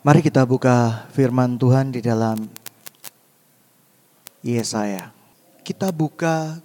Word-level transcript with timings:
Mari 0.00 0.24
kita 0.24 0.48
buka 0.48 1.04
firman 1.12 1.60
Tuhan 1.60 1.92
di 1.92 2.00
dalam 2.00 2.48
Yesaya. 4.40 5.12
Kita 5.60 5.92
buka 5.92 6.56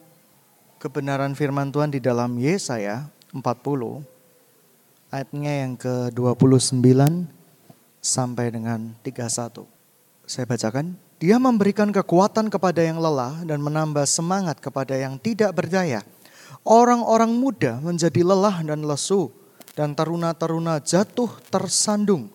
kebenaran 0.80 1.36
firman 1.36 1.68
Tuhan 1.68 1.92
di 1.92 2.00
dalam 2.00 2.40
Yesaya 2.40 3.12
40 3.36 3.44
ayatnya 5.12 5.68
yang 5.68 5.76
ke-29 5.76 6.80
sampai 8.00 8.56
dengan 8.56 8.96
31. 9.04 9.68
Saya 10.24 10.48
bacakan. 10.48 10.96
Dia 11.20 11.36
memberikan 11.36 11.92
kekuatan 11.92 12.48
kepada 12.48 12.88
yang 12.88 13.04
lelah 13.04 13.44
dan 13.44 13.60
menambah 13.60 14.08
semangat 14.08 14.64
kepada 14.64 14.96
yang 14.96 15.20
tidak 15.20 15.52
berdaya. 15.52 16.08
Orang-orang 16.64 17.36
muda 17.36 17.84
menjadi 17.84 18.24
lelah 18.24 18.64
dan 18.64 18.80
lesu 18.88 19.28
dan 19.76 19.92
taruna-taruna 19.92 20.80
jatuh 20.80 21.28
tersandung. 21.52 22.35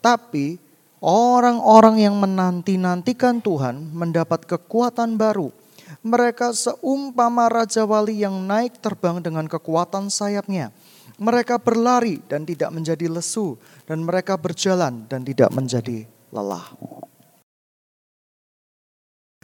Tetapi 0.00 0.56
orang-orang 1.04 2.00
yang 2.00 2.16
menanti-nantikan 2.16 3.44
Tuhan 3.44 3.92
mendapat 3.92 4.48
kekuatan 4.48 5.20
baru. 5.20 5.52
Mereka 6.00 6.56
seumpama 6.56 7.52
Raja 7.52 7.84
Wali 7.84 8.24
yang 8.24 8.32
naik 8.48 8.80
terbang 8.80 9.20
dengan 9.20 9.44
kekuatan 9.44 10.08
sayapnya. 10.08 10.72
Mereka 11.20 11.60
berlari 11.60 12.24
dan 12.24 12.48
tidak 12.48 12.72
menjadi 12.72 13.12
lesu, 13.12 13.60
dan 13.84 14.00
mereka 14.00 14.40
berjalan 14.40 15.04
dan 15.04 15.20
tidak 15.20 15.52
menjadi 15.52 16.08
lelah. 16.32 16.64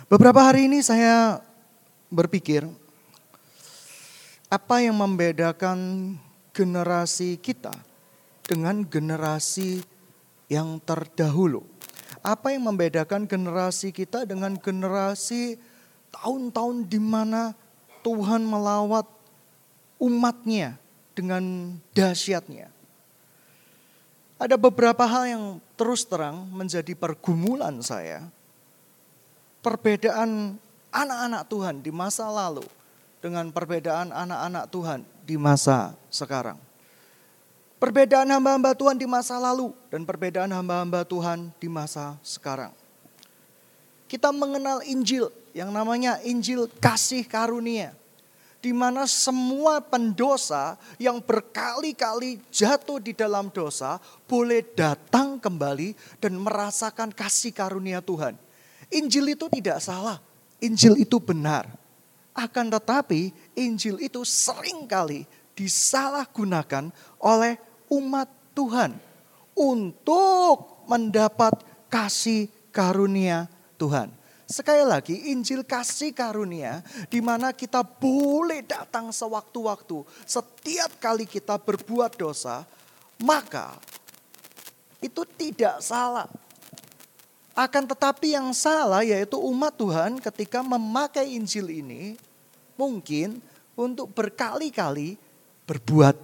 Beberapa 0.08 0.40
hari 0.40 0.72
ini 0.72 0.80
saya 0.80 1.44
berpikir, 2.08 2.64
apa 4.48 4.80
yang 4.80 4.96
membedakan 4.96 6.16
generasi 6.56 7.36
kita 7.36 7.76
dengan 8.48 8.80
generasi 8.88 9.95
yang 10.46 10.78
terdahulu. 10.82 11.66
Apa 12.22 12.54
yang 12.54 12.66
membedakan 12.66 13.26
generasi 13.26 13.94
kita 13.94 14.26
dengan 14.26 14.58
generasi 14.58 15.58
tahun-tahun 16.10 16.90
di 16.90 16.98
mana 16.98 17.54
Tuhan 18.02 18.42
melawat 18.42 19.06
umatnya 19.98 20.78
dengan 21.14 21.74
dahsyatnya. 21.94 22.70
Ada 24.36 24.60
beberapa 24.60 25.08
hal 25.08 25.24
yang 25.32 25.44
terus 25.80 26.04
terang 26.04 26.44
menjadi 26.52 26.92
pergumulan 26.92 27.80
saya. 27.80 28.28
Perbedaan 29.64 30.60
anak-anak 30.92 31.42
Tuhan 31.48 31.74
di 31.80 31.90
masa 31.90 32.28
lalu 32.28 32.62
dengan 33.24 33.48
perbedaan 33.50 34.12
anak-anak 34.12 34.64
Tuhan 34.70 35.00
di 35.24 35.34
masa 35.40 35.96
sekarang. 36.12 36.60
Perbedaan 37.76 38.32
hamba-hamba 38.32 38.72
Tuhan 38.72 38.96
di 38.96 39.04
masa 39.04 39.36
lalu 39.36 39.68
dan 39.92 40.08
perbedaan 40.08 40.48
hamba-hamba 40.48 41.04
Tuhan 41.04 41.52
di 41.60 41.68
masa 41.68 42.16
sekarang. 42.24 42.72
Kita 44.08 44.32
mengenal 44.32 44.80
Injil 44.86 45.28
yang 45.52 45.68
namanya 45.68 46.16
Injil 46.24 46.72
kasih 46.80 47.28
karunia. 47.28 47.92
Di 48.64 48.72
mana 48.72 49.04
semua 49.04 49.78
pendosa 49.84 50.80
yang 50.96 51.20
berkali-kali 51.20 52.40
jatuh 52.48 52.98
di 52.98 53.12
dalam 53.12 53.52
dosa 53.52 54.00
boleh 54.24 54.64
datang 54.74 55.36
kembali 55.36 56.18
dan 56.18 56.34
merasakan 56.40 57.12
kasih 57.12 57.52
karunia 57.52 58.00
Tuhan. 58.00 58.34
Injil 58.88 59.36
itu 59.36 59.46
tidak 59.52 59.84
salah, 59.84 60.18
Injil 60.64 60.96
itu 60.96 61.20
benar. 61.20 61.68
Akan 62.32 62.72
tetapi 62.72 63.30
Injil 63.52 64.00
itu 64.00 64.24
sering 64.24 64.88
kali 64.88 65.28
disalahgunakan 65.56 66.92
oleh 67.24 67.56
umat 67.90 68.28
Tuhan 68.52 68.92
untuk 69.56 70.84
mendapat 70.86 71.64
kasih 71.88 72.46
karunia 72.68 73.48
Tuhan. 73.80 74.12
Sekali 74.46 74.86
lagi 74.86 75.34
Injil 75.34 75.66
kasih 75.66 76.14
karunia 76.14 76.78
di 77.10 77.18
mana 77.18 77.50
kita 77.50 77.82
boleh 77.82 78.62
datang 78.62 79.10
sewaktu-waktu. 79.10 80.06
Setiap 80.22 81.02
kali 81.02 81.26
kita 81.26 81.58
berbuat 81.58 82.14
dosa, 82.14 82.62
maka 83.18 83.74
itu 85.02 85.26
tidak 85.34 85.82
salah. 85.82 86.30
Akan 87.58 87.88
tetapi 87.88 88.36
yang 88.36 88.54
salah 88.54 89.02
yaitu 89.02 89.40
umat 89.40 89.74
Tuhan 89.74 90.20
ketika 90.22 90.60
memakai 90.62 91.34
Injil 91.34 91.72
ini 91.72 92.14
mungkin 92.78 93.40
untuk 93.74 94.12
berkali-kali 94.12 95.25
berbuat 95.66 96.14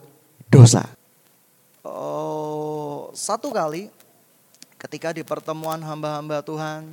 dosa. 0.46 0.86
Oh, 1.82 3.10
satu 3.10 3.50
kali 3.50 3.90
ketika 4.78 5.10
di 5.10 5.26
pertemuan 5.26 5.82
hamba-hamba 5.82 6.42
Tuhan, 6.42 6.86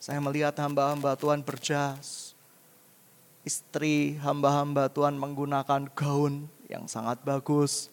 saya 0.00 0.18
melihat 0.18 0.56
hamba-hamba 0.56 1.14
Tuhan 1.14 1.44
berjas. 1.44 2.32
Istri 3.42 4.22
hamba-hamba 4.22 4.88
Tuhan 4.88 5.18
menggunakan 5.18 5.90
gaun 5.92 6.46
yang 6.70 6.88
sangat 6.88 7.20
bagus. 7.26 7.92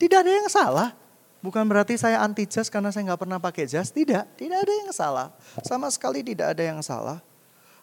Tidak 0.00 0.24
ada 0.24 0.32
yang 0.32 0.48
salah. 0.48 0.96
Bukan 1.44 1.68
berarti 1.68 2.00
saya 2.00 2.24
anti 2.24 2.48
jas 2.48 2.72
karena 2.72 2.88
saya 2.88 3.12
nggak 3.12 3.20
pernah 3.20 3.36
pakai 3.36 3.68
jas. 3.68 3.92
Tidak, 3.92 4.38
tidak 4.40 4.58
ada 4.64 4.72
yang 4.72 4.90
salah. 4.94 5.28
Sama 5.60 5.92
sekali 5.92 6.24
tidak 6.24 6.56
ada 6.56 6.62
yang 6.64 6.80
salah. 6.80 7.20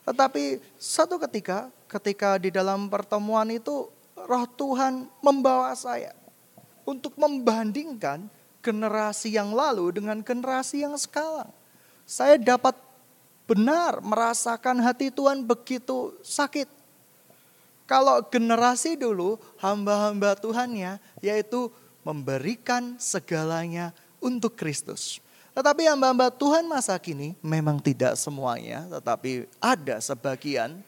Tetapi 0.02 0.58
satu 0.82 1.22
ketika, 1.22 1.70
ketika 1.86 2.42
di 2.42 2.50
dalam 2.50 2.90
pertemuan 2.90 3.46
itu 3.54 3.86
roh 4.28 4.46
Tuhan 4.58 5.10
membawa 5.22 5.74
saya 5.78 6.14
untuk 6.86 7.16
membandingkan 7.18 8.26
generasi 8.62 9.34
yang 9.34 9.54
lalu 9.54 9.96
dengan 9.98 10.22
generasi 10.22 10.86
yang 10.86 10.96
sekarang. 10.98 11.50
Saya 12.06 12.38
dapat 12.38 12.78
benar 13.50 14.00
merasakan 14.00 14.80
hati 14.80 15.10
Tuhan 15.12 15.44
begitu 15.44 16.16
sakit. 16.22 16.70
Kalau 17.90 18.24
generasi 18.32 18.96
dulu 18.96 19.36
hamba-hamba 19.60 20.40
Tuhannya 20.40 21.02
yaitu 21.20 21.68
memberikan 22.08 22.96
segalanya 22.96 23.92
untuk 24.24 24.56
Kristus. 24.56 25.20
Tetapi 25.52 25.84
hamba-hamba 25.84 26.32
Tuhan 26.32 26.64
masa 26.64 26.96
kini 26.96 27.36
memang 27.44 27.84
tidak 27.84 28.16
semuanya, 28.16 28.88
tetapi 28.88 29.52
ada 29.60 30.00
sebagian. 30.00 30.80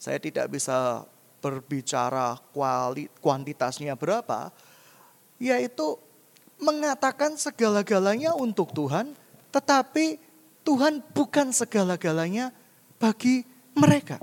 Saya 0.00 0.16
tidak 0.16 0.48
bisa 0.52 1.04
berbicara 1.40 2.38
kuali, 2.50 3.06
kuantitasnya 3.20 3.94
berapa, 3.94 4.50
yaitu 5.36 6.00
mengatakan 6.56 7.36
segala-galanya 7.36 8.32
untuk 8.32 8.72
Tuhan, 8.72 9.12
tetapi 9.52 10.18
Tuhan 10.64 11.04
bukan 11.14 11.52
segala-galanya 11.52 12.50
bagi 12.96 13.44
mereka. 13.76 14.18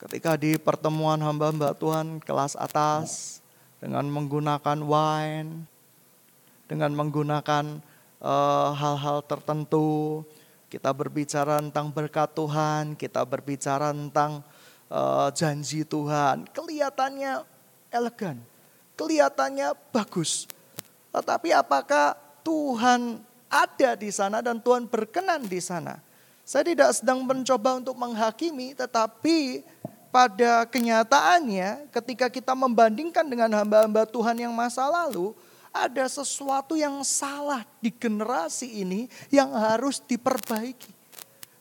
Ketika 0.00 0.36
di 0.36 0.58
pertemuan 0.60 1.20
hamba-hamba 1.20 1.72
Tuhan 1.76 2.20
kelas 2.20 2.58
atas 2.58 3.40
dengan 3.80 4.04
menggunakan 4.08 4.80
wine, 4.82 5.64
dengan 6.68 6.92
menggunakan 6.96 7.80
eh, 8.20 8.70
hal-hal 8.74 9.20
uh, 9.20 9.26
tertentu, 9.28 10.24
kita 10.72 10.90
berbicara 10.90 11.62
tentang 11.62 11.92
berkat 11.92 12.34
Tuhan, 12.34 12.98
kita 12.98 13.22
berbicara 13.22 13.94
tentang 13.94 14.42
uh, 14.94 15.34
janji 15.34 15.82
Tuhan, 15.82 16.46
kelihatannya 16.54 17.42
elegan 17.90 18.38
kelihatannya 18.98 19.74
bagus. 19.90 20.46
Tetapi 21.14 21.54
apakah 21.54 22.18
Tuhan 22.42 23.22
ada 23.50 23.90
di 23.94 24.10
sana 24.10 24.42
dan 24.42 24.58
Tuhan 24.58 24.90
berkenan 24.90 25.46
di 25.46 25.62
sana? 25.62 26.02
Saya 26.42 26.66
tidak 26.66 26.90
sedang 26.92 27.22
mencoba 27.22 27.78
untuk 27.78 27.96
menghakimi, 27.96 28.74
tetapi 28.74 29.64
pada 30.10 30.66
kenyataannya 30.68 31.90
ketika 31.90 32.30
kita 32.30 32.52
membandingkan 32.54 33.26
dengan 33.26 33.50
hamba-hamba 33.50 34.06
Tuhan 34.06 34.38
yang 34.38 34.54
masa 34.54 34.86
lalu, 34.86 35.34
ada 35.74 36.06
sesuatu 36.06 36.78
yang 36.78 37.02
salah 37.02 37.66
di 37.82 37.90
generasi 37.90 38.84
ini 38.86 39.10
yang 39.32 39.50
harus 39.50 39.98
diperbaiki. 39.98 40.93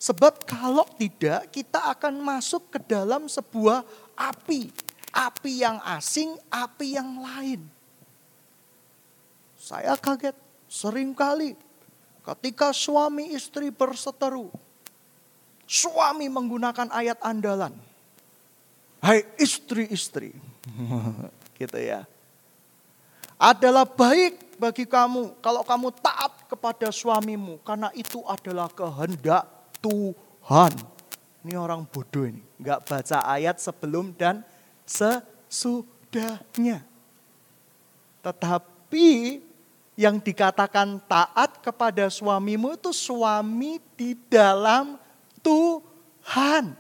Sebab 0.04 0.44
kalau 0.44 0.84
tidak 1.00 1.48
kita 1.48 1.80
akan 1.96 2.20
masuk 2.20 2.76
ke 2.76 2.80
dalam 2.84 3.32
sebuah 3.32 3.88
api 4.20 4.68
api 5.14 5.62
yang 5.62 5.78
asing, 5.86 6.34
api 6.50 6.98
yang 6.98 7.22
lain. 7.22 7.62
Saya 9.54 9.96
kaget 9.96 10.36
sering 10.68 11.14
kali 11.14 11.56
ketika 12.26 12.74
suami 12.74 13.32
istri 13.32 13.70
berseteru. 13.70 14.50
Suami 15.64 16.28
menggunakan 16.28 16.92
ayat 16.92 17.22
andalan. 17.24 17.72
Hai 19.00 19.24
istri-istri. 19.40 20.36
gitu 21.62 21.80
ya. 21.80 22.04
Adalah 23.40 23.88
baik 23.88 24.60
bagi 24.60 24.84
kamu 24.84 25.40
kalau 25.40 25.64
kamu 25.64 25.96
taat 26.04 26.44
kepada 26.52 26.92
suamimu. 26.92 27.64
Karena 27.64 27.88
itu 27.96 28.20
adalah 28.28 28.68
kehendak 28.68 29.48
Tuhan. 29.84 30.72
Ini 31.44 31.60
orang 31.60 31.84
bodoh 31.84 32.24
ini. 32.24 32.40
Enggak 32.56 32.88
baca 32.88 33.20
ayat 33.28 33.60
sebelum 33.60 34.16
dan 34.16 34.40
sesudahnya. 34.88 36.80
Tetapi 38.24 39.44
yang 40.00 40.18
dikatakan 40.18 41.04
taat 41.06 41.60
kepada 41.60 42.08
suamimu 42.08 42.80
itu 42.80 42.96
suami 42.96 43.84
di 44.00 44.16
dalam 44.32 44.96
Tuhan. 45.44 46.80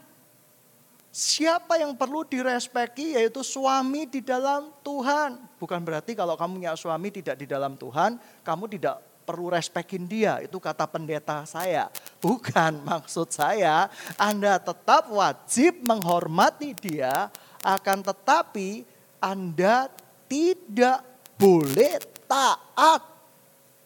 Siapa 1.13 1.77
yang 1.77 1.93
perlu 1.93 2.25
direspeki 2.25 3.19
yaitu 3.19 3.45
suami 3.45 4.09
di 4.09 4.17
dalam 4.17 4.73
Tuhan. 4.81 5.37
Bukan 5.61 5.77
berarti 5.85 6.17
kalau 6.17 6.33
kamu 6.33 6.57
punya 6.57 6.73
suami 6.73 7.13
tidak 7.13 7.37
di 7.37 7.45
dalam 7.45 7.77
Tuhan, 7.77 8.17
kamu 8.41 8.65
tidak 8.65 8.97
perlu 9.23 9.49
respekin 9.49 10.05
dia. 10.05 10.43
Itu 10.43 10.59
kata 10.59 10.85
pendeta 10.85 11.47
saya. 11.47 11.87
Bukan 12.19 12.83
maksud 12.91 13.31
saya, 13.31 13.87
Anda 14.19 14.59
tetap 14.59 15.09
wajib 15.09 15.81
menghormati 15.81 16.75
dia, 16.75 17.31
akan 17.63 17.99
tetapi 18.03 18.83
Anda 19.23 19.87
tidak 20.27 21.01
boleh 21.39 21.97
taat 22.27 23.01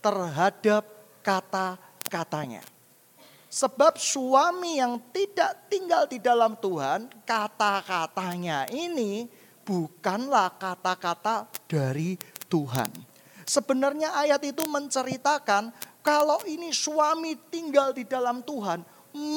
terhadap 0.01 0.83
kata-katanya. 1.21 2.65
Sebab 3.47 3.97
suami 3.97 4.77
yang 4.77 4.99
tidak 5.09 5.71
tinggal 5.71 6.05
di 6.05 6.19
dalam 6.19 6.59
Tuhan, 6.59 7.09
kata-katanya 7.23 8.67
ini 8.69 9.25
bukanlah 9.63 10.55
kata-kata 10.55 11.47
dari 11.67 12.15
Tuhan. 12.47 13.16
Sebenarnya 13.47 14.11
ayat 14.11 14.43
itu 14.43 14.67
menceritakan 14.67 15.71
kalau 16.03 16.43
ini 16.43 16.75
suami 16.75 17.39
tinggal 17.47 17.95
di 17.95 18.03
dalam 18.03 18.43
Tuhan, 18.43 18.83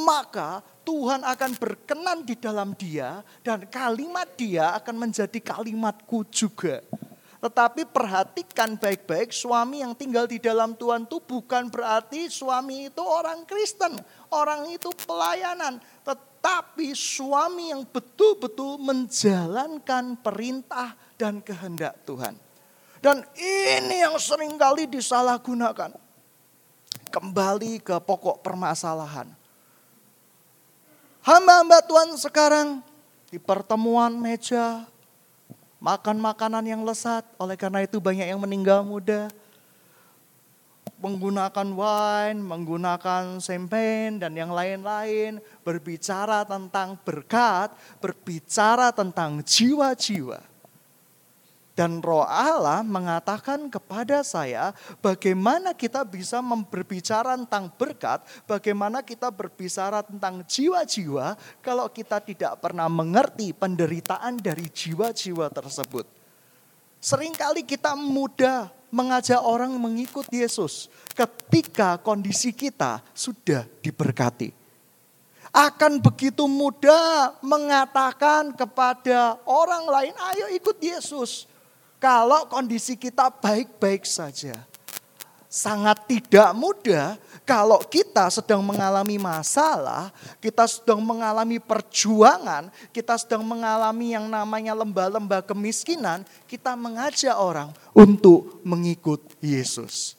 maka 0.03 0.59
Tuhan 0.83 1.23
akan 1.23 1.51
berkenan 1.55 2.27
di 2.27 2.35
dalam 2.35 2.75
dia 2.75 3.23
dan 3.47 3.71
kalimat 3.71 4.27
dia 4.35 4.75
akan 4.83 5.07
menjadi 5.07 5.39
kalimatku 5.39 6.27
juga. 6.27 6.83
Tetapi 7.41 7.89
perhatikan 7.89 8.77
baik-baik 8.77 9.33
suami 9.33 9.81
yang 9.81 9.97
tinggal 9.97 10.29
di 10.29 10.37
dalam 10.37 10.77
Tuhan 10.77 11.09
itu 11.09 11.23
bukan 11.25 11.73
berarti 11.73 12.29
suami 12.29 12.93
itu 12.93 13.01
orang 13.01 13.49
Kristen. 13.49 13.97
Orang 14.29 14.69
itu 14.69 14.93
pelayanan. 15.07 15.81
Tetapi 16.05 16.93
suami 16.93 17.73
yang 17.73 17.89
betul-betul 17.89 18.77
menjalankan 18.77 20.21
perintah 20.21 20.93
dan 21.17 21.41
kehendak 21.41 21.97
Tuhan. 22.05 22.50
Dan 23.01 23.25
ini 23.33 24.05
yang 24.05 24.21
sering 24.21 24.61
kali 24.61 24.85
disalahgunakan. 24.85 25.97
Kembali 27.11 27.81
ke 27.81 27.97
pokok 27.97 28.45
permasalahan. 28.45 29.27
Hamba-hamba 31.25 31.81
Tuhan 31.85 32.15
sekarang 32.21 32.69
di 33.33 33.41
pertemuan 33.41 34.15
meja 34.15 34.85
makan 35.81 36.21
makanan 36.21 36.65
yang 36.69 36.85
lesat. 36.85 37.25
Oleh 37.41 37.57
karena 37.57 37.83
itu 37.83 37.99
banyak 37.99 38.29
yang 38.29 38.39
meninggal 38.39 38.85
muda. 38.85 39.33
Menggunakan 41.01 41.69
wine, 41.73 42.41
menggunakan 42.45 43.41
champagne 43.41 44.21
dan 44.21 44.37
yang 44.37 44.53
lain-lain. 44.53 45.41
Berbicara 45.65 46.45
tentang 46.45 47.01
berkat, 47.01 47.73
berbicara 47.99 48.93
tentang 48.93 49.41
jiwa-jiwa. 49.41 50.51
Dan 51.81 52.05
roh 52.05 52.29
Allah 52.29 52.85
mengatakan 52.85 53.73
kepada 53.73 54.21
saya 54.21 54.77
bagaimana 55.01 55.73
kita 55.73 56.05
bisa 56.05 56.37
berbicara 56.45 57.41
tentang 57.41 57.73
berkat, 57.73 58.21
bagaimana 58.45 59.01
kita 59.01 59.33
berbicara 59.33 60.05
tentang 60.05 60.45
jiwa-jiwa 60.45 61.41
kalau 61.65 61.89
kita 61.89 62.21
tidak 62.21 62.61
pernah 62.61 62.85
mengerti 62.85 63.57
penderitaan 63.57 64.37
dari 64.37 64.69
jiwa-jiwa 64.69 65.49
tersebut. 65.49 66.05
Seringkali 67.01 67.65
kita 67.65 67.97
mudah 67.97 68.69
mengajak 68.93 69.41
orang 69.41 69.73
mengikut 69.81 70.29
Yesus 70.29 70.93
ketika 71.17 71.97
kondisi 71.97 72.53
kita 72.53 73.01
sudah 73.17 73.65
diberkati 73.81 74.53
akan 75.49 75.97
begitu 76.05 76.45
mudah 76.45 77.41
mengatakan 77.41 78.53
kepada 78.53 79.41
orang 79.49 79.89
lain, 79.89 80.15
"Ayo 80.29 80.47
ikut 80.53 80.77
Yesus." 80.77 81.51
Kalau 82.01 82.49
kondisi 82.49 82.97
kita 82.97 83.29
baik-baik 83.29 84.09
saja. 84.09 84.57
Sangat 85.51 86.07
tidak 86.07 86.55
mudah 86.55 87.19
kalau 87.43 87.83
kita 87.83 88.31
sedang 88.31 88.63
mengalami 88.63 89.19
masalah, 89.19 90.15
kita 90.39 90.63
sedang 90.71 91.03
mengalami 91.03 91.59
perjuangan, 91.59 92.71
kita 92.95 93.19
sedang 93.19 93.43
mengalami 93.43 94.15
yang 94.15 94.31
namanya 94.31 94.71
lembah-lembah 94.79 95.43
kemiskinan, 95.43 96.23
kita 96.47 96.79
mengajak 96.79 97.35
orang 97.35 97.75
untuk 97.91 98.63
mengikut 98.63 99.19
Yesus. 99.43 100.15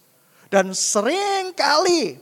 Dan 0.51 0.75
sering 0.75 1.56
kali 1.56 2.19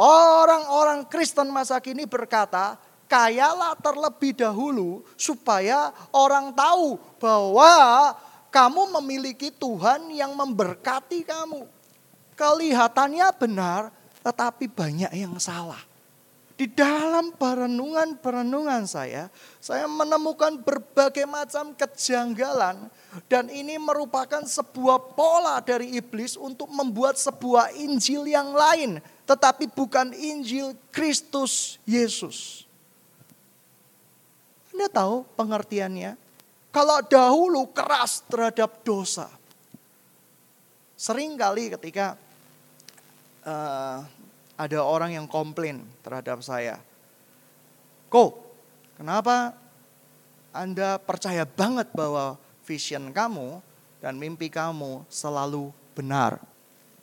orang-orang 0.00 1.04
Kristen 1.12 1.52
masa 1.52 1.76
kini 1.84 2.08
berkata, 2.08 2.80
kayalah 3.04 3.76
terlebih 3.78 4.32
dahulu 4.32 5.04
supaya 5.14 5.92
orang 6.08 6.56
tahu 6.56 6.96
bahwa 7.20 7.72
kamu 8.56 8.88
memiliki 8.96 9.52
Tuhan 9.52 10.08
yang 10.16 10.32
memberkati 10.32 11.28
kamu. 11.28 11.68
Kelihatannya 12.32 13.28
benar, 13.36 13.92
tetapi 14.24 14.64
banyak 14.72 15.12
yang 15.12 15.36
salah. 15.36 15.84
Di 16.56 16.64
dalam 16.64 17.36
perenungan-perenungan 17.36 18.88
saya, 18.88 19.28
saya 19.60 19.84
menemukan 19.84 20.56
berbagai 20.56 21.28
macam 21.28 21.76
kejanggalan. 21.76 22.88
Dan 23.28 23.52
ini 23.52 23.76
merupakan 23.76 24.40
sebuah 24.40 25.12
pola 25.12 25.60
dari 25.60 25.92
iblis 25.92 26.40
untuk 26.40 26.72
membuat 26.72 27.20
sebuah 27.20 27.76
Injil 27.76 28.24
yang 28.24 28.56
lain. 28.56 29.04
Tetapi 29.28 29.68
bukan 29.68 30.16
Injil 30.16 30.72
Kristus 30.88 31.76
Yesus. 31.84 32.64
Anda 34.72 34.88
tahu 34.88 35.28
pengertiannya? 35.36 36.25
Kalau 36.76 37.00
dahulu 37.00 37.72
keras 37.72 38.20
terhadap 38.28 38.84
dosa. 38.84 39.32
Sering 40.92 41.32
kali 41.40 41.72
ketika 41.72 42.20
uh, 43.48 44.04
ada 44.60 44.78
orang 44.84 45.16
yang 45.16 45.24
komplain 45.24 45.80
terhadap 46.04 46.44
saya. 46.44 46.76
Kok, 48.12 48.32
kenapa 49.00 49.56
Anda 50.52 51.00
percaya 51.00 51.48
banget 51.48 51.96
bahwa 51.96 52.36
vision 52.68 53.08
kamu 53.08 53.64
dan 54.04 54.20
mimpi 54.20 54.52
kamu 54.52 55.08
selalu 55.08 55.72
benar? 55.96 56.44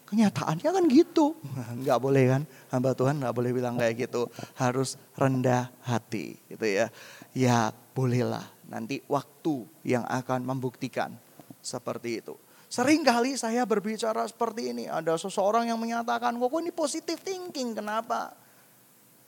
Kenyataannya 0.06 0.70
kan 0.70 0.86
gitu. 0.86 1.34
Enggak 1.82 1.98
boleh 1.98 2.30
kan, 2.30 2.42
hamba 2.70 2.94
Tuhan 2.94 3.18
enggak 3.18 3.34
boleh 3.34 3.50
bilang 3.50 3.82
kayak 3.82 4.06
gitu. 4.06 4.30
Harus 4.54 5.02
rendah 5.18 5.74
hati 5.82 6.38
gitu 6.46 6.62
ya. 6.62 6.94
Ya 7.34 7.74
bolehlah 7.98 8.54
Nanti 8.72 9.04
waktu 9.08 9.68
yang 9.84 10.08
akan 10.08 10.44
membuktikan 10.48 11.12
seperti 11.60 12.24
itu. 12.24 12.36
Sering 12.74 13.06
kali 13.06 13.38
saya 13.38 13.70
berbicara 13.70 14.26
seperti 14.26 14.74
ini. 14.74 14.90
Ada 14.90 15.22
seseorang 15.22 15.70
yang 15.70 15.78
menyatakan, 15.78 16.34
kok 16.34 16.58
ini 16.58 16.74
positif 16.74 17.22
thinking, 17.22 17.78
kenapa? 17.78 18.34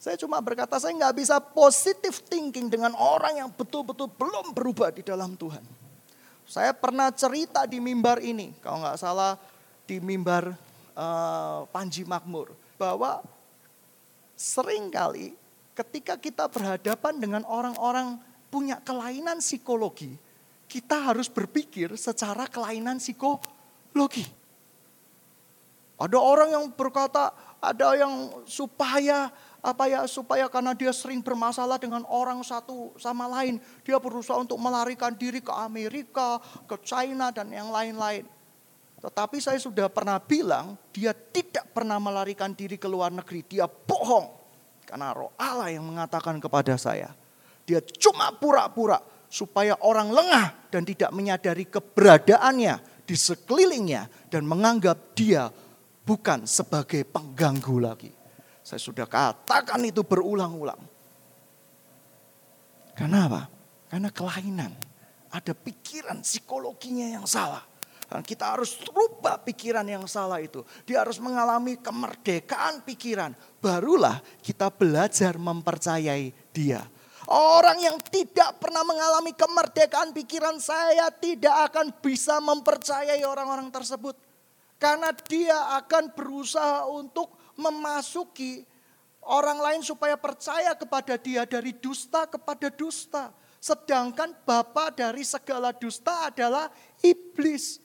Saya 0.02 0.18
cuma 0.18 0.42
berkata, 0.42 0.82
saya 0.82 0.98
nggak 0.98 1.14
bisa 1.14 1.38
positif 1.38 2.26
thinking 2.26 2.74
dengan 2.74 2.98
orang 2.98 3.46
yang 3.46 3.50
betul-betul 3.54 4.10
belum 4.18 4.50
berubah 4.50 4.90
di 4.90 5.06
dalam 5.06 5.38
Tuhan. 5.38 5.62
Saya 6.46 6.74
pernah 6.74 7.10
cerita 7.14 7.66
di 7.70 7.78
mimbar 7.78 8.22
ini, 8.22 8.54
kalau 8.62 8.82
nggak 8.82 8.98
salah 8.98 9.38
di 9.86 10.02
mimbar 10.02 10.54
uh, 10.98 11.70
Panji 11.70 12.02
Makmur. 12.02 12.50
Bahwa 12.82 13.22
sering 14.34 14.90
kali 14.90 15.38
ketika 15.78 16.18
kita 16.18 16.50
berhadapan 16.50 17.14
dengan 17.18 17.42
orang-orang 17.46 18.18
punya 18.56 18.80
kelainan 18.80 19.44
psikologi, 19.44 20.16
kita 20.72 21.12
harus 21.12 21.28
berpikir 21.28 21.92
secara 22.00 22.48
kelainan 22.48 23.04
psikologi. 23.04 24.24
Ada 26.00 26.16
orang 26.16 26.56
yang 26.56 26.66
berkata, 26.72 27.36
ada 27.60 28.00
yang 28.00 28.48
supaya 28.48 29.28
apa 29.60 29.90
ya 29.92 30.06
supaya 30.08 30.48
karena 30.48 30.72
dia 30.72 30.94
sering 30.96 31.20
bermasalah 31.20 31.76
dengan 31.76 32.08
orang 32.08 32.40
satu 32.48 32.96
sama 32.96 33.28
lain, 33.28 33.60
dia 33.84 34.00
berusaha 34.00 34.40
untuk 34.40 34.56
melarikan 34.56 35.12
diri 35.12 35.44
ke 35.44 35.52
Amerika, 35.52 36.40
ke 36.64 36.80
China 36.80 37.36
dan 37.36 37.52
yang 37.52 37.76
lain-lain. 37.76 38.24
Tetapi 39.04 39.38
saya 39.44 39.60
sudah 39.60 39.92
pernah 39.92 40.16
bilang, 40.22 40.80
dia 40.96 41.12
tidak 41.12 41.76
pernah 41.76 42.00
melarikan 42.00 42.56
diri 42.56 42.80
ke 42.80 42.88
luar 42.88 43.12
negeri, 43.12 43.44
dia 43.44 43.68
bohong. 43.68 44.32
Karena 44.86 45.12
roh 45.12 45.34
Allah 45.36 45.74
yang 45.74 45.84
mengatakan 45.84 46.38
kepada 46.38 46.78
saya, 46.78 47.12
dia 47.66 47.82
cuma 47.82 48.30
pura-pura 48.38 49.02
supaya 49.26 49.76
orang 49.82 50.14
lengah 50.14 50.70
dan 50.70 50.86
tidak 50.86 51.12
menyadari 51.12 51.66
keberadaannya 51.66 53.04
di 53.04 53.16
sekelilingnya 53.18 54.30
dan 54.30 54.46
menganggap 54.46 55.18
dia 55.18 55.50
bukan 56.06 56.46
sebagai 56.46 57.04
pengganggu 57.04 57.78
lagi. 57.82 58.12
Saya 58.66 58.82
sudah 58.82 59.10
katakan 59.10 59.82
itu 59.86 60.06
berulang-ulang. 60.06 60.82
Karena 62.96 63.30
apa? 63.30 63.42
Karena 63.90 64.10
kelainan. 64.10 64.74
Ada 65.30 65.52
pikiran 65.52 66.24
psikologinya 66.24 67.20
yang 67.20 67.26
salah. 67.28 67.62
Kita 68.06 68.56
harus 68.56 68.80
rubah 68.86 69.42
pikiran 69.42 69.84
yang 69.84 70.06
salah 70.08 70.40
itu. 70.40 70.64
Dia 70.88 71.04
harus 71.04 71.20
mengalami 71.20 71.76
kemerdekaan 71.76 72.86
pikiran. 72.88 73.36
Barulah 73.60 74.22
kita 74.40 74.72
belajar 74.72 75.36
mempercayai 75.36 76.32
dia. 76.56 76.86
Orang 77.26 77.82
yang 77.82 77.98
tidak 78.06 78.62
pernah 78.62 78.86
mengalami 78.86 79.34
kemerdekaan 79.34 80.14
pikiran 80.14 80.62
saya 80.62 81.10
tidak 81.10 81.74
akan 81.74 81.90
bisa 81.98 82.38
mempercayai 82.38 83.26
orang-orang 83.26 83.74
tersebut. 83.74 84.14
Karena 84.78 85.10
dia 85.26 85.74
akan 85.82 86.14
berusaha 86.14 86.86
untuk 86.86 87.34
memasuki 87.58 88.62
orang 89.26 89.58
lain 89.58 89.82
supaya 89.82 90.14
percaya 90.14 90.78
kepada 90.78 91.18
dia 91.18 91.50
dari 91.50 91.74
dusta 91.74 92.30
kepada 92.30 92.70
dusta. 92.70 93.34
Sedangkan 93.58 94.38
bapak 94.46 95.02
dari 95.02 95.26
segala 95.26 95.74
dusta 95.74 96.30
adalah 96.30 96.70
iblis. 97.02 97.82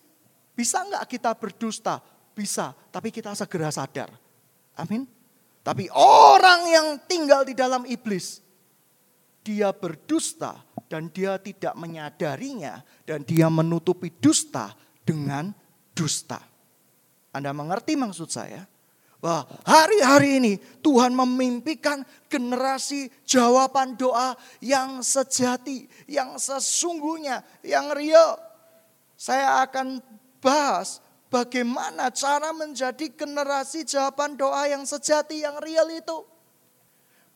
Bisa 0.53 0.85
nggak 0.85 1.09
kita 1.09 1.33
berdusta? 1.33 2.05
Bisa, 2.37 2.77
tapi 2.93 3.09
kita 3.09 3.33
segera 3.33 3.73
sadar. 3.73 4.13
Amin. 4.77 5.09
Tapi 5.65 5.89
orang 5.97 6.61
yang 6.69 6.89
tinggal 7.09 7.49
di 7.49 7.57
dalam 7.57 7.89
iblis, 7.89 8.45
dia 9.41 9.73
berdusta 9.73 10.61
dan 10.91 11.09
dia 11.11 11.39
tidak 11.41 11.75
menyadarinya 11.79 12.83
dan 13.07 13.25
dia 13.25 13.47
menutupi 13.49 14.11
dusta 14.11 14.75
dengan 15.05 15.55
dusta. 15.97 16.43
Anda 17.31 17.55
mengerti 17.55 17.95
maksud 17.95 18.29
saya? 18.31 18.67
Wah, 19.21 19.45
hari-hari 19.69 20.41
ini 20.41 20.53
Tuhan 20.81 21.13
memimpikan 21.13 22.01
generasi 22.33 23.13
jawaban 23.29 23.93
doa 24.01 24.33
yang 24.65 25.05
sejati, 25.05 25.85
yang 26.09 26.41
sesungguhnya, 26.41 27.45
yang 27.61 27.93
real. 27.93 28.41
Saya 29.21 29.61
akan 29.69 30.01
bahas 30.41 31.05
bagaimana 31.29 32.09
cara 32.09 32.57
menjadi 32.57 33.13
generasi 33.13 33.85
jawaban 33.85 34.41
doa 34.41 34.65
yang 34.73 34.89
sejati, 34.89 35.45
yang 35.45 35.61
real 35.61 35.85
itu. 35.93 36.30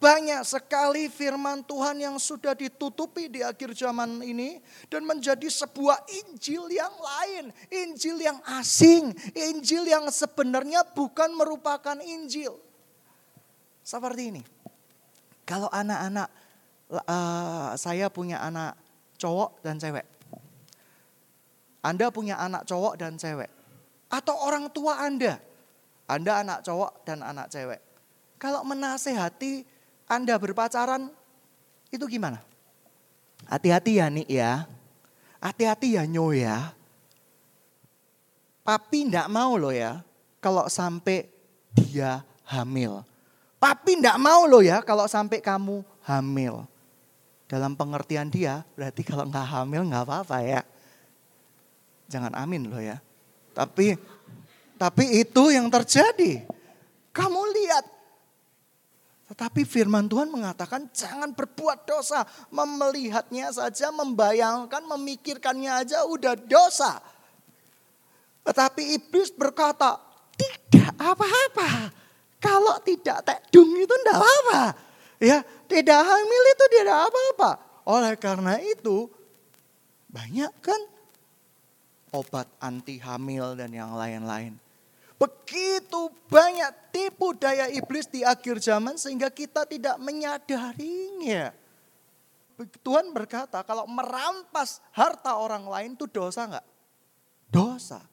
Banyak 0.05 0.45
sekali 0.45 1.09
firman 1.09 1.65
Tuhan 1.65 1.97
yang 1.97 2.21
sudah 2.21 2.53
ditutupi 2.53 3.33
di 3.33 3.41
akhir 3.41 3.73
zaman 3.73 4.21
ini 4.21 4.61
dan 4.93 5.01
menjadi 5.09 5.49
sebuah 5.49 6.05
Injil 6.13 6.69
yang 6.69 6.93
lain, 6.93 7.49
Injil 7.73 8.21
yang 8.21 8.37
asing, 8.61 9.17
Injil 9.33 9.89
yang 9.89 10.05
sebenarnya 10.13 10.85
bukan 10.93 11.33
merupakan 11.33 11.97
Injil. 12.05 12.53
Seperti 13.81 14.23
ini. 14.29 14.43
Kalau 15.49 15.73
anak-anak 15.73 16.29
uh, 17.09 17.73
saya 17.81 18.13
punya 18.13 18.45
anak 18.45 18.77
cowok 19.17 19.65
dan 19.65 19.81
cewek. 19.81 20.05
Anda 21.81 22.13
punya 22.13 22.37
anak 22.45 22.69
cowok 22.69 23.01
dan 23.01 23.17
cewek. 23.17 23.49
Atau 24.13 24.37
orang 24.37 24.69
tua 24.69 25.01
Anda. 25.01 25.41
Anda 26.05 26.45
anak 26.45 26.61
cowok 26.61 27.09
dan 27.09 27.25
anak 27.25 27.49
cewek. 27.49 27.81
Kalau 28.37 28.61
menasehati 28.69 29.74
anda 30.05 30.37
berpacaran 30.37 31.09
itu 31.89 32.05
gimana? 32.09 32.43
Hati-hati 33.49 34.01
ya 34.01 34.07
Nik 34.09 34.29
ya. 34.29 34.69
Hati-hati 35.41 35.97
ya 35.97 36.05
Nyo 36.09 36.33
ya. 36.33 36.73
Papi 38.65 39.13
ndak 39.13 39.29
mau 39.29 39.61
loh 39.61 39.73
ya 39.73 40.01
kalau 40.41 40.65
sampai 40.73 41.29
dia 41.77 42.25
hamil. 42.49 43.05
Papi 43.61 44.01
ndak 44.01 44.17
mau 44.17 44.49
loh 44.49 44.65
ya 44.65 44.81
kalau 44.81 45.05
sampai 45.05 45.45
kamu 45.45 45.85
hamil. 46.09 46.65
Dalam 47.45 47.77
pengertian 47.77 48.33
dia 48.33 48.65
berarti 48.73 49.05
kalau 49.05 49.29
nggak 49.29 49.47
hamil 49.53 49.85
nggak 49.85 50.05
apa-apa 50.09 50.37
ya. 50.41 50.61
Jangan 52.09 52.33
amin 52.33 52.73
loh 52.73 52.81
ya. 52.81 53.01
Tapi 53.53 53.97
tapi 54.81 55.05
itu 55.21 55.53
yang 55.53 55.69
terjadi. 55.69 56.45
Kamu 57.13 57.41
lihat 57.53 57.85
tetapi 59.35 59.67
firman 59.67 60.07
Tuhan 60.07 60.31
mengatakan 60.31 60.87
jangan 60.95 61.35
berbuat 61.35 61.91
dosa. 61.91 62.23
Melihatnya 62.55 63.51
saja, 63.51 63.91
membayangkan, 63.91 64.87
memikirkannya 64.95 65.83
aja 65.83 66.07
udah 66.07 66.39
dosa. 66.39 67.03
Tetapi 68.47 68.95
iblis 68.95 69.35
berkata, 69.35 69.99
tidak 70.39 70.95
apa-apa. 71.03 71.91
Kalau 72.39 72.79
tidak 72.87 73.27
tekdung 73.27 73.75
itu 73.75 73.91
tidak 73.91 74.23
apa-apa. 74.23 74.63
Ya, 75.19 75.43
tidak 75.67 76.01
hamil 76.07 76.43
itu 76.55 76.65
tidak 76.79 76.99
apa-apa. 77.11 77.51
Oleh 77.91 78.15
karena 78.15 78.55
itu, 78.63 79.11
banyak 80.15 80.55
kan 80.63 80.79
obat 82.15 82.47
anti 82.63 83.03
hamil 83.03 83.59
dan 83.59 83.75
yang 83.75 83.99
lain-lain. 83.99 84.55
Begitu 85.25 86.13
banyak 86.29 86.93
tipu 86.93 87.33
daya 87.33 87.65
iblis 87.73 88.05
di 88.13 88.21
akhir 88.21 88.61
zaman 88.61 89.01
sehingga 89.01 89.33
kita 89.33 89.65
tidak 89.65 89.97
menyadarinya. 89.97 91.49
Tuhan 92.85 93.09
berkata 93.11 93.65
kalau 93.65 93.89
merampas 93.89 94.85
harta 94.93 95.41
orang 95.41 95.65
lain 95.65 95.97
itu 95.97 96.05
dosa 96.05 96.45
enggak? 96.45 96.67
Dosa. 97.49 98.05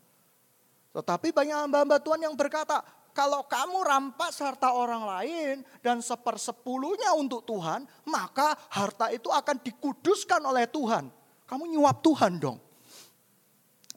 Tetapi 0.95 1.35
banyak 1.35 1.67
hamba-hamba 1.67 1.99
Tuhan 1.99 2.23
yang 2.23 2.35
berkata, 2.39 2.79
kalau 3.11 3.43
kamu 3.43 3.83
rampas 3.83 4.39
harta 4.39 4.71
orang 4.71 5.03
lain 5.03 5.55
dan 5.83 5.99
sepersepuluhnya 5.99 7.11
untuk 7.15 7.43
Tuhan, 7.43 7.83
maka 8.07 8.55
harta 8.71 9.11
itu 9.11 9.27
akan 9.27 9.59
dikuduskan 9.59 10.39
oleh 10.47 10.63
Tuhan. 10.71 11.11
Kamu 11.43 11.63
nyuap 11.67 11.99
Tuhan 11.99 12.39
dong. 12.39 12.57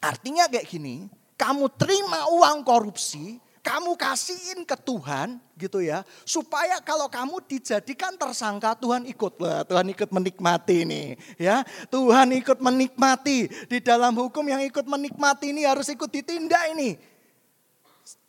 Artinya 0.03 0.51
kayak 0.51 0.67
gini, 0.67 1.07
kamu 1.35 1.67
terima 1.75 2.31
uang 2.31 2.63
korupsi, 2.63 3.43
kamu 3.65 3.97
kasihin 3.97 4.61
ke 4.61 4.77
Tuhan 4.77 5.41
gitu 5.57 5.81
ya. 5.81 6.05
Supaya 6.21 6.77
kalau 6.85 7.09
kamu 7.09 7.43
dijadikan 7.49 8.13
tersangka 8.13 8.77
Tuhan 8.77 9.09
ikut. 9.09 9.33
Wah, 9.41 9.65
Tuhan 9.65 9.89
ikut 9.89 10.09
menikmati 10.13 10.85
nih 10.85 11.07
ya. 11.41 11.65
Tuhan 11.89 12.29
ikut 12.39 12.61
menikmati. 12.61 13.49
Di 13.67 13.81
dalam 13.81 14.13
hukum 14.13 14.45
yang 14.45 14.61
ikut 14.61 14.85
menikmati 14.85 15.49
ini 15.49 15.65
harus 15.65 15.89
ikut 15.89 16.07
ditindak 16.13 16.77
ini. 16.77 16.93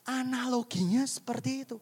Analoginya 0.09 1.05
seperti 1.05 1.69
itu. 1.69 1.77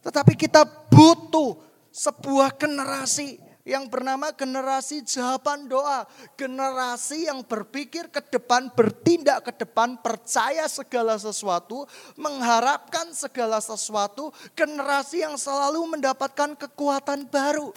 Tetapi 0.00 0.38
kita 0.38 0.64
butuh 0.88 1.58
sebuah 1.90 2.54
generasi 2.54 3.49
yang 3.64 3.88
bernama 3.92 4.32
generasi 4.32 5.04
jawaban 5.04 5.68
doa. 5.68 6.08
Generasi 6.36 7.28
yang 7.28 7.44
berpikir 7.44 8.08
ke 8.08 8.24
depan, 8.24 8.72
bertindak 8.72 9.44
ke 9.50 9.52
depan, 9.64 10.00
percaya 10.00 10.64
segala 10.66 11.20
sesuatu, 11.20 11.84
mengharapkan 12.16 13.12
segala 13.12 13.60
sesuatu. 13.60 14.32
Generasi 14.56 15.24
yang 15.24 15.36
selalu 15.36 15.84
mendapatkan 15.98 16.56
kekuatan 16.56 17.28
baru. 17.28 17.72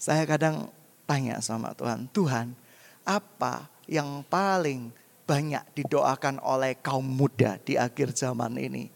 Saya 0.00 0.24
kadang 0.24 0.72
tanya 1.04 1.44
sama 1.44 1.76
Tuhan, 1.76 2.08
Tuhan 2.08 2.56
apa 3.04 3.68
yang 3.84 4.24
paling 4.24 4.88
banyak 5.28 5.62
didoakan 5.76 6.40
oleh 6.40 6.80
kaum 6.80 7.04
muda 7.04 7.60
di 7.60 7.76
akhir 7.76 8.16
zaman 8.16 8.56
ini? 8.56 8.88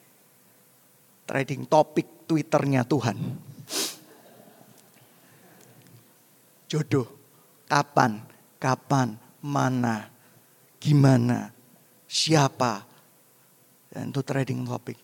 Trading 1.24 1.68
topik 1.68 2.28
Twitternya 2.28 2.84
Tuhan 2.88 3.16
jodoh. 6.68 7.08
Kapan, 7.64 8.20
kapan, 8.60 9.16
mana, 9.40 10.08
gimana, 10.78 11.50
siapa. 12.04 12.84
Dan 13.88 14.10
itu 14.10 14.20
trading 14.20 14.66
topik. 14.68 14.98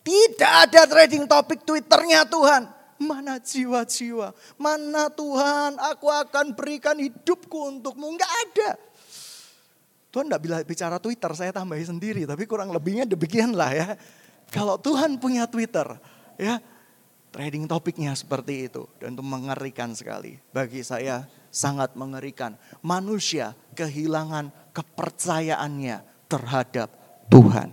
Tidak 0.00 0.52
ada 0.68 0.88
trading 0.88 1.28
topik 1.28 1.62
Twitternya 1.62 2.24
Tuhan. 2.26 2.66
Mana 3.00 3.40
jiwa-jiwa? 3.40 4.32
Mana 4.60 5.08
Tuhan 5.08 5.80
aku 5.80 6.08
akan 6.08 6.52
berikan 6.52 6.96
hidupku 7.00 7.72
untukmu? 7.72 8.12
Enggak 8.12 8.28
ada. 8.28 8.70
Tuhan 10.10 10.26
enggak 10.28 10.42
bila 10.42 10.56
bicara 10.66 10.96
Twitter, 10.98 11.30
saya 11.32 11.54
tambahin 11.54 11.96
sendiri. 11.96 12.26
Tapi 12.26 12.44
kurang 12.44 12.74
lebihnya 12.74 13.06
demikian 13.08 13.56
lah 13.56 13.72
ya. 13.72 13.88
Kalau 14.50 14.76
Tuhan 14.76 15.16
punya 15.22 15.46
Twitter, 15.46 15.86
ya 16.34 16.58
Trading 17.30 17.70
topiknya 17.70 18.10
seperti 18.18 18.66
itu 18.66 18.90
dan 18.98 19.14
itu 19.14 19.22
mengerikan 19.22 19.94
sekali. 19.94 20.34
Bagi 20.50 20.82
saya 20.82 21.30
sangat 21.54 21.94
mengerikan. 21.94 22.58
Manusia 22.82 23.54
kehilangan 23.78 24.50
kepercayaannya 24.74 26.26
terhadap 26.26 26.90
Tuhan. 27.30 27.70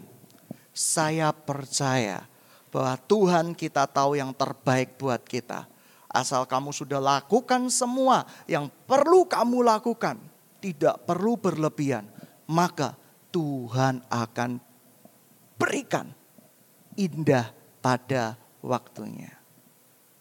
Saya 0.73 1.33
percaya 1.33 2.29
bahwa 2.69 2.93
Tuhan 3.09 3.57
kita 3.57 3.89
tahu 3.89 4.17
yang 4.17 4.29
terbaik 4.33 4.97
buat 5.01 5.25
kita. 5.25 5.65
Asal 6.05 6.45
kamu 6.45 6.73
sudah 6.73 7.01
lakukan 7.01 7.69
semua 7.73 8.25
yang 8.45 8.69
perlu 8.85 9.25
kamu 9.25 9.65
lakukan, 9.65 10.17
tidak 10.61 11.01
perlu 11.05 11.37
berlebihan, 11.37 12.05
maka 12.49 12.97
Tuhan 13.33 14.01
akan 14.09 14.61
berikan 15.57 16.09
indah 16.97 17.53
pada 17.81 18.37
waktunya. 18.65 19.36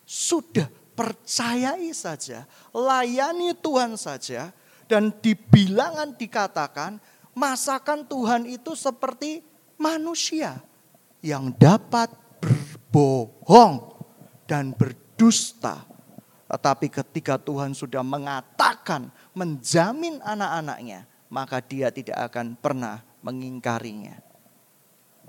Sudah 0.07 0.71
percayai 0.95 1.91
saja, 1.91 2.47
layani 2.71 3.53
Tuhan 3.59 3.99
saja. 3.99 4.55
Dan 4.87 5.11
di 5.19 5.35
bilangan 5.35 6.15
dikatakan 6.15 7.03
masakan 7.35 8.07
Tuhan 8.07 8.47
itu 8.47 8.79
seperti 8.79 9.43
manusia 9.75 10.63
yang 11.21 11.51
dapat 11.59 12.15
berbohong 12.39 13.99
dan 14.47 14.71
berdusta. 14.71 15.83
Tetapi 16.47 16.87
ketika 16.87 17.35
Tuhan 17.37 17.75
sudah 17.75 18.07
mengatakan, 18.07 19.11
menjamin 19.35 20.23
anak-anaknya, 20.23 21.03
maka 21.27 21.59
dia 21.59 21.91
tidak 21.91 22.31
akan 22.31 22.55
pernah 22.55 23.03
mengingkarinya. 23.27 24.23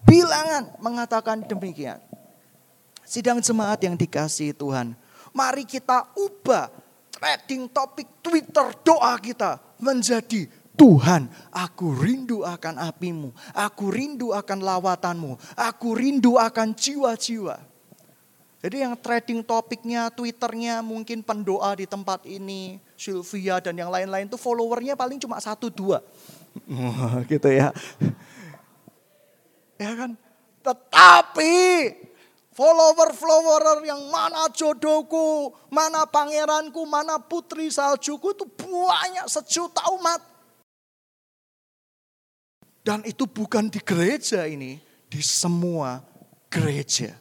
Bilangan 0.06 0.78
mengatakan 0.78 1.42
demikian. 1.44 1.98
Sidang 3.08 3.40
jemaat 3.40 3.80
yang 3.80 3.96
dikasihi 3.96 4.52
Tuhan, 4.52 4.92
mari 5.32 5.64
kita 5.64 6.12
ubah 6.12 6.68
trading 7.08 7.72
topik 7.72 8.20
Twitter 8.20 8.68
doa 8.84 9.16
kita 9.16 9.64
menjadi 9.80 10.52
Tuhan, 10.76 11.32
aku 11.50 11.96
rindu 12.04 12.44
akan 12.44 12.78
apimu, 12.78 13.32
aku 13.56 13.90
rindu 13.90 14.36
akan 14.36 14.60
lawatanmu, 14.60 15.40
aku 15.56 15.96
rindu 15.96 16.36
akan 16.36 16.76
jiwa-jiwa. 16.76 17.58
Jadi 18.60 18.84
yang 18.84 19.00
trading 19.00 19.40
topiknya, 19.40 20.12
twitternya 20.12 20.84
mungkin 20.84 21.24
pendoa 21.24 21.80
di 21.80 21.88
tempat 21.88 22.28
ini, 22.28 22.84
Sylvia 23.00 23.64
dan 23.64 23.80
yang 23.80 23.88
lain-lain 23.88 24.28
itu 24.28 24.36
followernya 24.36 25.00
paling 25.00 25.16
cuma 25.18 25.40
satu 25.40 25.72
dua. 25.72 26.04
gitu 27.32 27.48
ya. 27.48 27.72
Ya 29.80 29.92
kan? 29.96 30.20
Tetapi 30.60 31.56
follower-follower 32.58 33.86
yang 33.86 34.10
mana 34.10 34.50
jodohku, 34.50 35.54
mana 35.70 36.10
pangeranku, 36.10 36.82
mana 36.90 37.22
putri 37.22 37.70
saljuku 37.70 38.34
itu 38.34 38.50
banyak 38.50 39.30
sejuta 39.30 39.86
umat. 39.94 40.18
Dan 42.82 43.06
itu 43.06 43.30
bukan 43.30 43.70
di 43.70 43.78
gereja 43.78 44.50
ini, 44.50 44.82
di 45.06 45.22
semua 45.22 46.02
gereja. 46.50 47.14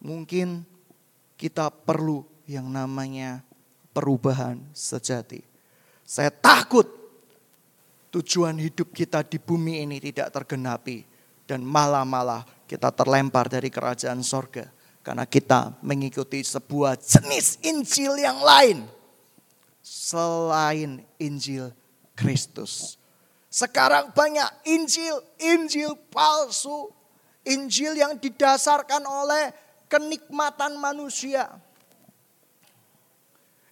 Mungkin 0.00 0.64
kita 1.36 1.68
perlu 1.68 2.24
yang 2.48 2.72
namanya 2.72 3.44
perubahan 3.92 4.62
sejati. 4.72 5.44
Saya 6.06 6.30
takut 6.30 6.86
tujuan 8.14 8.56
hidup 8.56 8.94
kita 8.94 9.26
di 9.26 9.36
bumi 9.36 9.82
ini 9.84 9.98
tidak 10.00 10.32
tergenapi. 10.32 11.15
Dan 11.46 11.62
malah-malah 11.62 12.42
kita 12.66 12.90
terlempar 12.90 13.46
dari 13.46 13.70
kerajaan 13.70 14.20
sorga. 14.20 14.66
Karena 15.06 15.22
kita 15.22 15.78
mengikuti 15.86 16.42
sebuah 16.42 16.98
jenis 16.98 17.62
Injil 17.62 18.18
yang 18.18 18.42
lain. 18.42 18.82
Selain 19.78 21.06
Injil 21.22 21.70
Kristus. 22.18 22.98
Sekarang 23.46 24.10
banyak 24.10 24.50
Injil, 24.66 25.22
Injil 25.38 25.94
palsu. 26.10 26.90
Injil 27.46 27.94
yang 27.94 28.18
didasarkan 28.18 29.06
oleh 29.06 29.54
kenikmatan 29.86 30.74
manusia. 30.82 31.46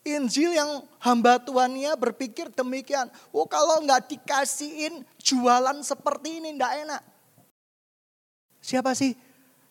Injil 0.04 0.52
yang 0.52 0.85
hamba 1.00 1.40
Tuhannya 1.40 1.97
berpikir 1.97 2.52
demikian. 2.52 3.09
Oh 3.33 3.49
kalau 3.49 3.81
nggak 3.83 4.12
dikasihin 4.12 5.02
jualan 5.19 5.81
seperti 5.81 6.45
ini 6.45 6.54
nggak 6.61 6.75
enak. 6.87 7.02
Siapa 8.64 8.97
sih 8.97 9.12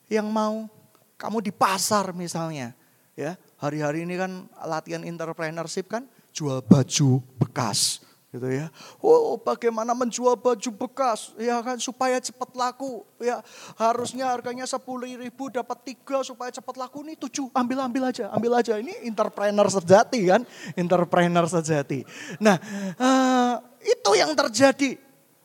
yang 0.06 0.30
mau 0.30 0.70
kamu 1.18 1.42
di 1.42 1.50
pasar 1.50 2.14
misalnya. 2.14 2.78
ya 3.18 3.34
Hari-hari 3.58 4.06
ini 4.06 4.22
kan 4.22 4.46
latihan 4.70 5.02
entrepreneurship 5.02 5.90
kan 5.90 6.06
jual 6.30 6.62
baju 6.62 7.18
bekas 7.42 8.06
gitu 8.30 8.50
ya. 8.50 8.70
Oh, 9.02 9.38
bagaimana 9.38 9.98
menjual 9.98 10.38
baju 10.38 10.70
bekas 10.86 11.34
ya 11.42 11.58
kan 11.66 11.82
supaya 11.82 12.22
cepat 12.22 12.54
laku 12.54 13.02
ya. 13.18 13.42
Harusnya 13.82 14.30
harganya 14.30 14.70
sepuluh 14.70 15.10
ribu 15.10 15.50
dapat 15.50 15.94
tiga 15.94 16.22
supaya 16.22 16.54
cepat 16.54 16.78
laku 16.78 17.02
nih 17.02 17.18
tujuh 17.18 17.50
ambil 17.50 17.82
ambil 17.90 18.14
aja 18.14 18.30
ambil 18.30 18.62
aja 18.62 18.78
ini 18.78 18.94
entrepreneur 19.10 19.74
sejati 19.74 20.22
kan 20.30 20.42
entrepreneur 20.78 21.46
sejati. 21.50 22.06
Nah 22.38 22.62
uh, 23.02 23.58
itu 23.82 24.12
yang 24.14 24.38
terjadi. 24.38 25.02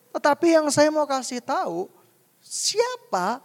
Tetapi 0.08 0.46
yang 0.52 0.68
saya 0.68 0.92
mau 0.92 1.04
kasih 1.04 1.40
tahu 1.44 1.97
siapa 2.42 3.42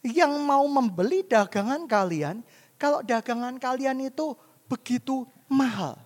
yang 0.00 0.32
mau 0.44 0.64
membeli 0.64 1.20
dagangan 1.24 1.84
kalian 1.84 2.40
kalau 2.80 3.04
dagangan 3.04 3.60
kalian 3.60 4.08
itu 4.08 4.32
begitu 4.64 5.28
mahal. 5.50 6.00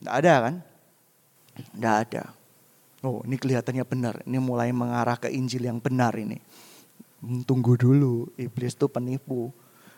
Tidak 0.00 0.14
ada 0.14 0.34
kan? 0.48 0.54
Tidak 1.52 1.94
ada. 2.08 2.24
Oh 3.04 3.20
ini 3.28 3.36
kelihatannya 3.36 3.84
benar. 3.84 4.14
Ini 4.24 4.40
mulai 4.40 4.72
mengarah 4.72 5.20
ke 5.20 5.28
Injil 5.28 5.68
yang 5.68 5.76
benar 5.76 6.16
ini. 6.16 6.40
Hmm, 7.20 7.44
tunggu 7.44 7.76
dulu, 7.76 8.32
iblis 8.40 8.72
itu 8.76 8.88
penipu. 8.88 9.52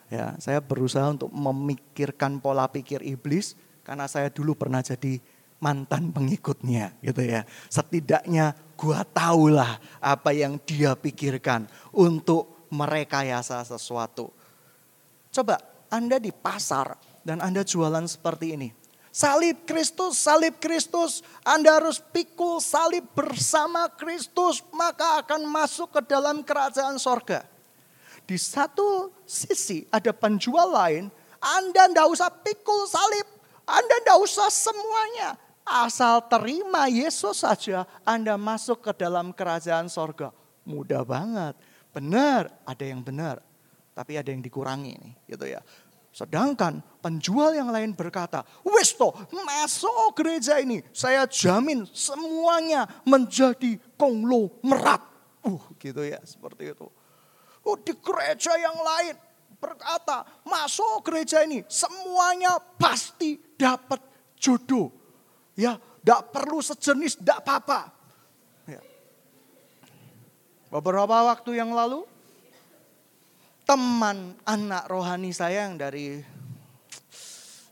Ya, 0.06 0.38
saya 0.38 0.62
berusaha 0.62 1.10
untuk 1.10 1.30
memikirkan 1.34 2.38
pola 2.38 2.70
pikir 2.70 3.02
iblis 3.02 3.58
karena 3.82 4.06
saya 4.06 4.30
dulu 4.30 4.54
pernah 4.54 4.78
jadi 4.82 5.18
mantan 5.60 6.12
pengikutnya 6.12 6.96
gitu 7.00 7.22
ya. 7.24 7.44
Setidaknya 7.72 8.56
gua 8.76 9.02
tahulah 9.04 9.80
apa 10.00 10.30
yang 10.36 10.60
dia 10.62 10.92
pikirkan 10.92 11.64
untuk 11.92 12.68
merekayasa 12.68 13.62
sesuatu. 13.64 14.32
Coba 15.32 15.60
Anda 15.88 16.20
di 16.20 16.32
pasar 16.32 16.96
dan 17.22 17.40
Anda 17.40 17.64
jualan 17.66 18.04
seperti 18.08 18.56
ini. 18.56 18.68
Salib 19.16 19.64
Kristus, 19.64 20.20
salib 20.20 20.60
Kristus. 20.60 21.24
Anda 21.40 21.80
harus 21.80 21.96
pikul 21.96 22.60
salib 22.60 23.08
bersama 23.16 23.88
Kristus. 23.96 24.60
Maka 24.76 25.24
akan 25.24 25.48
masuk 25.48 25.88
ke 25.88 26.00
dalam 26.04 26.44
kerajaan 26.44 27.00
sorga. 27.00 27.48
Di 28.28 28.36
satu 28.36 29.08
sisi 29.24 29.88
ada 29.88 30.12
penjual 30.12 30.68
lain. 30.68 31.08
Anda 31.40 31.88
tidak 31.88 32.12
usah 32.12 32.28
pikul 32.28 32.84
salib. 32.84 33.24
Anda 33.64 34.04
tidak 34.04 34.20
usah 34.20 34.52
semuanya. 34.52 35.45
Asal 35.66 36.22
terima 36.30 36.86
Yesus 36.86 37.42
saja 37.42 37.82
Anda 38.06 38.38
masuk 38.38 38.86
ke 38.86 38.92
dalam 38.94 39.34
kerajaan 39.34 39.90
sorga. 39.90 40.30
Mudah 40.62 41.02
banget. 41.02 41.58
Benar, 41.90 42.54
ada 42.62 42.84
yang 42.86 43.02
benar. 43.02 43.42
Tapi 43.90 44.14
ada 44.14 44.30
yang 44.30 44.38
dikurangi 44.38 44.94
nih 44.94 45.14
gitu 45.26 45.46
ya. 45.50 45.58
Sedangkan 46.14 46.80
penjual 47.02 47.52
yang 47.52 47.68
lain 47.68 47.92
berkata, 47.92 48.46
wes 48.64 48.94
toh 48.94 49.12
masuk 49.32 50.16
gereja 50.16 50.56
ini. 50.62 50.80
Saya 50.94 51.26
jamin 51.28 51.84
semuanya 51.90 52.88
menjadi 53.04 53.76
konglomerat. 54.00 55.02
Uh 55.44 55.60
gitu 55.76 56.06
ya 56.06 56.22
seperti 56.24 56.72
itu. 56.72 56.88
Oh 57.66 57.76
di 57.76 57.92
gereja 57.98 58.54
yang 58.54 58.78
lain 58.78 59.14
berkata, 59.58 60.22
masuk 60.46 61.02
gereja 61.04 61.42
ini 61.42 61.66
semuanya 61.66 62.62
pasti 62.78 63.36
dapat 63.58 63.98
jodoh. 64.38 65.05
Ya, 65.56 65.80
tidak 65.80 66.20
perlu 66.30 66.60
sejenis, 66.60 67.18
tidak 67.18 67.40
apa-apa. 67.42 67.90
Ya. 68.68 68.84
Beberapa 70.68 71.32
waktu 71.32 71.56
yang 71.56 71.72
lalu 71.72 72.04
teman 73.66 74.38
anak 74.46 74.86
rohani 74.86 75.34
saya 75.34 75.66
yang 75.66 75.74
dari 75.74 76.22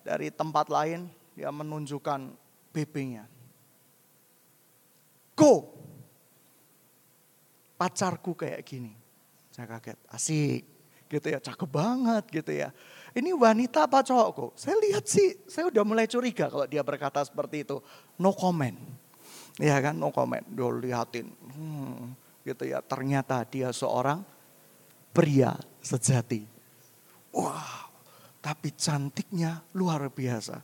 dari 0.03 0.29
tempat 0.35 0.67
lain 0.73 1.07
dia 1.37 1.53
menunjukkan 1.55 2.35
BB-nya. 2.75 3.29
Go. 5.39 5.71
Pacarku 7.75 8.35
kayak 8.35 8.63
gini. 8.65 8.95
Saya 9.55 9.71
kaget, 9.71 9.99
asik 10.11 10.63
gitu 11.07 11.27
ya, 11.31 11.39
cakep 11.39 11.71
banget 11.71 12.25
gitu 12.33 12.51
ya. 12.51 12.75
Ini 13.15 13.31
wanita 13.31 13.87
apa 13.87 14.03
cowok 14.03 14.29
kok? 14.35 14.51
Saya 14.59 14.75
lihat 14.83 15.07
sih, 15.07 15.39
saya 15.47 15.71
udah 15.71 15.87
mulai 15.87 16.11
curiga 16.11 16.51
kalau 16.51 16.67
dia 16.67 16.83
berkata 16.83 17.23
seperti 17.23 17.63
itu. 17.63 17.79
No 18.19 18.35
comment. 18.35 18.75
Ya 19.63 19.79
kan, 19.79 19.95
no 19.95 20.11
comment. 20.11 20.43
Dia 20.43 20.67
lihatin. 20.67 21.31
Hmm, 21.55 22.19
gitu 22.43 22.67
ya, 22.67 22.83
ternyata 22.83 23.47
dia 23.47 23.71
seorang 23.71 24.27
pria 25.15 25.55
sejati. 25.79 26.43
Wow, 27.31 27.95
tapi 28.43 28.75
cantiknya 28.75 29.63
luar 29.79 30.11
biasa. 30.11 30.59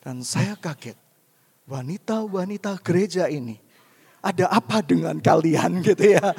Dan 0.00 0.24
saya 0.24 0.56
kaget, 0.56 0.96
wanita-wanita 1.68 2.80
gereja 2.80 3.28
ini, 3.28 3.60
ada 4.24 4.48
apa 4.48 4.80
dengan 4.80 5.20
kalian 5.20 5.84
gitu 5.84 6.16
ya. 6.16 6.32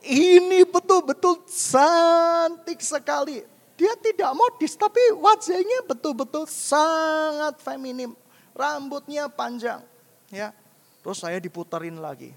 Ini 0.00 0.64
betul-betul 0.64 1.44
cantik 1.44 2.80
sekali. 2.80 3.59
Dia 3.80 3.96
tidak 3.96 4.36
modis 4.36 4.76
tapi 4.76 5.00
wajahnya 5.16 5.88
betul-betul 5.88 6.44
sangat 6.44 7.56
feminim. 7.64 8.12
Rambutnya 8.52 9.32
panjang. 9.32 9.80
ya. 10.28 10.52
Terus 11.00 11.24
saya 11.24 11.40
diputerin 11.40 11.96
lagi. 11.96 12.36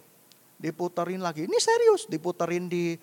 Diputerin 0.56 1.20
lagi. 1.20 1.44
Ini 1.44 1.58
serius 1.60 2.08
diputerin 2.08 2.72
di 2.72 2.96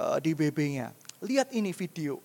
uh, 0.00 0.16
di 0.16 0.32
BB-nya. 0.32 0.96
Lihat 1.20 1.52
ini 1.52 1.76
video. 1.76 2.16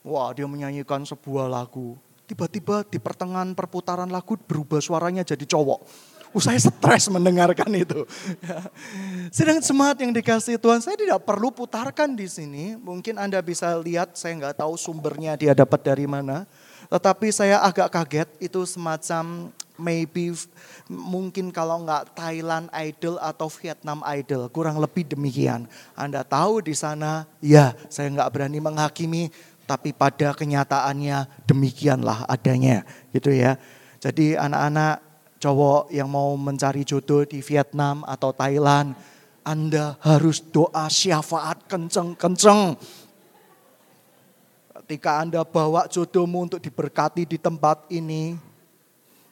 Wah 0.00 0.32
dia 0.32 0.48
menyanyikan 0.48 1.04
sebuah 1.04 1.44
lagu. 1.44 2.00
Tiba-tiba 2.24 2.80
di 2.88 2.96
pertengahan 2.96 3.52
perputaran 3.52 4.08
lagu 4.08 4.40
berubah 4.40 4.80
suaranya 4.80 5.28
jadi 5.28 5.44
cowok. 5.44 5.84
Uh, 6.30 6.42
saya 6.42 6.58
stres 6.62 7.10
mendengarkan 7.10 7.70
itu. 7.74 8.06
Sedang 9.34 9.58
semangat 9.62 10.02
yang 10.02 10.14
dikasih 10.14 10.58
Tuhan, 10.58 10.78
saya 10.78 10.94
tidak 10.94 11.22
perlu 11.26 11.50
putarkan 11.50 12.14
di 12.14 12.30
sini. 12.30 12.78
Mungkin 12.78 13.18
Anda 13.18 13.42
bisa 13.42 13.74
lihat, 13.78 14.14
saya 14.14 14.38
nggak 14.38 14.62
tahu 14.62 14.78
sumbernya 14.78 15.34
dia 15.34 15.54
dapat 15.54 15.82
dari 15.82 16.06
mana. 16.06 16.46
Tetapi 16.90 17.30
saya 17.30 17.62
agak 17.62 17.90
kaget, 17.94 18.28
itu 18.42 18.66
semacam 18.66 19.54
maybe 19.78 20.34
mungkin 20.90 21.54
kalau 21.54 21.86
nggak 21.86 22.18
Thailand 22.18 22.66
Idol 22.74 23.16
atau 23.22 23.46
Vietnam 23.46 24.02
Idol, 24.02 24.50
kurang 24.50 24.82
lebih 24.82 25.06
demikian. 25.06 25.70
Anda 25.94 26.26
tahu 26.26 26.66
di 26.66 26.74
sana, 26.74 27.30
ya 27.38 27.78
saya 27.86 28.10
nggak 28.10 28.30
berani 28.34 28.58
menghakimi, 28.58 29.30
tapi 29.70 29.94
pada 29.94 30.34
kenyataannya 30.34 31.46
demikianlah 31.46 32.26
adanya, 32.26 32.82
gitu 33.14 33.30
ya. 33.30 33.54
Jadi 34.02 34.34
anak-anak 34.34 35.09
cowok 35.40 35.88
yang 35.88 36.06
mau 36.12 36.36
mencari 36.36 36.84
jodoh 36.84 37.24
di 37.24 37.40
Vietnam 37.40 38.04
atau 38.04 38.30
Thailand, 38.30 38.92
Anda 39.40 39.96
harus 40.04 40.44
doa 40.44 40.86
syafaat 40.92 41.64
kenceng-kenceng. 41.64 42.76
Ketika 44.84 45.24
Anda 45.24 45.40
bawa 45.42 45.88
jodohmu 45.88 46.44
untuk 46.46 46.60
diberkati 46.60 47.24
di 47.24 47.40
tempat 47.40 47.88
ini, 47.88 48.36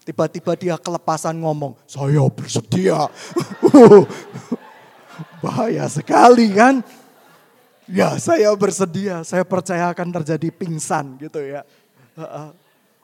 tiba-tiba 0.09 0.57
dia 0.57 0.81
kelepasan 0.81 1.37
ngomong, 1.37 1.77
saya 1.85 2.25
bersedia. 2.33 3.12
Bahaya 5.44 5.85
sekali 5.92 6.57
kan? 6.57 6.81
Ya 7.88 8.16
saya 8.16 8.49
bersedia, 8.57 9.25
saya 9.25 9.44
percaya 9.44 9.92
akan 9.92 10.09
terjadi 10.21 10.49
pingsan 10.53 11.21
gitu 11.21 11.40
ya. 11.44 11.64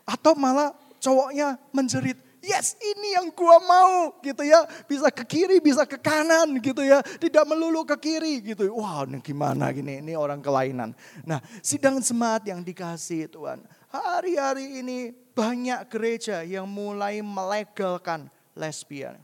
Atau 0.09 0.37
malah 0.37 0.73
cowoknya 1.01 1.61
menjerit, 1.73 2.17
yes 2.45 2.77
ini 2.79 3.17
yang 3.17 3.33
gua 3.33 3.57
mau 3.59 4.13
gitu 4.21 4.45
ya. 4.45 4.69
Bisa 4.85 5.09
ke 5.09 5.25
kiri, 5.25 5.59
bisa 5.59 5.89
ke 5.89 5.97
kanan 5.97 6.61
gitu 6.61 6.85
ya. 6.85 7.01
Tidak 7.01 7.45
melulu 7.49 7.89
ke 7.89 7.97
kiri 7.97 8.45
gitu. 8.55 8.69
Wah 8.77 9.09
ini 9.09 9.25
gimana 9.25 9.73
gini, 9.73 10.05
ini 10.05 10.13
orang 10.13 10.45
kelainan. 10.45 10.93
Nah 11.25 11.41
sidang 11.65 12.05
semat 12.05 12.45
yang 12.45 12.61
dikasih 12.61 13.33
Tuhan. 13.33 13.65
Hari-hari 13.89 14.85
ini 14.85 15.15
banyak 15.35 15.89
gereja 15.91 16.45
yang 16.45 16.69
mulai 16.69 17.25
melegalkan 17.25 18.29
lesbian. 18.53 19.19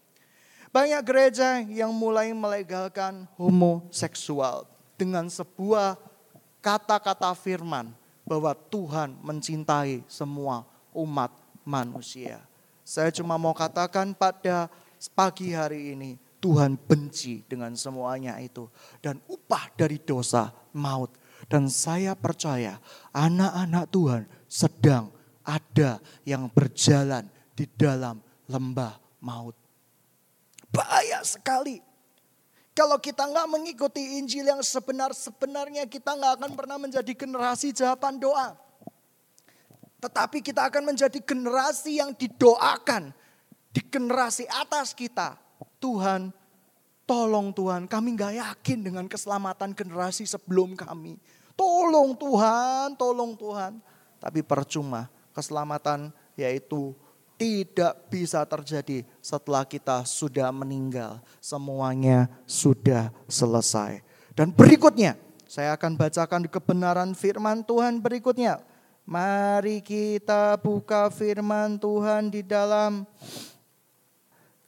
Banyak 0.71 1.03
gereja 1.03 1.59
yang 1.67 1.91
mulai 1.91 2.31
melegalkan 2.31 3.27
homoseksual 3.35 4.71
dengan 4.95 5.27
sebuah 5.27 5.99
kata-kata 6.63 7.35
firman 7.35 7.91
bahwa 8.23 8.55
Tuhan 8.55 9.19
mencintai 9.19 10.07
semua 10.07 10.63
umat 10.95 11.35
manusia. 11.67 12.50
Saya 12.90 13.14
cuma 13.14 13.38
mau 13.38 13.55
katakan 13.55 14.11
pada 14.18 14.66
pagi 15.14 15.55
hari 15.55 15.94
ini 15.94 16.18
Tuhan 16.42 16.74
benci 16.74 17.46
dengan 17.46 17.70
semuanya 17.79 18.35
itu 18.42 18.66
dan 18.98 19.22
upah 19.31 19.70
dari 19.79 20.03
dosa 20.03 20.50
maut. 20.74 21.14
Dan 21.46 21.70
saya 21.70 22.18
percaya 22.18 22.83
anak-anak 23.14 23.85
Tuhan 23.94 24.22
sedang 24.50 25.14
ada 25.46 26.03
yang 26.26 26.50
berjalan 26.50 27.31
di 27.55 27.70
dalam 27.79 28.18
lembah 28.50 28.98
maut. 29.22 29.55
Bahaya 30.74 31.22
sekali 31.22 31.79
kalau 32.74 32.98
kita 32.98 33.22
nggak 33.22 33.46
mengikuti 33.55 34.18
Injil 34.18 34.50
yang 34.50 34.66
sebenar-sebenarnya 34.66 35.87
kita 35.87 36.18
nggak 36.18 36.42
akan 36.42 36.53
pernah 36.59 36.74
menjadi 36.74 37.12
generasi 37.14 37.70
jawaban 37.70 38.18
doa. 38.18 38.59
Tetapi 40.01 40.41
kita 40.41 40.67
akan 40.73 40.93
menjadi 40.93 41.21
generasi 41.21 42.01
yang 42.01 42.17
didoakan. 42.17 43.13
Di 43.71 43.85
generasi 43.87 44.49
atas 44.51 44.97
kita. 44.97 45.39
Tuhan, 45.79 46.35
tolong 47.05 47.53
Tuhan, 47.55 47.87
kami 47.87 48.17
nggak 48.17 48.35
yakin 48.41 48.79
dengan 48.83 49.05
keselamatan 49.07 49.77
generasi 49.77 50.27
sebelum 50.27 50.75
kami. 50.75 51.21
Tolong 51.55 52.17
Tuhan, 52.17 52.97
tolong 52.97 53.37
Tuhan. 53.37 53.79
Tapi 54.21 54.41
percuma, 54.41 55.09
keselamatan 55.37 56.13
yaitu 56.35 56.97
tidak 57.41 57.97
bisa 58.13 58.45
terjadi 58.45 59.05
setelah 59.25 59.65
kita 59.65 60.05
sudah 60.05 60.53
meninggal. 60.53 61.25
Semuanya 61.41 62.29
sudah 62.45 63.09
selesai. 63.25 64.05
Dan 64.37 64.53
berikutnya, 64.53 65.17
saya 65.49 65.73
akan 65.75 65.97
bacakan 65.97 66.45
kebenaran 66.47 67.17
firman 67.17 67.65
Tuhan 67.65 67.99
berikutnya. 68.05 68.61
Mari 69.07 69.81
kita 69.85 70.57
buka 70.61 71.13
firman 71.13 71.79
Tuhan 71.81 72.33
di 72.33 72.43
dalam 72.45 73.05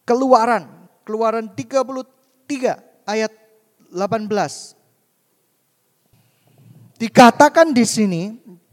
Keluaran, 0.02 0.66
Keluaran 1.06 1.46
33 1.50 3.06
ayat 3.06 3.32
18. 3.92 4.76
Dikatakan 6.98 7.70
di 7.74 7.86
sini, 7.86 8.22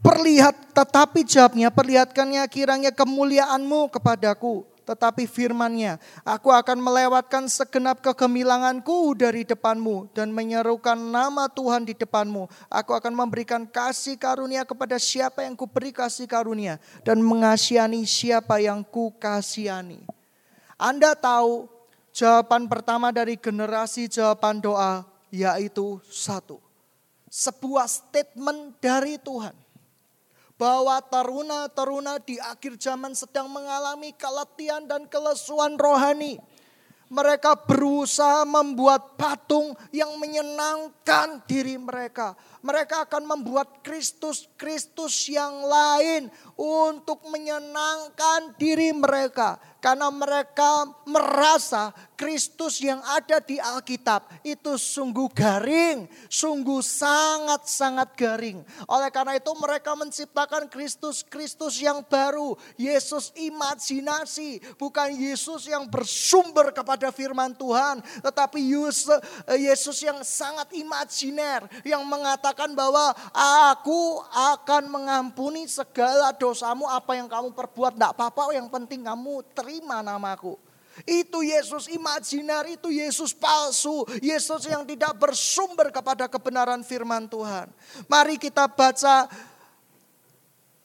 Perlihat, 0.00 0.72
tetapi 0.72 1.28
jawabnya, 1.28 1.68
perlihatkannya 1.68 2.40
kiranya 2.48 2.88
kemuliaanmu 2.88 3.92
kepadaku. 3.92 4.64
Tetapi 4.84 5.24
firmannya, 5.28 6.00
aku 6.26 6.50
akan 6.50 6.78
melewatkan 6.80 7.46
segenap 7.46 8.02
kegemilanganku 8.02 9.14
dari 9.14 9.46
depanmu 9.46 10.10
dan 10.12 10.34
menyerukan 10.34 10.98
nama 10.98 11.46
Tuhan 11.48 11.86
di 11.86 11.94
depanmu. 11.94 12.50
Aku 12.68 12.92
akan 12.96 13.12
memberikan 13.14 13.68
kasih 13.68 14.18
karunia 14.18 14.66
kepada 14.66 14.98
siapa 14.98 15.46
yang 15.46 15.54
kuberi 15.54 15.94
kasih 15.94 16.26
karunia 16.26 16.82
dan 17.06 17.22
mengasihani 17.22 18.02
siapa 18.04 18.60
yang 18.60 18.82
ku 18.82 19.14
kasihani. 19.16 20.02
Anda 20.80 21.12
tahu 21.14 21.68
jawaban 22.10 22.66
pertama 22.66 23.12
dari 23.14 23.38
generasi 23.38 24.08
jawaban 24.08 24.58
doa 24.58 25.06
yaitu 25.30 26.02
satu. 26.10 26.58
Sebuah 27.30 27.86
statement 27.86 28.82
dari 28.82 29.14
Tuhan 29.14 29.54
bahwa 30.60 31.00
teruna-teruna 31.00 32.20
di 32.20 32.36
akhir 32.36 32.76
zaman 32.76 33.16
sedang 33.16 33.48
mengalami 33.48 34.12
keletihan 34.12 34.84
dan 34.84 35.08
kelesuan 35.08 35.80
rohani. 35.80 36.36
Mereka 37.10 37.66
berusaha 37.66 38.46
membuat 38.46 39.18
patung 39.18 39.74
yang 39.90 40.14
menyenangkan 40.20 41.42
diri 41.48 41.74
mereka. 41.74 42.38
Mereka 42.62 43.08
akan 43.08 43.24
membuat 43.26 43.82
Kristus-Kristus 43.82 45.26
yang 45.26 45.64
lain 45.64 46.30
untuk 46.54 47.24
menyenangkan 47.26 48.54
diri 48.54 48.94
mereka. 48.94 49.58
Karena 49.80 50.12
mereka 50.12 50.84
merasa 51.08 51.88
Kristus 52.12 52.84
yang 52.84 53.00
ada 53.00 53.40
di 53.40 53.56
Alkitab 53.56 54.44
itu 54.44 54.76
sungguh 54.76 55.32
garing, 55.32 56.04
sungguh 56.28 56.84
sangat-sangat 56.84 58.12
garing. 58.12 58.60
Oleh 58.84 59.08
karena 59.08 59.40
itu 59.40 59.48
mereka 59.56 59.96
menciptakan 59.96 60.68
Kristus-Kristus 60.68 61.80
yang 61.80 62.04
baru. 62.04 62.60
Yesus 62.76 63.32
imajinasi, 63.40 64.60
bukan 64.76 65.16
Yesus 65.16 65.64
yang 65.64 65.88
bersumber 65.88 66.76
kepada 66.76 67.08
firman 67.08 67.56
Tuhan. 67.56 68.04
Tetapi 68.20 68.60
Yesus 69.56 69.96
yang 70.04 70.20
sangat 70.20 70.76
imajiner, 70.76 71.64
yang 71.88 72.04
mengatakan 72.04 72.76
bahwa 72.76 73.16
aku 73.72 74.20
akan 74.28 74.92
mengampuni 74.92 75.64
segala 75.64 76.36
dosamu, 76.36 76.84
apa 76.84 77.16
yang 77.16 77.32
kamu 77.32 77.56
perbuat, 77.56 77.96
tidak 77.96 78.12
apa-apa, 78.12 78.52
yang 78.52 78.68
penting 78.68 79.08
kamu 79.08 79.40
terima 79.56 79.69
terima 79.70 80.02
namaku. 80.02 80.58
Itu 81.06 81.46
Yesus 81.46 81.86
imajiner, 81.86 82.66
itu 82.74 82.90
Yesus 82.90 83.30
palsu, 83.30 84.02
Yesus 84.18 84.66
yang 84.66 84.82
tidak 84.82 85.14
bersumber 85.14 85.94
kepada 85.94 86.26
kebenaran 86.26 86.82
firman 86.82 87.30
Tuhan. 87.30 87.70
Mari 88.10 88.34
kita 88.34 88.66
baca 88.66 89.30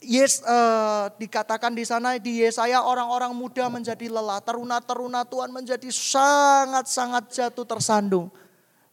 Yes, 0.06 0.38
uh, 0.46 1.10
dikatakan 1.18 1.74
di 1.74 1.82
sana 1.82 2.14
di 2.22 2.46
Yesaya 2.46 2.86
orang-orang 2.86 3.34
muda 3.34 3.66
menjadi 3.74 4.06
lelah, 4.06 4.38
teruna-teruna 4.38 5.26
Tuhan 5.26 5.50
menjadi 5.50 5.90
sangat-sangat 5.90 7.34
jatuh 7.34 7.66
tersandung. 7.66 8.30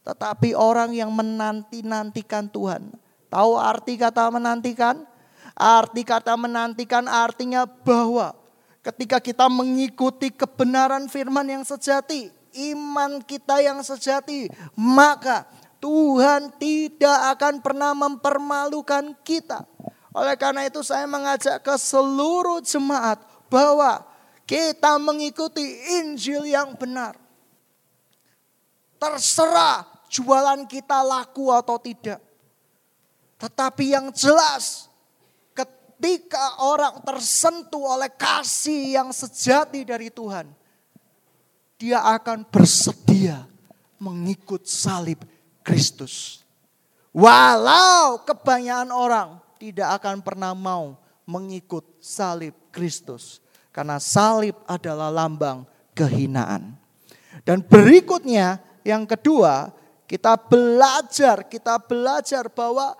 Tetapi 0.01 0.57
orang 0.57 0.89
yang 0.89 1.13
menanti-nantikan 1.13 2.49
Tuhan, 2.49 2.97
tahu 3.29 3.51
arti 3.61 3.93
kata 3.93 4.33
menantikan? 4.33 5.05
Arti 5.53 6.01
kata 6.01 6.33
menantikan 6.33 7.05
artinya 7.05 7.69
bahwa 7.69 8.33
Ketika 8.83 9.23
kita 9.23 9.47
mengikuti 9.47 10.27
kebenaran 10.27 11.07
firman 11.07 11.47
yang 11.47 11.63
sejati, 11.63 12.27
iman 12.75 13.23
kita 13.23 13.63
yang 13.63 13.79
sejati, 13.79 14.51
maka 14.75 15.47
Tuhan 15.79 16.51
tidak 16.59 17.19
akan 17.39 17.63
pernah 17.63 17.95
mempermalukan 17.95 19.15
kita. 19.23 19.63
Oleh 20.11 20.35
karena 20.35 20.67
itu 20.67 20.83
saya 20.83 21.07
mengajak 21.07 21.63
ke 21.63 21.75
seluruh 21.79 22.59
jemaat 22.59 23.23
bahwa 23.47 24.03
kita 24.43 24.99
mengikuti 24.99 25.63
Injil 26.03 26.43
yang 26.43 26.75
benar. 26.75 27.15
Terserah 28.99 29.87
jualan 30.11 30.67
kita 30.67 31.01
laku 31.01 31.49
atau 31.49 31.79
tidak. 31.79 32.19
Tetapi 33.39 33.95
yang 33.95 34.07
jelas 34.11 34.92
ketika 36.03 36.59
orang 36.59 36.99
tersentuh 36.99 37.95
oleh 37.95 38.11
kasih 38.11 38.99
yang 38.99 39.15
sejati 39.15 39.87
dari 39.87 40.11
Tuhan, 40.11 40.51
dia 41.79 42.03
akan 42.03 42.43
bersedia 42.43 43.47
mengikut 44.03 44.67
salib 44.67 45.23
Kristus. 45.63 46.43
Walau 47.15 48.19
kebanyakan 48.27 48.91
orang 48.91 49.29
tidak 49.55 50.03
akan 50.03 50.19
pernah 50.19 50.51
mau 50.51 50.99
mengikut 51.23 51.87
salib 52.03 52.51
Kristus. 52.75 53.39
Karena 53.71 53.95
salib 53.95 54.59
adalah 54.67 55.07
lambang 55.07 55.63
kehinaan. 55.95 56.75
Dan 57.47 57.63
berikutnya 57.63 58.59
yang 58.83 59.07
kedua, 59.07 59.71
kita 60.03 60.35
belajar, 60.35 61.47
kita 61.47 61.79
belajar 61.79 62.51
bahwa 62.51 62.91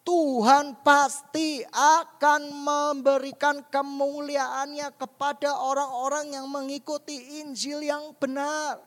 Tuhan 0.00 0.80
pasti 0.80 1.60
akan 1.70 2.50
memberikan 2.50 3.60
kemuliaannya 3.68 4.96
kepada 4.96 5.60
orang-orang 5.60 6.32
yang 6.32 6.48
mengikuti 6.48 7.44
Injil 7.44 7.84
yang 7.84 8.16
benar. 8.16 8.80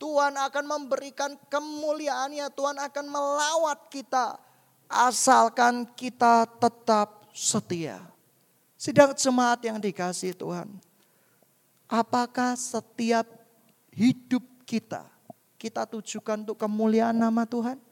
Tuhan 0.00 0.36
akan 0.36 0.64
memberikan 0.64 1.36
kemuliaannya, 1.48 2.48
Tuhan 2.52 2.76
akan 2.76 3.06
melawat 3.08 3.88
kita. 3.92 4.36
Asalkan 4.88 5.88
kita 5.96 6.48
tetap 6.60 7.28
setia. 7.32 8.00
Sidang 8.80 9.12
jemaat 9.12 9.60
yang 9.60 9.76
dikasih 9.76 10.32
Tuhan. 10.32 10.72
Apakah 11.84 12.56
setiap 12.56 13.28
hidup 13.92 14.40
kita, 14.64 15.04
kita 15.60 15.84
tujukan 15.84 16.48
untuk 16.48 16.56
kemuliaan 16.56 17.16
nama 17.16 17.44
Tuhan? 17.44 17.89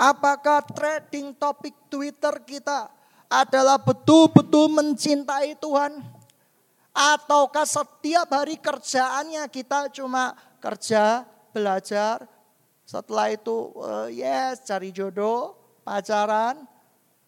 Apakah 0.00 0.64
trading 0.64 1.36
topik 1.36 1.76
Twitter 1.92 2.32
kita 2.48 2.88
adalah 3.28 3.76
betul-betul 3.76 4.72
mencintai 4.72 5.52
Tuhan? 5.60 6.00
Ataukah 6.96 7.68
setiap 7.68 8.32
hari 8.32 8.56
kerjaannya 8.56 9.44
kita 9.52 9.92
cuma 9.92 10.32
kerja, 10.56 11.28
belajar, 11.52 12.24
setelah 12.88 13.28
itu 13.28 13.76
uh, 13.76 14.08
yes 14.08 14.64
cari 14.64 14.88
jodoh, 14.88 15.54
pacaran. 15.84 16.64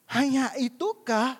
Hanya 0.08 0.56
itukah? 0.56 1.36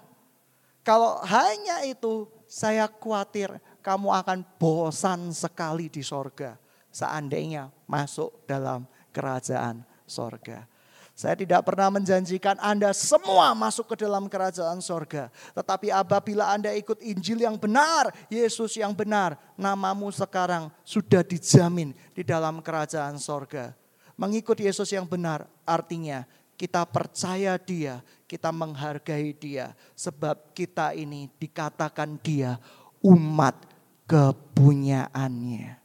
Kalau 0.85 1.17
hanya 1.25 1.81
itu 1.89 2.29
saya 2.45 2.93
khawatir 2.93 3.57
kamu 3.81 4.13
akan 4.21 4.45
bosan 4.61 5.33
sekali 5.33 5.89
di 5.89 6.05
sorga. 6.05 6.61
Seandainya 6.93 7.73
masuk 7.89 8.45
dalam 8.45 8.85
kerajaan 9.11 9.81
sorga. 10.05 10.72
Saya 11.13 11.37
tidak 11.37 11.69
pernah 11.69 11.93
menjanjikan 11.93 12.57
Anda 12.57 12.97
semua 12.97 13.53
masuk 13.53 13.93
ke 13.93 14.01
dalam 14.01 14.27
kerajaan 14.33 14.81
sorga. 14.81 15.29
Tetapi 15.53 15.93
apabila 15.93 16.49
Anda 16.51 16.73
ikut 16.73 17.05
Injil 17.05 17.45
yang 17.45 17.61
benar, 17.61 18.11
Yesus 18.33 18.81
yang 18.81 18.97
benar, 18.97 19.37
namamu 19.55 20.09
sekarang 20.09 20.73
sudah 20.83 21.21
dijamin 21.21 21.93
di 22.17 22.25
dalam 22.25 22.65
kerajaan 22.65 23.21
sorga. 23.21 23.77
Mengikut 24.17 24.57
Yesus 24.57 24.89
yang 24.93 25.05
benar 25.05 25.45
artinya 25.69 26.25
kita 26.63 26.87
percaya 26.87 27.59
dia, 27.59 28.01
kita 28.31 28.55
menghargai 28.55 29.35
dia. 29.35 29.75
Sebab 29.99 30.55
kita 30.55 30.95
ini 30.95 31.27
dikatakan 31.37 32.17
dia 32.23 32.57
umat 33.03 33.59
kepunyaannya. 34.07 35.83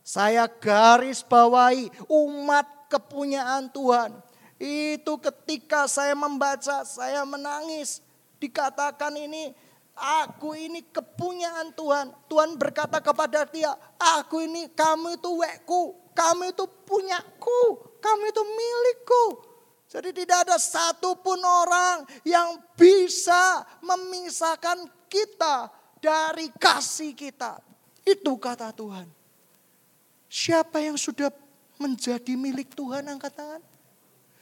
Saya 0.00 0.48
garis 0.50 1.22
bawahi 1.22 1.92
umat 2.10 2.66
kepunyaan 2.90 3.70
Tuhan. 3.70 4.29
Itu 4.60 5.16
ketika 5.16 5.88
saya 5.88 6.12
membaca, 6.12 6.84
saya 6.84 7.24
menangis. 7.24 8.04
Dikatakan 8.36 9.16
ini, 9.16 9.56
aku 9.96 10.52
ini 10.52 10.84
kepunyaan 10.84 11.72
Tuhan. 11.72 12.12
Tuhan 12.28 12.60
berkata 12.60 13.00
kepada 13.00 13.48
dia, 13.48 13.72
aku 13.96 14.44
ini, 14.44 14.68
kamu 14.68 15.16
itu 15.16 15.30
wekku, 15.32 15.96
kamu 16.12 16.52
itu 16.52 16.68
punyaku, 16.84 17.60
kamu 18.04 18.22
itu 18.28 18.42
milikku. 18.44 19.24
Jadi 19.88 20.12
tidak 20.12 20.44
ada 20.44 20.56
satupun 20.60 21.40
orang 21.40 22.04
yang 22.22 22.60
bisa 22.76 23.64
memisahkan 23.80 24.86
kita 25.08 25.72
dari 25.98 26.52
kasih 26.60 27.16
kita. 27.16 27.58
Itu 28.04 28.36
kata 28.36 28.76
Tuhan. 28.76 29.08
Siapa 30.30 30.78
yang 30.78 30.94
sudah 30.94 31.32
menjadi 31.80 32.38
milik 32.38 32.70
Tuhan 32.76 33.08
angkat 33.08 33.34
tangan? 33.34 33.69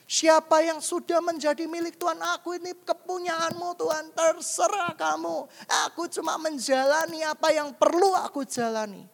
Siapa 0.09 0.65
yang 0.65 0.81
sudah 0.81 1.21
menjadi 1.21 1.69
milik 1.69 2.01
Tuhan, 2.01 2.17
aku 2.17 2.57
ini 2.57 2.73
kepunyaanmu 2.73 3.77
Tuhan, 3.77 4.17
terserah 4.17 4.97
kamu. 4.97 5.45
Aku 5.85 6.09
cuma 6.09 6.41
menjalani 6.41 7.21
apa 7.29 7.53
yang 7.53 7.77
perlu 7.77 8.17
aku 8.17 8.41
jalani. 8.49 9.05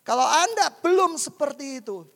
Kalau 0.00 0.24
Anda 0.24 0.72
belum 0.72 1.20
seperti 1.20 1.84
itu, 1.84 2.08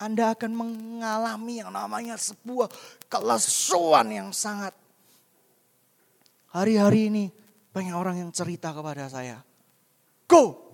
Anda 0.00 0.32
akan 0.32 0.52
mengalami 0.56 1.60
yang 1.60 1.76
namanya 1.76 2.16
sebuah 2.16 2.72
kelesuan 3.12 4.08
yang 4.08 4.32
sangat. 4.32 4.72
Hari-hari 6.56 7.12
ini 7.12 7.24
banyak 7.68 7.92
orang 7.92 8.16
yang 8.16 8.32
cerita 8.32 8.72
kepada 8.72 9.12
saya. 9.12 9.44
Go! 10.24 10.72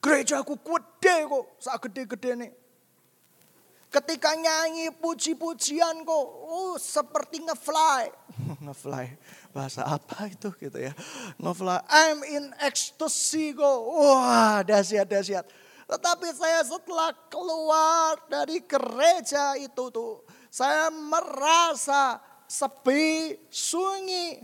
Gereja 0.00 0.40
aku 0.40 0.56
gede 0.56 1.28
kok, 1.28 1.44
saat 1.60 1.84
gede-gede 1.84 2.32
nih 2.32 2.63
Ketika 3.94 4.34
nyanyi 4.34 4.90
puji-pujian 4.90 6.02
kok, 6.02 6.26
oh 6.50 6.74
seperti 6.74 7.46
ngefly. 7.46 8.10
ngefly, 8.66 9.06
bahasa 9.54 9.86
apa 9.86 10.26
itu 10.26 10.50
gitu 10.58 10.82
ya. 10.82 10.90
Ngefly, 11.38 11.78
I'm 11.94 12.18
in 12.26 12.50
ecstasy 12.58 13.54
kok. 13.54 13.78
Wah 13.86 14.66
dahsyat, 14.66 15.06
dahsyat. 15.06 15.46
Tetapi 15.86 16.26
saya 16.34 16.66
setelah 16.66 17.14
keluar 17.30 18.18
dari 18.26 18.66
gereja 18.66 19.54
itu 19.62 19.86
tuh, 19.94 20.26
saya 20.50 20.90
merasa 20.90 22.18
sepi, 22.50 23.38
sunyi. 23.46 24.42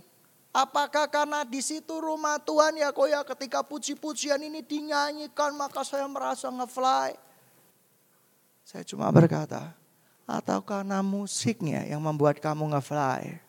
Apakah 0.55 1.11
karena 1.11 1.43
di 1.43 1.59
situ 1.59 1.99
rumah 1.99 2.39
Tuhan 2.39 2.79
ya 2.79 2.95
kok 2.95 3.07
ya 3.11 3.27
ketika 3.27 3.67
puji-pujian 3.67 4.39
ini 4.43 4.63
dinyanyikan 4.63 5.59
maka 5.59 5.83
saya 5.83 6.07
merasa 6.07 6.51
ngefly. 6.55 7.30
Saya 8.71 8.87
cuma 8.87 9.11
berkata, 9.11 9.75
atau 10.31 10.63
karena 10.63 11.03
musiknya 11.03 11.83
yang 11.91 11.99
membuat 11.99 12.39
kamu 12.39 12.71
nge-fly. 12.71 13.43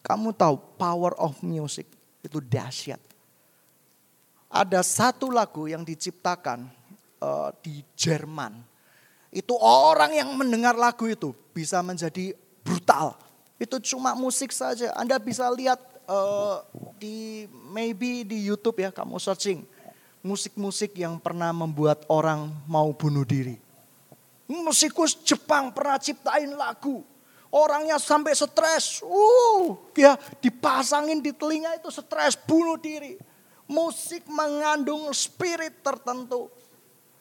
Kamu 0.00 0.32
tahu 0.32 0.56
power 0.80 1.12
of 1.20 1.36
music 1.44 1.84
itu 2.24 2.40
dahsyat. 2.40 2.96
Ada 4.48 4.80
satu 4.80 5.28
lagu 5.28 5.68
yang 5.68 5.84
diciptakan 5.84 6.64
uh, 7.20 7.52
di 7.60 7.84
Jerman. 7.92 8.64
Itu 9.28 9.52
orang 9.60 10.16
yang 10.16 10.32
mendengar 10.32 10.72
lagu 10.72 11.04
itu 11.04 11.36
bisa 11.52 11.84
menjadi 11.84 12.32
brutal. 12.64 13.20
Itu 13.60 13.84
cuma 13.84 14.16
musik 14.16 14.48
saja. 14.48 14.96
Anda 14.96 15.20
bisa 15.20 15.52
lihat 15.52 15.76
uh, 16.08 16.64
di 16.96 17.44
maybe 17.68 18.24
di 18.24 18.48
YouTube 18.48 18.80
ya, 18.80 18.88
kamu 18.88 19.20
searching 19.20 19.73
musik-musik 20.24 20.96
yang 20.96 21.20
pernah 21.20 21.52
membuat 21.52 22.08
orang 22.08 22.48
mau 22.64 22.88
bunuh 22.96 23.28
diri. 23.28 23.60
Musikus 24.48 25.12
Jepang 25.20 25.68
pernah 25.70 26.00
ciptain 26.00 26.48
lagu. 26.56 27.04
Orangnya 27.52 28.00
sampai 28.00 28.32
stres. 28.32 29.04
Uh, 29.04 29.78
ya 29.94 30.16
dipasangin 30.40 31.20
di 31.20 31.30
telinga 31.30 31.76
itu 31.76 31.92
stres 31.92 32.34
bunuh 32.40 32.80
diri. 32.80 33.20
Musik 33.68 34.24
mengandung 34.26 35.12
spirit 35.12 35.84
tertentu. 35.84 36.48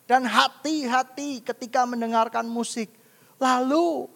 Dan 0.08 0.24
hati-hati 0.24 1.44
ketika 1.44 1.84
mendengarkan 1.84 2.48
musik. 2.48 2.88
Lalu 3.38 4.08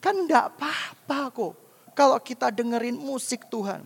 kan 0.00 0.16
enggak 0.16 0.56
apa-apa 0.56 1.20
kok 1.32 1.54
kalau 1.92 2.16
kita 2.20 2.48
dengerin 2.52 2.96
musik 2.96 3.48
Tuhan. 3.52 3.84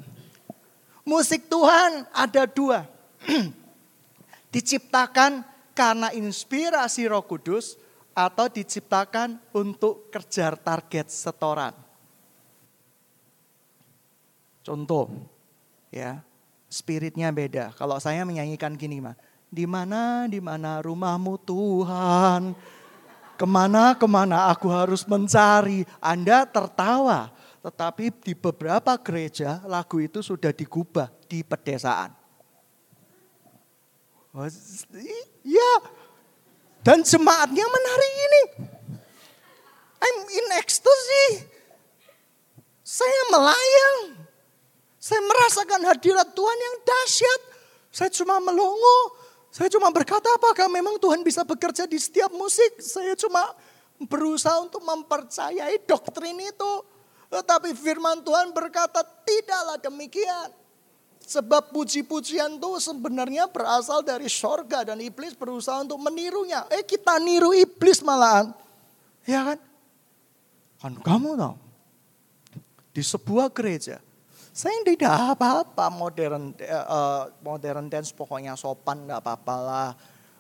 Musik 1.07 1.47
Tuhan 1.47 2.07
ada 2.11 2.47
dua. 2.47 2.87
Diciptakan 4.55 5.43
karena 5.75 6.15
inspirasi 6.15 7.11
Roh 7.11 7.27
Kudus 7.27 7.75
atau 8.15 8.47
diciptakan 8.47 9.43
untuk 9.51 10.15
kejar 10.15 10.55
target 10.55 11.11
setoran. 11.11 11.75
Contoh, 14.63 15.11
ya, 15.91 16.23
spiritnya 16.71 17.35
beda. 17.35 17.75
Kalau 17.75 17.99
saya 17.99 18.23
menyanyikan 18.23 18.79
gini 18.79 19.03
mah, 19.03 19.19
di 19.51 19.67
mana 19.67 20.31
di 20.31 20.39
mana 20.39 20.81
rumahmu 20.81 21.35
Tuhan, 21.43 22.55
ke 23.35 23.47
mana 23.47 23.93
ke 23.99 24.07
mana 24.07 24.49
aku 24.49 24.71
harus 24.71 25.05
mencari. 25.05 25.85
Anda 25.99 26.49
tertawa, 26.49 27.35
tetapi 27.61 28.15
di 28.25 28.33
beberapa 28.33 28.95
gereja 29.03 29.61
lagu 29.67 30.01
itu 30.01 30.25
sudah 30.25 30.55
digubah 30.55 31.11
di 31.29 31.45
pedesaan. 31.45 32.24
Iya. 35.47 35.73
Dan 36.83 37.07
jemaatnya 37.07 37.65
menari 37.65 38.11
ini. 38.11 38.43
I'm 40.03 40.19
in 40.27 40.47
ecstasy. 40.59 41.47
Saya 42.83 43.23
melayang. 43.31 44.21
Saya 44.99 45.23
merasakan 45.23 45.87
hadirat 45.87 46.35
Tuhan 46.35 46.59
yang 46.59 46.77
dahsyat. 46.83 47.41
Saya 47.95 48.11
cuma 48.11 48.43
melongo. 48.43 49.17
Saya 49.55 49.71
cuma 49.71 49.95
berkata 49.95 50.27
apakah 50.35 50.67
memang 50.67 50.99
Tuhan 50.99 51.23
bisa 51.23 51.47
bekerja 51.47 51.87
di 51.87 51.97
setiap 51.97 52.35
musik. 52.35 52.83
Saya 52.83 53.15
cuma 53.15 53.55
berusaha 54.03 54.59
untuk 54.61 54.83
mempercayai 54.83 55.79
doktrin 55.87 56.37
itu. 56.43 56.73
Tetapi 57.31 57.71
firman 57.73 58.21
Tuhan 58.27 58.51
berkata 58.51 59.07
tidaklah 59.23 59.79
demikian. 59.79 60.64
Sebab 61.25 61.73
puji-pujian 61.73 62.61
itu 62.61 62.71
sebenarnya 62.79 63.49
berasal 63.49 64.05
dari 64.05 64.29
sorga 64.29 64.85
dan 64.85 65.01
iblis 65.01 65.33
berusaha 65.33 65.81
untuk 65.81 65.97
menirunya. 65.97 66.69
Eh 66.69 66.85
kita 66.85 67.17
niru 67.17 67.57
iblis 67.57 68.05
malahan. 68.05 68.53
Ya 69.25 69.41
kan? 69.41 69.59
Kan 70.85 70.95
kamu 71.01 71.41
tahu. 71.41 71.57
Di 72.95 73.03
sebuah 73.03 73.49
gereja 73.51 74.05
saya 74.55 74.87
tidak 74.87 75.35
apa-apa 75.35 75.91
modern 75.91 76.55
uh, 76.63 77.27
modern 77.43 77.91
dance 77.91 78.15
pokoknya 78.15 78.55
sopan 78.55 79.03
nggak 79.03 79.19
apa-apa 79.19 79.57
lah. 79.59 79.91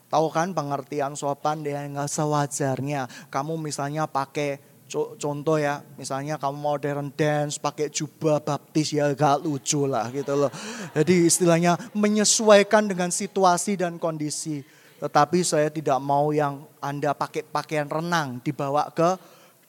Tahu 0.06 0.30
kan 0.30 0.54
pengertian 0.54 1.18
sopan 1.18 1.66
dia 1.66 1.82
nggak 1.82 2.06
sewajarnya. 2.06 3.10
Kamu 3.26 3.58
misalnya 3.58 4.06
pakai 4.06 4.62
contoh 4.92 5.56
ya, 5.58 5.82
misalnya 5.98 6.38
kamu 6.38 6.58
modern 6.60 7.08
dance 7.14 7.58
pakai 7.58 7.90
jubah 7.90 8.38
baptis 8.38 8.94
ya 8.94 9.10
gak 9.10 9.42
lucu 9.42 9.88
lah 9.88 10.06
gitu 10.12 10.36
loh. 10.36 10.52
Jadi 10.94 11.26
istilahnya 11.26 11.74
menyesuaikan 11.96 12.86
dengan 12.86 13.10
situasi 13.10 13.74
dan 13.80 13.98
kondisi. 13.98 14.62
Tetapi 15.02 15.42
saya 15.42 15.68
tidak 15.68 15.98
mau 16.00 16.30
yang 16.30 16.64
Anda 16.78 17.12
pakai 17.12 17.44
pakaian 17.44 17.90
renang 17.90 18.40
dibawa 18.40 18.88
ke 18.94 19.18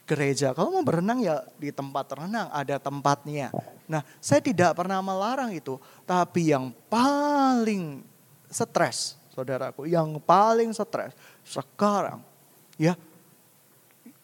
gereja. 0.06 0.54
Kalau 0.54 0.70
mau 0.70 0.86
berenang 0.86 1.20
ya 1.20 1.42
di 1.58 1.74
tempat 1.74 2.06
renang 2.14 2.48
ada 2.54 2.78
tempatnya. 2.78 3.50
Nah, 3.90 4.06
saya 4.22 4.40
tidak 4.40 4.78
pernah 4.78 5.02
melarang 5.02 5.54
itu, 5.54 5.82
tapi 6.06 6.54
yang 6.54 6.74
paling 6.90 8.06
stres, 8.50 9.18
saudaraku, 9.34 9.90
yang 9.90 10.18
paling 10.22 10.74
stres 10.74 11.14
sekarang, 11.46 12.22
ya, 12.78 12.98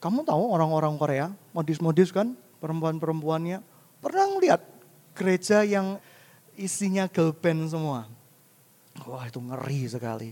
kamu 0.01 0.25
tahu 0.25 0.43
orang-orang 0.49 0.97
Korea, 0.97 1.27
modis-modis 1.53 2.09
kan, 2.09 2.33
perempuan-perempuannya, 2.57 3.61
pernah 4.01 4.25
lihat 4.41 4.65
gereja 5.13 5.61
yang 5.61 6.01
isinya 6.57 7.05
girl 7.05 7.37
semua. 7.69 8.09
Wah 9.05 9.29
itu 9.29 9.37
ngeri 9.37 9.81
sekali. 9.85 10.31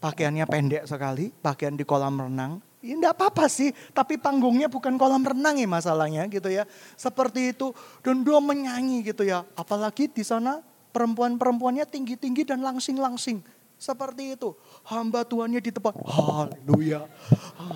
Pakaiannya 0.00 0.48
pendek 0.48 0.88
sekali, 0.88 1.30
pakaian 1.30 1.76
di 1.76 1.84
kolam 1.86 2.18
renang, 2.18 2.58
Ya 2.82 2.98
enggak 2.98 3.14
apa-apa 3.14 3.46
sih, 3.46 3.70
tapi 3.94 4.18
panggungnya 4.18 4.66
bukan 4.66 4.98
kolam 4.98 5.22
renang 5.22 5.54
ya 5.54 5.70
masalahnya 5.70 6.26
gitu 6.26 6.50
ya. 6.50 6.66
Seperti 6.98 7.54
itu, 7.54 7.70
dan 8.02 8.26
dia 8.26 8.42
menyanyi 8.42 9.06
gitu 9.06 9.22
ya. 9.22 9.46
Apalagi 9.54 10.10
di 10.10 10.26
sana 10.26 10.58
perempuan-perempuannya 10.90 11.86
tinggi-tinggi 11.86 12.42
dan 12.42 12.58
langsing-langsing. 12.58 13.38
Seperti 13.78 14.34
itu. 14.34 14.58
Hamba 14.82 15.22
Tuhannya 15.22 15.62
di 15.62 15.70
tempat, 15.70 15.94
haleluya, 16.02 17.06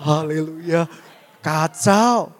haleluya. 0.03 0.85
Kacau. 1.39 2.35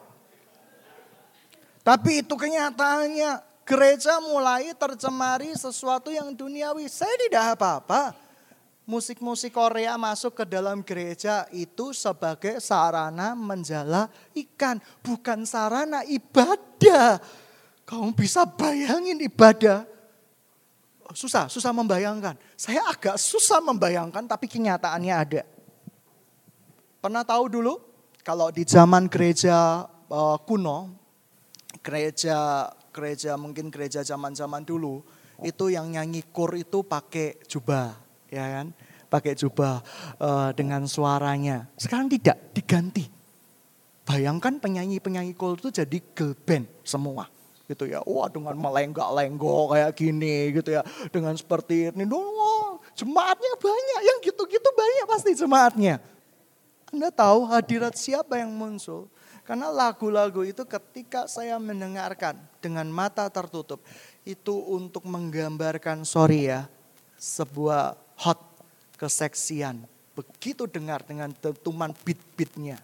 Tapi 1.88 2.20
itu 2.20 2.36
kenyataannya, 2.36 3.64
gereja 3.64 4.20
mulai 4.20 4.76
tercemari 4.76 5.56
sesuatu 5.56 6.12
yang 6.12 6.36
duniawi. 6.36 6.92
Saya 6.92 7.16
tidak 7.16 7.56
apa-apa 7.56 8.28
musik-musik 8.88 9.52
Korea 9.52 10.00
masuk 10.00 10.42
ke 10.42 10.46
dalam 10.48 10.80
gereja 10.80 11.44
itu 11.52 11.92
sebagai 11.92 12.64
sarana 12.64 13.36
menjala 13.36 14.08
ikan, 14.32 14.80
bukan 15.04 15.44
sarana 15.44 16.08
ibadah. 16.08 17.20
Kamu 17.84 18.16
bisa 18.16 18.48
bayangin 18.48 19.20
ibadah. 19.20 19.84
Susah, 21.16 21.48
susah 21.48 21.72
membayangkan. 21.72 22.36
Saya 22.60 22.84
agak 22.84 23.16
susah 23.16 23.64
membayangkan 23.64 24.28
tapi 24.28 24.52
kenyataannya 24.52 25.14
ada. 25.16 25.44
Pernah 27.00 27.24
tahu 27.24 27.48
dulu 27.48 27.80
kalau 28.28 28.52
di 28.52 28.68
zaman 28.68 29.08
gereja 29.08 29.88
uh, 30.12 30.38
kuno, 30.44 30.92
gereja 31.80 32.68
gereja 32.92 33.40
mungkin 33.40 33.72
gereja 33.72 34.04
zaman-zaman 34.04 34.66
dulu 34.66 35.06
itu 35.46 35.70
yang 35.70 35.94
nyanyi 35.94 36.26
kur 36.34 36.52
itu 36.58 36.84
pakai 36.84 37.40
jubah 37.48 37.96
ya 38.28 38.60
kan? 38.60 38.76
Pakai 39.08 39.40
jubah 39.40 39.80
uh, 40.20 40.52
dengan 40.52 40.84
suaranya. 40.84 41.72
Sekarang 41.80 42.12
tidak, 42.12 42.52
diganti. 42.52 43.08
Bayangkan 44.04 44.60
penyanyi-penyanyi 44.60 45.36
kol 45.36 45.56
itu 45.56 45.72
jadi 45.72 46.00
girl 46.16 46.36
band 46.36 46.68
semua 46.84 47.37
gitu 47.68 47.86
ya. 47.86 48.00
Wah 48.08 48.32
dengan 48.32 48.56
melenggak-lenggok 48.56 49.76
kayak 49.76 49.92
gini 49.94 50.56
gitu 50.56 50.80
ya. 50.80 50.82
Dengan 51.12 51.36
seperti 51.36 51.92
ini. 51.92 52.04
Wah 52.08 52.80
jemaatnya 52.96 53.54
banyak. 53.60 54.02
Yang 54.04 54.18
gitu-gitu 54.32 54.70
banyak 54.74 55.06
pasti 55.06 55.32
jemaatnya. 55.36 55.96
Anda 56.88 57.12
tahu 57.12 57.44
hadirat 57.52 58.00
siapa 58.00 58.40
yang 58.40 58.56
muncul? 58.56 59.12
Karena 59.44 59.72
lagu-lagu 59.72 60.44
itu 60.44 60.64
ketika 60.68 61.28
saya 61.28 61.56
mendengarkan 61.60 62.36
dengan 62.60 62.88
mata 62.92 63.28
tertutup. 63.32 63.80
Itu 64.28 64.60
untuk 64.76 65.08
menggambarkan, 65.08 66.04
sorry 66.04 66.52
ya, 66.52 66.68
sebuah 67.16 67.96
hot 68.20 68.40
keseksian. 69.00 69.88
Begitu 70.12 70.68
dengar 70.68 71.00
dengan 71.08 71.32
dentuman 71.32 71.96
beat-beatnya. 72.04 72.84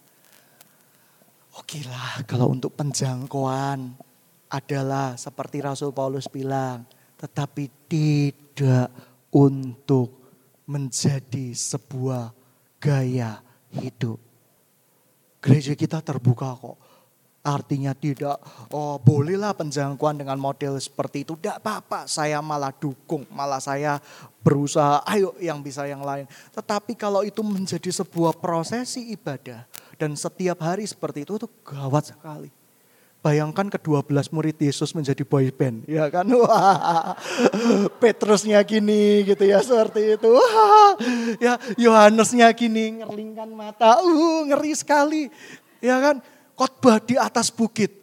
Oke 1.54 1.84
lah 1.84 2.24
kalau 2.26 2.50
untuk 2.50 2.74
penjangkauan 2.74 3.94
adalah 4.54 5.18
seperti 5.18 5.58
Rasul 5.58 5.90
Paulus 5.90 6.30
bilang. 6.30 6.86
Tetapi 7.18 7.90
tidak 7.90 8.94
untuk 9.34 10.14
menjadi 10.70 11.50
sebuah 11.50 12.30
gaya 12.78 13.42
hidup. 13.74 14.22
Gereja 15.42 15.74
kita 15.74 15.98
terbuka 16.00 16.54
kok 16.54 16.78
Artinya 17.44 17.92
tidak, 17.92 18.40
oh 18.72 18.96
bolehlah 18.96 19.52
penjangkauan 19.52 20.16
dengan 20.16 20.40
model 20.40 20.80
seperti 20.80 21.28
itu. 21.28 21.36
Tidak 21.36 21.60
apa-apa, 21.60 22.08
saya 22.08 22.40
malah 22.40 22.72
dukung, 22.72 23.28
malah 23.28 23.60
saya 23.60 24.00
berusaha, 24.40 25.04
ayo 25.04 25.36
yang 25.36 25.60
bisa 25.60 25.84
yang 25.84 26.00
lain. 26.00 26.24
Tetapi 26.56 26.96
kalau 26.96 27.20
itu 27.20 27.44
menjadi 27.44 28.00
sebuah 28.00 28.40
prosesi 28.40 29.12
ibadah 29.12 29.68
dan 30.00 30.16
setiap 30.16 30.56
hari 30.64 30.88
seperti 30.88 31.28
itu, 31.28 31.36
itu 31.36 31.48
gawat 31.68 32.16
sekali. 32.16 32.48
Bayangkan 33.24 33.72
ke-12 33.72 34.28
murid 34.36 34.60
Yesus 34.60 34.92
menjadi 34.92 35.24
boy 35.24 35.48
band, 35.48 35.88
ya 35.88 36.12
kan? 36.12 36.28
Wah, 36.44 37.16
Petrusnya 37.96 38.60
gini 38.60 39.24
gitu 39.24 39.48
ya, 39.48 39.64
seperti 39.64 40.20
itu. 40.20 40.28
Wah, 40.28 40.92
ya 41.40 41.56
Yohanesnya 41.80 42.52
gini, 42.52 43.00
ngerlingkan 43.00 43.48
mata, 43.48 44.04
uh, 44.04 44.44
ngeri 44.44 44.76
sekali. 44.76 45.32
Ya 45.80 45.96
kan? 46.04 46.20
khotbah 46.54 47.02
di 47.02 47.14
atas 47.18 47.50
bukit. 47.50 48.02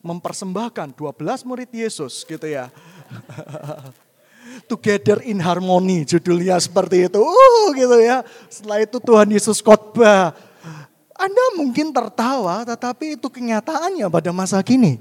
Mempersembahkan 0.00 0.96
12 0.96 1.44
murid 1.44 1.68
Yesus 1.76 2.24
gitu 2.24 2.48
ya. 2.48 2.72
Together 4.70 5.20
in 5.28 5.36
harmony 5.44 6.08
judulnya 6.08 6.56
seperti 6.56 7.12
itu. 7.12 7.20
Uh, 7.20 7.68
gitu 7.76 8.00
ya. 8.00 8.24
Setelah 8.48 8.80
itu 8.80 8.96
Tuhan 8.96 9.28
Yesus 9.28 9.60
khotbah. 9.60 10.32
Anda 11.20 11.44
mungkin 11.60 11.92
tertawa 11.92 12.64
tetapi 12.64 13.20
itu 13.20 13.28
kenyataannya 13.28 14.08
pada 14.08 14.32
masa 14.32 14.64
kini. 14.64 14.96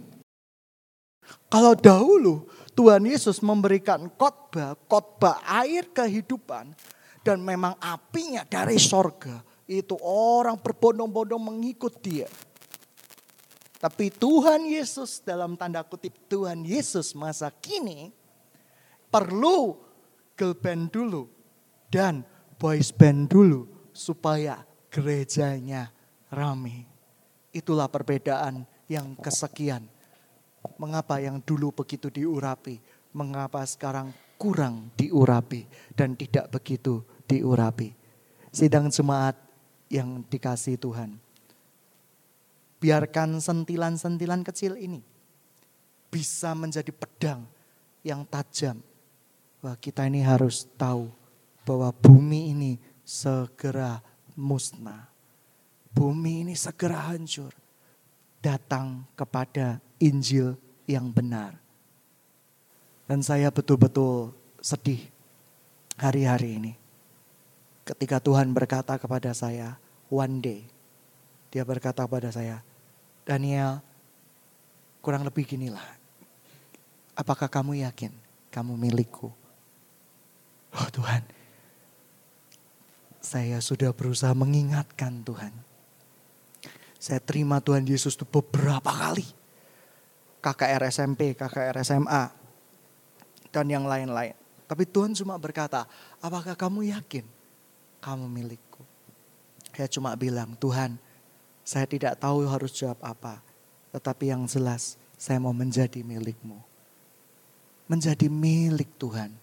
Kalau 1.47 1.79
dahulu 1.79 2.43
Tuhan 2.75 3.07
Yesus 3.07 3.39
memberikan 3.39 4.11
khotbah, 4.19 4.75
khotbah 4.91 5.39
air 5.63 5.87
kehidupan 5.87 6.75
dan 7.23 7.39
memang 7.39 7.79
apinya 7.79 8.43
dari 8.43 8.75
sorga. 8.75 9.39
Itu 9.63 9.95
orang 10.03 10.59
berbondong-bondong 10.59 11.39
mengikut 11.39 12.03
dia. 12.03 12.27
Tapi 13.79 14.11
Tuhan 14.11 14.67
Yesus 14.67 15.23
dalam 15.23 15.55
tanda 15.55 15.87
kutip 15.87 16.11
Tuhan 16.27 16.67
Yesus 16.67 17.15
masa 17.15 17.47
kini 17.47 18.11
perlu 19.07 19.79
girl 20.35 20.51
band 20.51 20.91
dulu 20.91 21.31
dan 21.87 22.27
boys 22.59 22.91
band 22.91 23.31
dulu 23.31 23.71
supaya 23.95 24.67
gerejanya 24.91 25.95
rame. 26.33 26.85
Itulah 27.49 27.89
perbedaan 27.89 28.65
yang 28.89 29.17
kesekian. 29.17 29.85
Mengapa 30.77 31.17
yang 31.21 31.41
dulu 31.41 31.73
begitu 31.73 32.11
diurapi, 32.11 32.79
mengapa 33.15 33.63
sekarang 33.65 34.13
kurang 34.37 34.93
diurapi 34.95 35.65
dan 35.97 36.13
tidak 36.15 36.51
begitu 36.53 37.03
diurapi. 37.25 37.95
Sidang 38.49 38.89
jemaat 38.89 39.37
yang 39.89 40.25
dikasih 40.29 40.77
Tuhan 40.77 41.29
biarkan 42.79 43.43
sentilan-sentilan 43.43 44.41
kecil 44.41 44.79
ini 44.79 45.03
bisa 46.09 46.55
menjadi 46.55 46.89
pedang 46.89 47.45
yang 48.01 48.23
tajam. 48.25 48.79
Wah, 49.59 49.75
kita 49.75 50.07
ini 50.07 50.23
harus 50.23 50.65
tahu 50.79 51.11
bahwa 51.67 51.91
bumi 51.91 52.55
ini 52.55 52.71
segera 53.03 53.99
musnah. 54.33 55.11
Bumi 55.99 56.47
ini 56.47 56.55
segera 56.55 57.11
hancur. 57.11 57.51
Datang 58.39 59.03
kepada 59.19 59.83
Injil 59.99 60.55
yang 60.87 61.11
benar. 61.11 61.59
Dan 63.03 63.19
saya 63.19 63.51
betul-betul 63.51 64.31
sedih 64.63 65.03
hari-hari 65.99 66.55
ini. 66.55 66.73
Ketika 67.83 68.23
Tuhan 68.23 68.55
berkata 68.55 68.95
kepada 68.95 69.35
saya, 69.35 69.75
one 70.07 70.39
day, 70.39 70.61
dia 71.51 71.67
berkata 71.67 72.07
kepada 72.07 72.31
saya, 72.31 72.63
Daniel, 73.27 73.83
kurang 75.03 75.27
lebih 75.27 75.51
ginilah. 75.51 75.83
Apakah 77.11 77.51
kamu 77.51 77.83
yakin 77.83 78.15
kamu 78.55 78.79
milikku? 78.79 79.35
Oh 80.79 80.89
Tuhan, 80.95 81.27
saya 83.19 83.59
sudah 83.59 83.91
berusaha 83.91 84.31
mengingatkan 84.31 85.27
Tuhan. 85.27 85.68
Saya 86.99 87.23
terima 87.23 87.63
Tuhan 87.63 87.87
Yesus 87.87 88.19
itu 88.19 88.27
beberapa 88.27 88.91
kali. 88.91 89.23
KKR 90.43 90.83
SMP, 90.91 91.31
KKR 91.35 91.79
SMA, 91.83 92.31
dan 93.55 93.65
yang 93.71 93.87
lain-lain. 93.87 94.35
Tapi 94.67 94.83
Tuhan 94.85 95.15
cuma 95.15 95.39
berkata, 95.39 95.87
apakah 96.19 96.53
kamu 96.53 96.91
yakin 96.93 97.25
kamu 98.03 98.27
milikku? 98.27 98.83
Saya 99.73 99.87
cuma 99.87 100.11
bilang, 100.19 100.53
Tuhan 100.59 100.99
saya 101.63 101.87
tidak 101.87 102.19
tahu 102.19 102.43
harus 102.49 102.75
jawab 102.75 102.99
apa. 102.99 103.39
Tetapi 103.95 104.29
yang 104.29 104.43
jelas 104.45 104.99
saya 105.15 105.39
mau 105.39 105.55
menjadi 105.55 106.03
milikmu. 106.03 106.59
Menjadi 107.89 108.27
milik 108.27 108.91
Tuhan. 108.99 109.33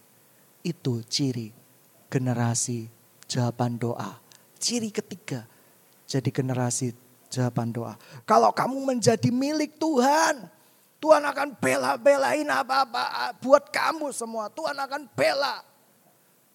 Itu 0.61 1.01
ciri 1.07 1.51
generasi 2.07 2.87
jawaban 3.27 3.79
doa. 3.79 4.19
Ciri 4.57 4.91
ketiga 4.91 5.47
jadi 6.07 6.31
generasi 6.31 6.95
jawaban 7.27 7.71
doa. 7.71 7.93
Kalau 8.23 8.51
kamu 8.51 8.95
menjadi 8.95 9.29
milik 9.31 9.75
Tuhan, 9.77 10.47
Tuhan 10.97 11.21
akan 11.21 11.53
bela-belain 11.61 12.47
apa-apa 12.49 13.37
buat 13.37 13.69
kamu 13.69 14.09
semua. 14.15 14.49
Tuhan 14.49 14.73
akan 14.73 15.05
bela. 15.13 15.61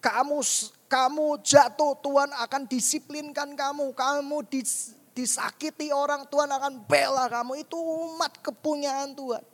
Kamu 0.03 0.43
kamu 0.91 1.39
jatuh, 1.41 1.95
Tuhan 2.03 2.29
akan 2.35 2.67
disiplinkan 2.67 3.55
kamu. 3.55 3.95
Kamu 3.95 4.43
dis, 4.51 4.99
disakiti 5.15 5.95
orang, 5.95 6.27
Tuhan 6.27 6.51
akan 6.51 6.83
bela 6.83 7.31
kamu. 7.31 7.63
Itu 7.63 7.79
umat 7.79 8.35
kepunyaan 8.43 9.15
Tuhan. 9.15 9.52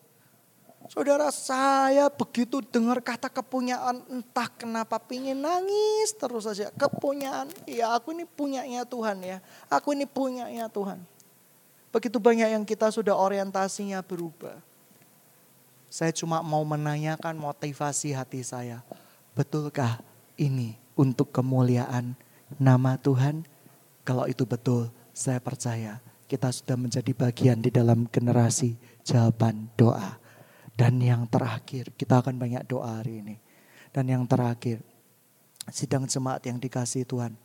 Saudara 0.89 1.29
saya 1.29 2.09
begitu 2.09 2.65
dengar 2.65 2.97
kata 2.97 3.29
kepunyaan 3.29 4.01
entah 4.09 4.49
kenapa 4.49 4.97
pingin 4.97 5.37
nangis 5.37 6.17
terus 6.17 6.49
saja. 6.49 6.73
Kepunyaan, 6.73 7.45
ya 7.69 7.93
aku 7.93 8.09
ini 8.09 8.25
punyanya 8.25 8.81
Tuhan 8.89 9.21
ya. 9.21 9.37
Aku 9.69 9.93
ini 9.93 10.09
punyanya 10.09 10.65
Tuhan. 10.65 10.97
Begitu 11.93 12.17
banyak 12.17 12.57
yang 12.57 12.65
kita 12.65 12.89
sudah 12.89 13.13
orientasinya 13.13 14.01
berubah. 14.01 14.57
Saya 15.93 16.09
cuma 16.09 16.41
mau 16.41 16.65
menanyakan 16.65 17.37
motivasi 17.37 18.13
hati 18.13 18.41
saya. 18.41 18.81
Betulkah 19.37 20.01
ini 20.41 20.73
untuk 20.97 21.29
kemuliaan 21.29 22.17
nama 22.57 22.97
Tuhan? 22.97 23.45
Kalau 24.05 24.25
itu 24.25 24.41
betul, 24.41 24.89
saya 25.13 25.37
percaya 25.37 26.01
kita 26.29 26.53
sudah 26.53 26.77
menjadi 26.77 27.09
bagian 27.13 27.57
di 27.57 27.73
dalam 27.73 28.05
generasi 28.05 28.77
jawaban 29.01 29.65
doa. 29.73 30.18
Dan 30.79 31.03
yang 31.03 31.27
terakhir, 31.27 31.91
kita 31.99 32.23
akan 32.23 32.39
banyak 32.39 32.63
doa 32.63 33.03
hari 33.03 33.19
ini. 33.19 33.35
Dan 33.91 34.07
yang 34.07 34.23
terakhir, 34.23 34.79
sidang 35.67 36.07
jemaat 36.07 36.39
yang 36.47 36.55
dikasih 36.55 37.03
Tuhan. 37.03 37.35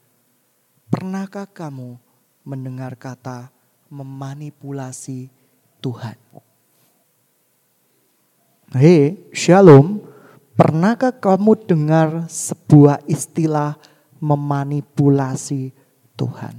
Pernahkah 0.86 1.50
kamu 1.50 1.98
mendengar 2.46 2.94
kata 2.94 3.50
memanipulasi 3.90 5.34
Tuhan? 5.82 6.14
Hei, 8.70 9.18
shalom. 9.34 9.98
Pernahkah 10.54 11.10
kamu 11.10 11.58
dengar 11.66 12.30
sebuah 12.30 13.02
istilah 13.10 13.74
memanipulasi 14.22 15.74
Tuhan? 16.14 16.54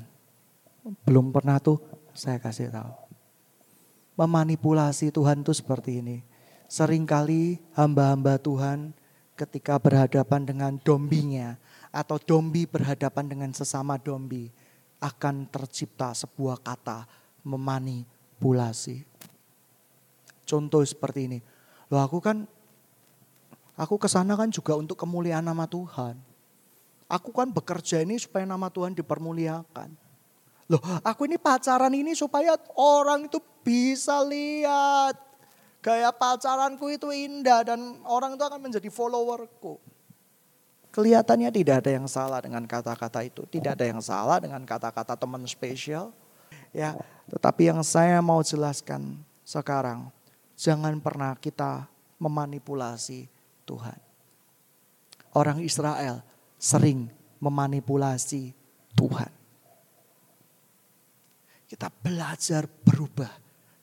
Belum 1.07 1.31
pernah 1.31 1.55
tuh, 1.63 1.79
saya 2.11 2.35
kasih 2.35 2.67
tahu. 2.67 2.91
Memanipulasi 4.19 5.15
Tuhan 5.15 5.39
tuh 5.39 5.55
seperti 5.55 6.03
ini. 6.03 6.34
Seringkali 6.65 7.61
hamba-hamba 7.77 8.41
Tuhan 8.41 8.91
ketika 9.35 9.77
berhadapan 9.77 10.47
dengan 10.47 10.73
dombinya 10.81 11.59
atau 11.91 12.19
dombi 12.19 12.65
berhadapan 12.65 13.25
dengan 13.29 13.51
sesama 13.51 13.99
dombi 13.99 14.49
akan 14.99 15.47
tercipta 15.51 16.11
sebuah 16.15 16.59
kata 16.63 17.05
memanipulasi. 17.45 19.05
Contoh 20.45 20.81
seperti 20.85 21.21
ini 21.25 21.39
Loh 21.89 22.01
aku 22.01 22.17
kan, 22.17 22.49
aku 23.77 24.01
ke 24.01 24.09
sana 24.09 24.33
kan 24.33 24.49
juga 24.49 24.73
untuk 24.73 24.97
kemuliaan 24.97 25.45
nama 25.45 25.69
Tuhan. 25.69 26.17
Aku 27.05 27.29
kan 27.29 27.53
bekerja 27.53 28.01
ini 28.01 28.17
supaya 28.17 28.49
nama 28.49 28.73
Tuhan 28.73 28.97
dipermuliakan. 28.97 29.93
Loh 30.65 30.81
aku 31.05 31.29
ini 31.29 31.37
pacaran 31.37 31.93
ini 31.93 32.17
supaya 32.17 32.57
orang 32.73 33.29
itu 33.29 33.37
bisa 33.61 34.25
lihat. 34.25 35.21
Gaya 35.85 36.09
pacaranku 36.09 36.89
itu 36.89 37.13
indah 37.13 37.61
dan 37.61 38.01
orang 38.09 38.33
itu 38.33 38.41
akan 38.41 38.57
menjadi 38.57 38.89
followerku. 38.89 39.77
Kelihatannya 40.89 41.53
tidak 41.53 41.85
ada 41.85 41.91
yang 41.93 42.07
salah 42.09 42.41
dengan 42.41 42.65
kata-kata 42.65 43.21
itu. 43.21 43.45
Tidak 43.45 43.77
ada 43.77 43.85
yang 43.85 44.01
salah 44.01 44.41
dengan 44.41 44.65
kata-kata 44.65 45.13
teman 45.13 45.45
spesial. 45.45 46.09
Ya, 46.73 46.97
tetapi 47.29 47.69
yang 47.69 47.85
saya 47.85 48.17
mau 48.25 48.41
jelaskan 48.41 49.21
sekarang, 49.45 50.09
Jangan 50.55 51.03
pernah 51.03 51.35
kita 51.35 51.83
memanipulasi 52.15 53.27
Tuhan. 53.67 53.99
Orang 55.35 55.59
Israel 55.59 56.23
sering 56.55 57.11
memanipulasi 57.43 58.55
Tuhan. 58.95 59.31
Kita 61.67 61.91
belajar 61.91 62.71
berubah 62.71 63.35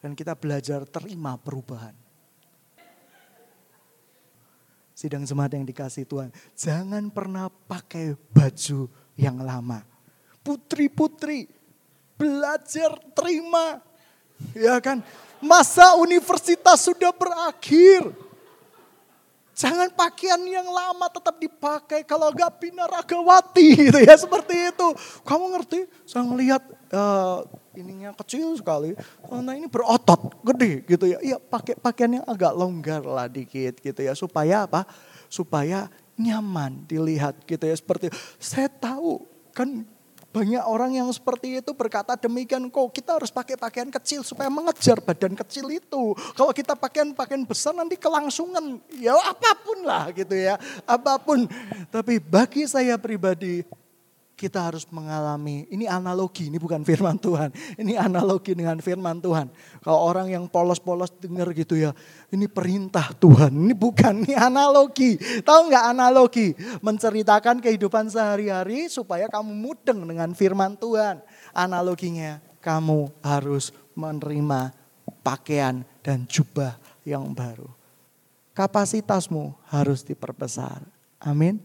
dan 0.02 0.18
kita 0.18 0.34
belajar 0.34 0.82
terima 0.82 1.38
perubahan. 1.38 1.94
Sidang 4.92 5.22
jemaat 5.22 5.54
yang 5.54 5.64
dikasih 5.64 6.04
Tuhan, 6.04 6.34
jangan 6.58 7.06
pernah 7.08 7.46
pakai 7.48 8.18
baju 8.34 8.90
yang 9.14 9.38
lama. 9.38 9.86
Putri-putri, 10.42 11.46
belajar 12.18 12.98
terima. 13.14 13.78
Ya 14.52 14.82
kan? 14.82 15.00
Masa 15.38 15.94
universitas 15.98 16.82
sudah 16.82 17.14
berakhir. 17.14 18.10
Jangan 19.54 19.90
pakaian 19.94 20.42
yang 20.42 20.66
lama 20.66 21.06
tetap 21.12 21.38
dipakai 21.38 22.02
kalau 22.02 22.34
gak 22.34 22.58
binaragawati 22.58 23.66
gitu 23.86 23.98
ya 24.02 24.18
seperti 24.18 24.74
itu. 24.74 24.88
Kamu 25.22 25.50
ngerti? 25.54 25.86
Saya 26.02 26.26
ngelihat 26.26 26.62
uh, 26.92 27.42
ininya 27.74 28.12
kecil 28.22 28.54
sekali. 28.54 28.94
Karena 29.24 29.52
ini 29.56 29.66
berotot, 29.66 30.36
gede 30.44 30.84
gitu 30.86 31.04
ya. 31.08 31.18
Iya 31.24 31.36
pakai 31.40 31.74
pakaian 31.76 32.20
yang 32.20 32.26
agak 32.28 32.52
longgar 32.54 33.02
lah 33.02 33.26
dikit 33.26 33.80
gitu 33.80 34.00
ya. 34.00 34.12
Supaya 34.12 34.68
apa? 34.68 34.86
Supaya 35.26 35.88
nyaman 36.20 36.84
dilihat 36.86 37.42
gitu 37.48 37.64
ya. 37.64 37.74
Seperti 37.74 38.12
saya 38.38 38.68
tahu 38.68 39.24
kan 39.56 39.84
banyak 40.32 40.64
orang 40.64 40.96
yang 40.96 41.12
seperti 41.12 41.60
itu 41.60 41.76
berkata 41.76 42.16
demikian 42.16 42.72
kok 42.72 42.88
kita 42.88 43.20
harus 43.20 43.28
pakai 43.28 43.52
pakaian 43.60 43.92
kecil 43.92 44.24
supaya 44.24 44.48
mengejar 44.48 44.96
badan 45.04 45.36
kecil 45.36 45.68
itu. 45.68 46.16
Kalau 46.32 46.56
kita 46.56 46.72
pakaian-pakaian 46.72 47.44
besar 47.44 47.76
nanti 47.76 48.00
kelangsungan. 48.00 48.80
Ya 48.96 49.12
apa 49.12 49.52
pun 49.60 49.84
lah 49.84 50.08
gitu 50.16 50.32
ya. 50.32 50.56
Apa 50.88 51.20
pun. 51.20 51.44
Tapi 51.92 52.16
bagi 52.16 52.64
saya 52.64 52.96
pribadi 52.96 53.60
kita 54.42 54.58
harus 54.58 54.82
mengalami, 54.90 55.70
ini 55.70 55.86
analogi, 55.86 56.50
ini 56.50 56.58
bukan 56.58 56.82
firman 56.82 57.14
Tuhan. 57.14 57.54
Ini 57.78 57.94
analogi 57.94 58.58
dengan 58.58 58.82
firman 58.82 59.22
Tuhan. 59.22 59.46
Kalau 59.78 60.02
orang 60.02 60.34
yang 60.34 60.50
polos-polos 60.50 61.14
dengar 61.22 61.54
gitu 61.54 61.78
ya, 61.78 61.94
ini 62.34 62.50
perintah 62.50 63.14
Tuhan. 63.14 63.54
Ini 63.54 63.70
bukan, 63.78 64.26
ini 64.26 64.34
analogi. 64.34 65.14
Tahu 65.46 65.70
nggak 65.70 65.86
analogi? 65.94 66.58
Menceritakan 66.82 67.62
kehidupan 67.62 68.10
sehari-hari 68.10 68.90
supaya 68.90 69.30
kamu 69.30 69.54
mudeng 69.54 70.02
dengan 70.02 70.34
firman 70.34 70.74
Tuhan. 70.74 71.22
Analoginya, 71.54 72.42
kamu 72.58 73.14
harus 73.22 73.70
menerima 73.94 74.74
pakaian 75.22 75.86
dan 76.02 76.26
jubah 76.26 76.74
yang 77.06 77.30
baru. 77.30 77.70
Kapasitasmu 78.58 79.54
harus 79.70 80.02
diperbesar. 80.02 80.82
Amin. 81.22 81.62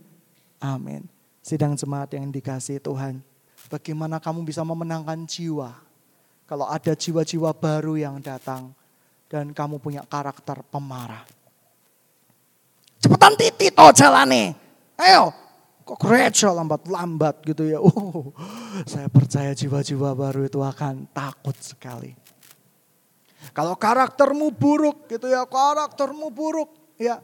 Amin 0.61 1.16
sidang 1.47 1.79
jemaat 1.79 2.11
yang 2.11 2.27
dikasih 2.27 2.83
Tuhan. 2.83 3.23
Bagaimana 3.71 4.19
kamu 4.19 4.43
bisa 4.43 4.67
memenangkan 4.67 5.23
jiwa. 5.23 5.71
Kalau 6.43 6.67
ada 6.67 6.91
jiwa-jiwa 6.91 7.55
baru 7.55 7.95
yang 7.95 8.19
datang 8.19 8.75
dan 9.31 9.55
kamu 9.55 9.79
punya 9.79 10.03
karakter 10.03 10.59
pemarah. 10.67 11.23
Cepetan 12.99 13.39
titi 13.39 13.71
toh 13.71 13.91
jalane. 13.95 14.55
Ayo, 14.99 15.31
kok 15.87 15.99
gereja 16.03 16.51
lambat-lambat 16.51 17.43
gitu 17.47 17.63
ya. 17.67 17.79
Oh, 17.79 18.35
saya 18.91 19.07
percaya 19.07 19.55
jiwa-jiwa 19.55 20.15
baru 20.15 20.47
itu 20.47 20.59
akan 20.59 21.07
takut 21.15 21.55
sekali. 21.59 22.15
Kalau 23.55 23.79
karaktermu 23.79 24.51
buruk 24.51 25.07
gitu 25.07 25.31
ya, 25.31 25.47
karaktermu 25.47 26.27
buruk 26.27 26.71
ya. 26.99 27.23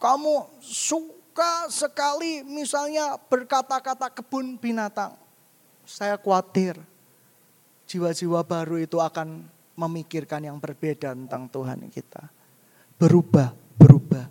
kamu 0.00 0.52
suka 1.34 1.66
sekali 1.66 2.46
misalnya 2.46 3.18
berkata-kata 3.18 4.06
kebun 4.06 4.54
binatang. 4.54 5.18
Saya 5.82 6.14
khawatir 6.14 6.78
jiwa-jiwa 7.90 8.38
baru 8.46 8.78
itu 8.78 9.02
akan 9.02 9.42
memikirkan 9.74 10.46
yang 10.46 10.62
berbeda 10.62 11.10
tentang 11.10 11.50
Tuhan 11.50 11.90
kita. 11.90 12.30
Berubah, 12.94 13.50
berubah. 13.74 14.30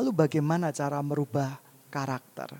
Lalu 0.00 0.10
bagaimana 0.16 0.72
cara 0.72 0.96
merubah 1.04 1.60
karakter? 1.92 2.56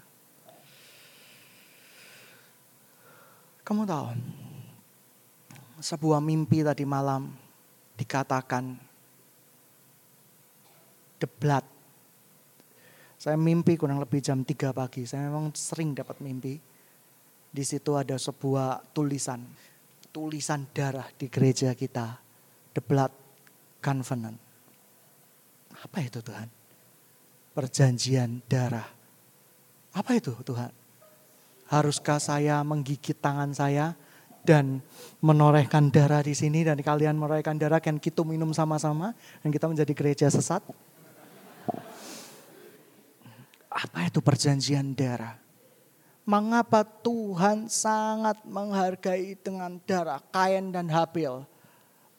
Kamu 3.65 3.89
tahu, 3.89 4.09
sebuah 5.81 6.21
mimpi 6.21 6.61
tadi 6.61 6.85
malam 6.85 7.33
dikatakan 7.97 8.77
the 11.25 11.29
blood. 11.41 11.78
Saya 13.19 13.35
mimpi 13.35 13.75
kurang 13.75 13.99
lebih 13.99 14.23
jam 14.23 14.47
3 14.47 14.71
pagi. 14.71 15.03
Saya 15.03 15.27
memang 15.27 15.51
sering 15.51 15.91
dapat 15.91 16.23
mimpi. 16.23 16.55
Di 17.51 17.65
situ 17.67 17.99
ada 17.99 18.15
sebuah 18.15 18.95
tulisan 18.95 19.43
tulisan 20.19 20.67
darah 20.73 21.07
di 21.15 21.27
gereja 21.31 21.75
kita. 21.75 22.19
The 22.73 22.83
blood 22.83 23.13
covenant. 23.83 24.39
Apa 25.79 25.99
itu 26.03 26.19
Tuhan? 26.23 26.49
Perjanjian 27.55 28.43
darah. 28.47 28.87
Apa 29.95 30.19
itu 30.19 30.35
Tuhan? 30.43 30.71
Haruskah 31.69 32.19
saya 32.19 32.63
menggigit 32.67 33.19
tangan 33.19 33.53
saya 33.53 33.93
dan 34.43 34.81
menorehkan 35.21 35.93
darah 35.93 36.25
di 36.25 36.33
sini 36.33 36.65
dan 36.65 36.81
kalian 36.81 37.19
menorehkan 37.19 37.61
darah 37.61 37.83
kan 37.83 38.01
kita 38.01 38.25
minum 38.25 38.55
sama-sama 38.57 39.13
dan 39.43 39.51
kita 39.53 39.69
menjadi 39.69 39.93
gereja 39.93 40.27
sesat? 40.31 40.65
Apa 43.69 44.09
itu 44.09 44.25
perjanjian 44.25 44.97
darah? 44.97 45.37
Mengapa 46.29 46.85
Tuhan 46.85 47.73
sangat 47.73 48.45
menghargai 48.45 49.33
dengan 49.41 49.81
darah 49.89 50.21
Kain 50.29 50.73
dan 50.73 50.89
Habil? 50.93 51.45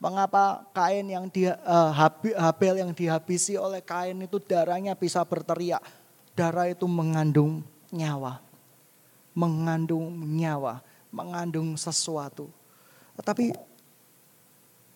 Mengapa 0.01 0.65
Kain 0.73 1.05
yang 1.05 1.29
di, 1.29 1.45
uh, 1.45 1.91
Habil 1.93 2.81
yang 2.81 2.89
dihabisi 2.93 3.53
oleh 3.53 3.85
Kain 3.85 4.17
itu 4.17 4.41
darahnya 4.41 4.97
bisa 4.97 5.21
berteriak? 5.21 5.81
Darah 6.33 6.69
itu 6.69 6.89
mengandung 6.89 7.61
nyawa. 7.93 8.41
Mengandung 9.37 10.09
nyawa, 10.25 10.81
mengandung 11.13 11.77
sesuatu. 11.77 12.49
Tetapi 13.13 13.53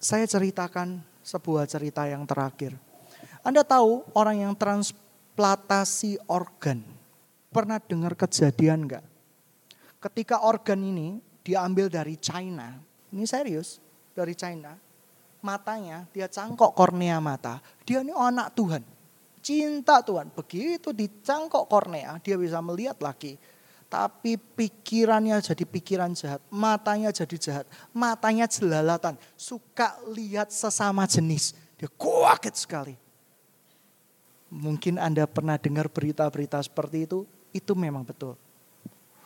saya 0.02 0.26
ceritakan 0.26 1.06
sebuah 1.22 1.70
cerita 1.70 2.04
yang 2.10 2.26
terakhir. 2.26 2.76
Anda 3.44 3.62
tahu 3.62 4.08
orang 4.16 4.48
yang 4.48 4.54
transplantasi 5.34 6.22
organ 6.30 6.86
Pernah 7.54 7.78
dengar 7.78 8.18
kejadian 8.18 8.90
enggak? 8.90 9.06
Ketika 10.02 10.42
organ 10.42 10.82
ini 10.82 11.22
diambil 11.46 11.86
dari 11.86 12.18
China, 12.18 12.82
ini 13.14 13.30
serius, 13.30 13.78
dari 14.18 14.34
China, 14.34 14.74
matanya 15.46 16.10
dia 16.10 16.26
cangkok 16.26 16.74
kornea 16.74 17.22
mata, 17.22 17.62
dia 17.86 18.02
ini 18.02 18.10
anak 18.10 18.58
Tuhan. 18.58 18.82
Cinta 19.46 20.02
Tuhan, 20.02 20.34
begitu 20.34 20.90
dicangkok 20.90 21.70
kornea, 21.70 22.18
dia 22.26 22.42
bisa 22.42 22.58
melihat 22.58 22.98
lagi. 23.06 23.38
Tapi 23.86 24.42
pikirannya 24.42 25.38
jadi 25.38 25.62
pikiran 25.70 26.18
jahat, 26.18 26.42
matanya 26.50 27.14
jadi 27.14 27.38
jahat, 27.38 27.66
matanya 27.94 28.50
jelalatan, 28.50 29.14
suka 29.38 30.02
lihat 30.10 30.50
sesama 30.50 31.06
jenis. 31.06 31.54
Dia 31.78 31.86
kaget 31.86 32.56
sekali. 32.58 33.03
Mungkin 34.54 35.02
Anda 35.02 35.26
pernah 35.26 35.58
dengar 35.58 35.90
berita-berita 35.90 36.62
seperti 36.62 37.10
itu, 37.10 37.26
itu 37.50 37.74
memang 37.74 38.06
betul. 38.06 38.38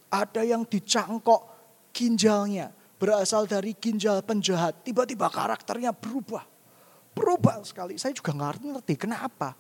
Ada 0.08 0.48
yang 0.48 0.64
dicangkok 0.64 1.44
ginjalnya, 1.92 2.72
berasal 2.96 3.44
dari 3.44 3.76
ginjal 3.76 4.24
penjahat. 4.24 4.88
Tiba-tiba 4.88 5.28
karakternya 5.28 5.92
berubah. 5.92 6.48
Berubah 7.12 7.60
sekali. 7.68 8.00
Saya 8.00 8.16
juga 8.16 8.32
nggak 8.32 8.80
ngerti 8.80 8.96
kenapa. 8.96 9.52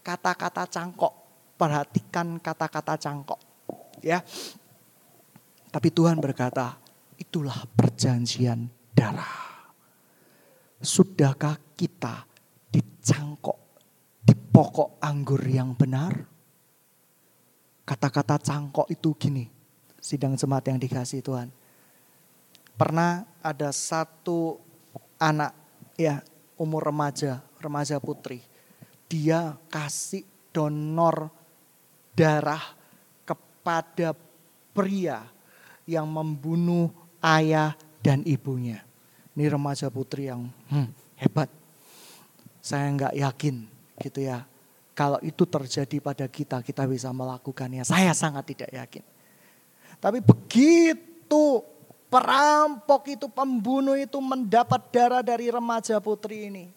Kata-kata 0.00 0.64
cangkok. 0.64 1.12
Perhatikan 1.60 2.40
kata-kata 2.40 2.96
cangkok. 2.96 3.40
Ya. 4.00 4.24
Tapi 5.68 5.88
Tuhan 5.92 6.18
berkata, 6.24 6.80
itulah 7.20 7.68
perjanjian 7.76 8.64
darah. 8.96 9.68
Sudahkah 10.82 11.60
kita 11.78 12.26
dicangkok 12.72 13.61
di 13.61 13.61
pokok 14.52 15.00
anggur 15.00 15.40
yang 15.48 15.72
benar? 15.72 16.28
Kata-kata 17.82 18.38
cangkok 18.38 18.86
itu 18.92 19.16
gini, 19.18 19.48
sidang 19.98 20.38
jemaat 20.38 20.68
yang 20.70 20.78
dikasih 20.78 21.24
Tuhan. 21.24 21.48
Pernah 22.78 23.26
ada 23.42 23.72
satu 23.74 24.60
anak 25.18 25.50
ya 25.98 26.22
umur 26.60 26.92
remaja, 26.92 27.42
remaja 27.58 27.98
putri. 27.98 28.44
Dia 29.10 29.58
kasih 29.66 30.22
donor 30.54 31.32
darah 32.14 32.62
kepada 33.26 34.14
pria 34.72 35.26
yang 35.84 36.06
membunuh 36.06 36.92
ayah 37.18 37.74
dan 38.00 38.22
ibunya. 38.22 38.84
Ini 39.32 39.48
remaja 39.48 39.88
putri 39.88 40.30
yang 40.30 40.48
hmm, 40.70 41.18
hebat. 41.18 41.50
Saya 42.62 42.88
nggak 42.94 43.16
yakin 43.18 43.71
gitu 44.00 44.24
ya 44.24 44.46
kalau 44.92 45.16
itu 45.24 45.48
terjadi 45.48 45.96
pada 46.04 46.26
kita, 46.28 46.60
kita 46.60 46.84
bisa 46.84 47.08
melakukannya. 47.16 47.80
Saya 47.80 48.12
sangat 48.12 48.44
tidak 48.52 48.70
yakin. 48.70 49.04
Tapi 49.96 50.20
begitu 50.20 51.64
perampok 52.12 53.08
itu, 53.08 53.26
pembunuh 53.32 53.96
itu 53.96 54.20
mendapat 54.20 54.92
darah 54.92 55.24
dari 55.24 55.48
remaja 55.48 55.96
putri 55.96 56.52
ini. 56.52 56.68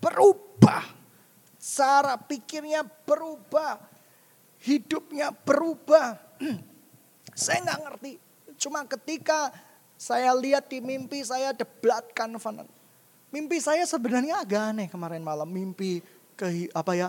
Berubah. 0.00 0.96
Cara 1.60 2.16
pikirnya 2.16 2.88
berubah. 3.04 3.76
Hidupnya 4.64 5.28
berubah. 5.44 6.16
saya 7.36 7.58
nggak 7.68 7.80
ngerti. 7.84 8.12
Cuma 8.56 8.80
ketika 8.88 9.52
saya 10.00 10.32
lihat 10.32 10.72
di 10.72 10.80
mimpi 10.80 11.20
saya 11.20 11.52
the 11.52 11.68
blood 11.84 12.08
covenant. 12.16 12.79
Mimpi 13.30 13.62
saya 13.62 13.86
sebenarnya 13.86 14.42
agak 14.42 14.74
aneh 14.74 14.88
kemarin 14.90 15.22
malam. 15.22 15.46
Mimpi 15.46 16.02
ke 16.34 16.66
apa 16.74 16.92
ya 16.98 17.08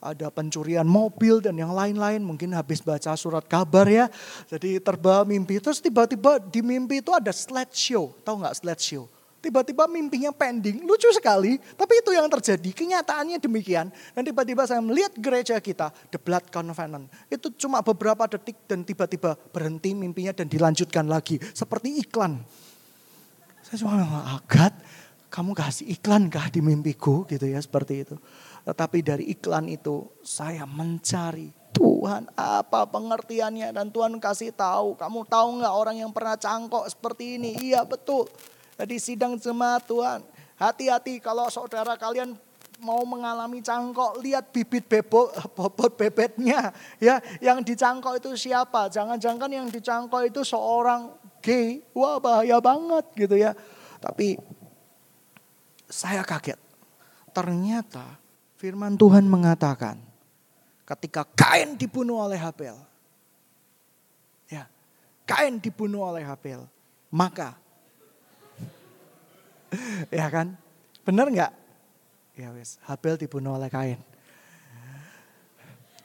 ada 0.00 0.32
pencurian 0.32 0.88
mobil 0.88 1.44
dan 1.44 1.60
yang 1.60 1.76
lain-lain. 1.76 2.24
Mungkin 2.24 2.56
habis 2.56 2.80
baca 2.80 3.12
surat 3.12 3.44
kabar 3.44 3.84
ya. 3.84 4.08
Jadi 4.48 4.80
terbawa 4.80 5.28
mimpi. 5.28 5.60
Terus 5.60 5.84
tiba-tiba 5.84 6.40
di 6.40 6.64
mimpi 6.64 7.04
itu 7.04 7.12
ada 7.12 7.28
slideshow. 7.28 8.16
Tahu 8.24 8.40
nggak 8.40 8.56
slideshow? 8.56 9.04
Tiba-tiba 9.40 9.88
mimpinya 9.88 10.32
pending. 10.32 10.84
Lucu 10.84 11.08
sekali. 11.12 11.56
Tapi 11.56 11.92
itu 12.00 12.12
yang 12.12 12.28
terjadi. 12.28 12.72
Kenyataannya 12.72 13.40
demikian. 13.40 13.88
Dan 14.16 14.22
tiba-tiba 14.24 14.64
saya 14.64 14.80
melihat 14.84 15.12
gereja 15.16 15.56
kita. 15.60 15.92
The 16.12 16.20
Blood 16.20 16.52
Covenant. 16.52 17.08
Itu 17.28 17.52
cuma 17.56 17.80
beberapa 17.80 18.28
detik 18.28 18.68
dan 18.68 18.84
tiba-tiba 18.84 19.36
berhenti 19.52 19.92
mimpinya 19.96 20.32
dan 20.32 20.48
dilanjutkan 20.48 21.08
lagi. 21.08 21.40
Seperti 21.56 22.04
iklan. 22.04 22.40
Saya 23.64 23.76
cuma 23.80 23.96
agak 24.40 24.76
kamu 25.30 25.54
kasih 25.54 25.86
iklan 25.94 26.26
kah 26.26 26.50
di 26.50 26.58
mimpiku 26.58 27.22
gitu 27.30 27.46
ya 27.46 27.62
seperti 27.62 28.02
itu. 28.02 28.18
Tetapi 28.66 28.98
dari 29.00 29.24
iklan 29.30 29.70
itu 29.70 30.10
saya 30.20 30.66
mencari 30.66 31.54
Tuhan 31.70 32.26
apa 32.34 32.82
pengertiannya 32.90 33.70
dan 33.70 33.94
Tuhan 33.94 34.18
kasih 34.18 34.50
tahu. 34.50 34.98
Kamu 34.98 35.22
tahu 35.30 35.62
nggak 35.62 35.74
orang 35.74 35.96
yang 36.02 36.10
pernah 36.10 36.34
cangkok 36.34 36.90
seperti 36.90 37.38
ini? 37.38 37.54
Iya 37.62 37.86
betul. 37.86 38.26
Jadi 38.74 38.96
sidang 38.98 39.38
jemaat 39.38 39.86
Tuhan. 39.86 40.20
Hati-hati 40.58 41.22
kalau 41.22 41.46
saudara 41.48 41.94
kalian 41.94 42.36
mau 42.82 43.04
mengalami 43.06 43.60
cangkok, 43.62 44.18
lihat 44.24 44.50
bibit 44.50 44.88
bebot, 44.90 45.30
bobot 45.56 45.94
bebetnya. 45.94 46.74
Ya, 46.98 47.22
yang 47.38 47.62
dicangkok 47.62 48.18
itu 48.18 48.34
siapa? 48.34 48.90
Jangan-jangan 48.90 49.48
yang 49.48 49.70
dicangkok 49.70 50.26
itu 50.26 50.42
seorang 50.42 51.12
gay. 51.38 51.84
Wah 51.94 52.18
bahaya 52.18 52.58
banget 52.58 53.04
gitu 53.14 53.36
ya. 53.38 53.54
Tapi 54.00 54.40
saya 55.90 56.22
kaget. 56.22 56.56
Ternyata 57.34 58.16
Firman 58.56 58.94
Tuhan 58.94 59.26
mengatakan 59.26 59.98
ketika 60.86 61.26
Kain 61.34 61.74
dibunuh 61.74 62.22
oleh 62.22 62.38
Habel. 62.38 62.78
Ya, 64.50 64.66
Kain 65.26 65.58
dibunuh 65.58 66.06
oleh 66.06 66.22
Habel. 66.22 66.64
Maka 67.10 67.58
ya 70.14 70.26
kan? 70.30 70.54
Benar 71.02 71.26
nggak? 71.30 71.52
Ya 72.38 72.48
wes, 72.54 72.78
Habel 72.86 73.18
dibunuh 73.18 73.58
oleh 73.58 73.70
Kain. 73.70 74.00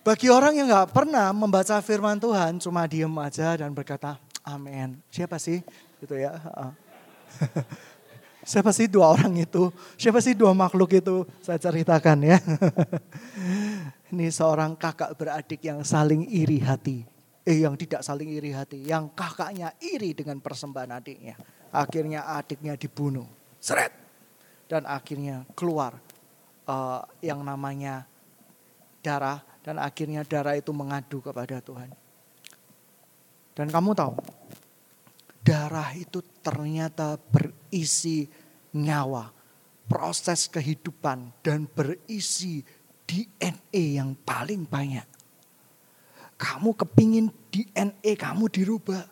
Bagi 0.06 0.30
orang 0.30 0.54
yang 0.54 0.70
nggak 0.70 0.94
pernah 0.94 1.34
membaca 1.34 1.82
firman 1.82 2.22
Tuhan, 2.22 2.62
cuma 2.62 2.86
diem 2.86 3.10
aja 3.18 3.58
dan 3.58 3.74
berkata, 3.74 4.22
Amin. 4.46 5.02
Siapa 5.10 5.42
sih? 5.42 5.66
Gitu 5.98 6.14
ya. 6.14 6.38
Siapa 8.46 8.70
sih 8.70 8.86
dua 8.86 9.10
orang 9.10 9.42
itu? 9.42 9.74
Siapa 9.98 10.22
sih 10.22 10.38
dua 10.38 10.54
makhluk 10.54 10.94
itu? 10.94 11.26
Saya 11.42 11.58
ceritakan 11.58 12.18
ya. 12.22 12.38
Ini 14.14 14.30
seorang 14.30 14.78
kakak 14.78 15.18
beradik 15.18 15.66
yang 15.66 15.82
saling 15.82 16.30
iri 16.30 16.62
hati. 16.62 17.02
Eh 17.42 17.66
yang 17.66 17.74
tidak 17.74 18.06
saling 18.06 18.30
iri 18.30 18.54
hati. 18.54 18.86
Yang 18.86 19.18
kakaknya 19.18 19.74
iri 19.82 20.14
dengan 20.14 20.38
persembahan 20.38 20.94
adiknya. 20.94 21.36
Akhirnya 21.74 22.30
adiknya 22.38 22.78
dibunuh. 22.78 23.26
Seret. 23.58 23.98
Dan 24.70 24.86
akhirnya 24.86 25.42
keluar 25.58 25.98
uh, 26.70 27.02
yang 27.26 27.42
namanya 27.42 28.06
darah. 29.02 29.42
Dan 29.66 29.82
akhirnya 29.82 30.22
darah 30.22 30.54
itu 30.54 30.70
mengadu 30.70 31.18
kepada 31.18 31.58
Tuhan. 31.66 31.90
Dan 33.58 33.74
kamu 33.74 33.98
tahu, 33.98 34.14
darah 35.42 35.90
itu 35.98 36.22
ternyata 36.46 37.18
berisi 37.76 38.24
nyawa, 38.72 39.28
proses 39.84 40.48
kehidupan, 40.48 41.44
dan 41.44 41.68
berisi 41.68 42.64
DNA 43.04 44.00
yang 44.00 44.16
paling 44.16 44.64
banyak. 44.64 45.04
Kamu 46.40 46.72
kepingin 46.72 47.28
DNA 47.52 48.16
kamu 48.16 48.48
dirubah. 48.48 49.04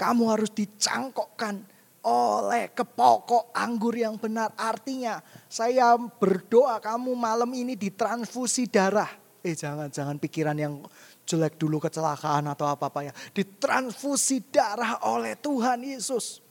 Kamu 0.00 0.32
harus 0.32 0.48
dicangkokkan 0.48 1.60
oleh 2.08 2.72
kepokok 2.72 3.52
anggur 3.52 3.92
yang 3.92 4.16
benar. 4.16 4.56
Artinya 4.56 5.20
saya 5.44 5.92
berdoa 6.00 6.80
kamu 6.80 7.12
malam 7.12 7.52
ini 7.52 7.76
ditransfusi 7.76 8.64
darah. 8.64 9.12
Eh 9.44 9.52
jangan, 9.52 9.92
jangan 9.92 10.16
pikiran 10.16 10.56
yang 10.56 10.80
jelek 11.28 11.60
dulu 11.60 11.84
kecelakaan 11.84 12.48
atau 12.48 12.64
apa-apa 12.64 13.12
ya. 13.12 13.12
Ditransfusi 13.36 14.40
darah 14.48 15.04
oleh 15.04 15.36
Tuhan 15.36 15.84
Yesus. 15.84 16.43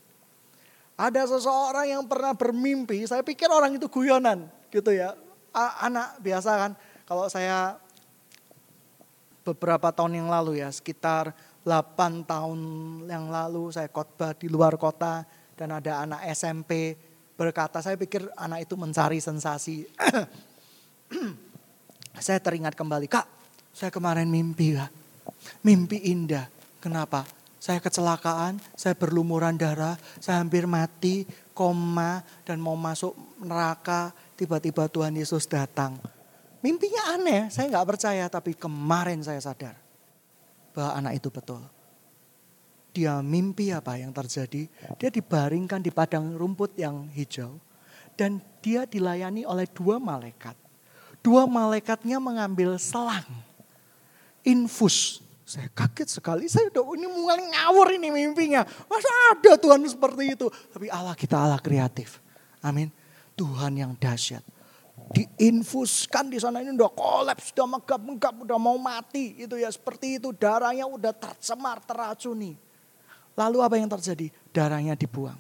Ada 0.94 1.26
seseorang 1.26 1.90
yang 1.90 2.04
pernah 2.06 2.38
bermimpi, 2.38 3.10
saya 3.10 3.26
pikir 3.26 3.50
orang 3.50 3.78
itu 3.78 3.90
guyonan 3.90 4.46
gitu 4.70 4.94
ya. 4.94 5.18
Anak 5.54 6.22
biasa 6.22 6.52
kan, 6.54 6.72
kalau 7.10 7.26
saya 7.30 7.78
beberapa 9.42 9.90
tahun 9.90 10.22
yang 10.22 10.30
lalu 10.30 10.62
ya, 10.62 10.70
sekitar 10.70 11.34
8 11.66 12.30
tahun 12.30 12.60
yang 13.10 13.30
lalu 13.30 13.74
saya 13.74 13.90
khotbah 13.90 14.38
di 14.38 14.50
luar 14.50 14.78
kota 14.78 15.26
dan 15.58 15.74
ada 15.74 16.06
anak 16.06 16.22
SMP 16.34 16.94
berkata, 17.34 17.82
saya 17.82 17.98
pikir 17.98 18.30
anak 18.38 18.70
itu 18.70 18.78
mencari 18.78 19.18
sensasi. 19.18 19.90
saya 22.26 22.38
teringat 22.38 22.78
kembali, 22.78 23.10
kak 23.10 23.26
saya 23.74 23.90
kemarin 23.90 24.30
mimpi 24.30 24.78
ya. 24.78 24.86
Mimpi 25.66 26.14
indah. 26.14 26.46
Kenapa? 26.78 27.26
Saya 27.64 27.80
kecelakaan, 27.80 28.60
saya 28.76 28.92
berlumuran 28.92 29.56
darah, 29.56 29.96
saya 30.20 30.44
hampir 30.44 30.68
mati, 30.68 31.24
koma, 31.56 32.20
dan 32.44 32.60
mau 32.60 32.76
masuk 32.76 33.16
neraka. 33.40 34.12
Tiba-tiba 34.36 34.92
Tuhan 34.92 35.16
Yesus 35.16 35.48
datang. 35.48 35.96
Mimpinya 36.60 37.16
aneh, 37.16 37.48
saya 37.48 37.72
nggak 37.72 37.88
percaya, 37.88 38.28
tapi 38.28 38.52
kemarin 38.52 39.24
saya 39.24 39.40
sadar 39.40 39.80
bahwa 40.76 40.92
anak 41.00 41.24
itu 41.24 41.32
betul. 41.32 41.64
Dia 42.92 43.24
mimpi 43.24 43.72
apa 43.72 43.96
yang 43.96 44.12
terjadi? 44.12 44.68
Dia 45.00 45.08
dibaringkan 45.08 45.80
di 45.80 45.90
padang 45.96 46.36
rumput 46.36 46.76
yang 46.76 47.08
hijau 47.16 47.64
dan 48.20 48.44
dia 48.60 48.84
dilayani 48.84 49.48
oleh 49.48 49.72
dua 49.72 50.04
malaikat. 50.04 50.60
Dua 51.24 51.48
malaikatnya 51.48 52.20
mengambil 52.20 52.76
selang 52.76 53.24
infus. 54.44 55.24
Saya 55.54 55.70
kaget 55.70 56.10
sekali, 56.18 56.50
saya 56.50 56.66
udah 56.74 56.98
ini 56.98 57.06
mulai 57.06 57.38
ngawur 57.46 57.94
ini 57.94 58.10
mimpinya. 58.10 58.66
Masa 58.90 59.10
ada 59.30 59.54
Tuhan 59.54 59.86
seperti 59.86 60.34
itu. 60.34 60.50
Tapi 60.50 60.90
Allah 60.90 61.14
kita 61.14 61.38
Allah 61.38 61.62
kreatif. 61.62 62.18
Amin. 62.66 62.90
Tuhan 63.38 63.78
yang 63.78 63.94
dahsyat. 63.94 64.42
Diinfuskan 65.14 66.34
di 66.34 66.42
sana 66.42 66.66
ini 66.66 66.74
udah 66.74 66.90
kolaps, 66.90 67.54
udah 67.54 67.70
megap-megap, 67.70 68.34
udah 68.50 68.58
mau 68.58 68.82
mati. 68.82 69.38
Itu 69.38 69.54
ya 69.54 69.70
seperti 69.70 70.18
itu. 70.18 70.34
Darahnya 70.34 70.90
udah 70.90 71.14
tercemar, 71.14 71.86
teracuni. 71.86 72.58
Lalu 73.38 73.58
apa 73.62 73.78
yang 73.78 73.94
terjadi? 73.94 74.34
Darahnya 74.50 74.98
dibuang. 74.98 75.38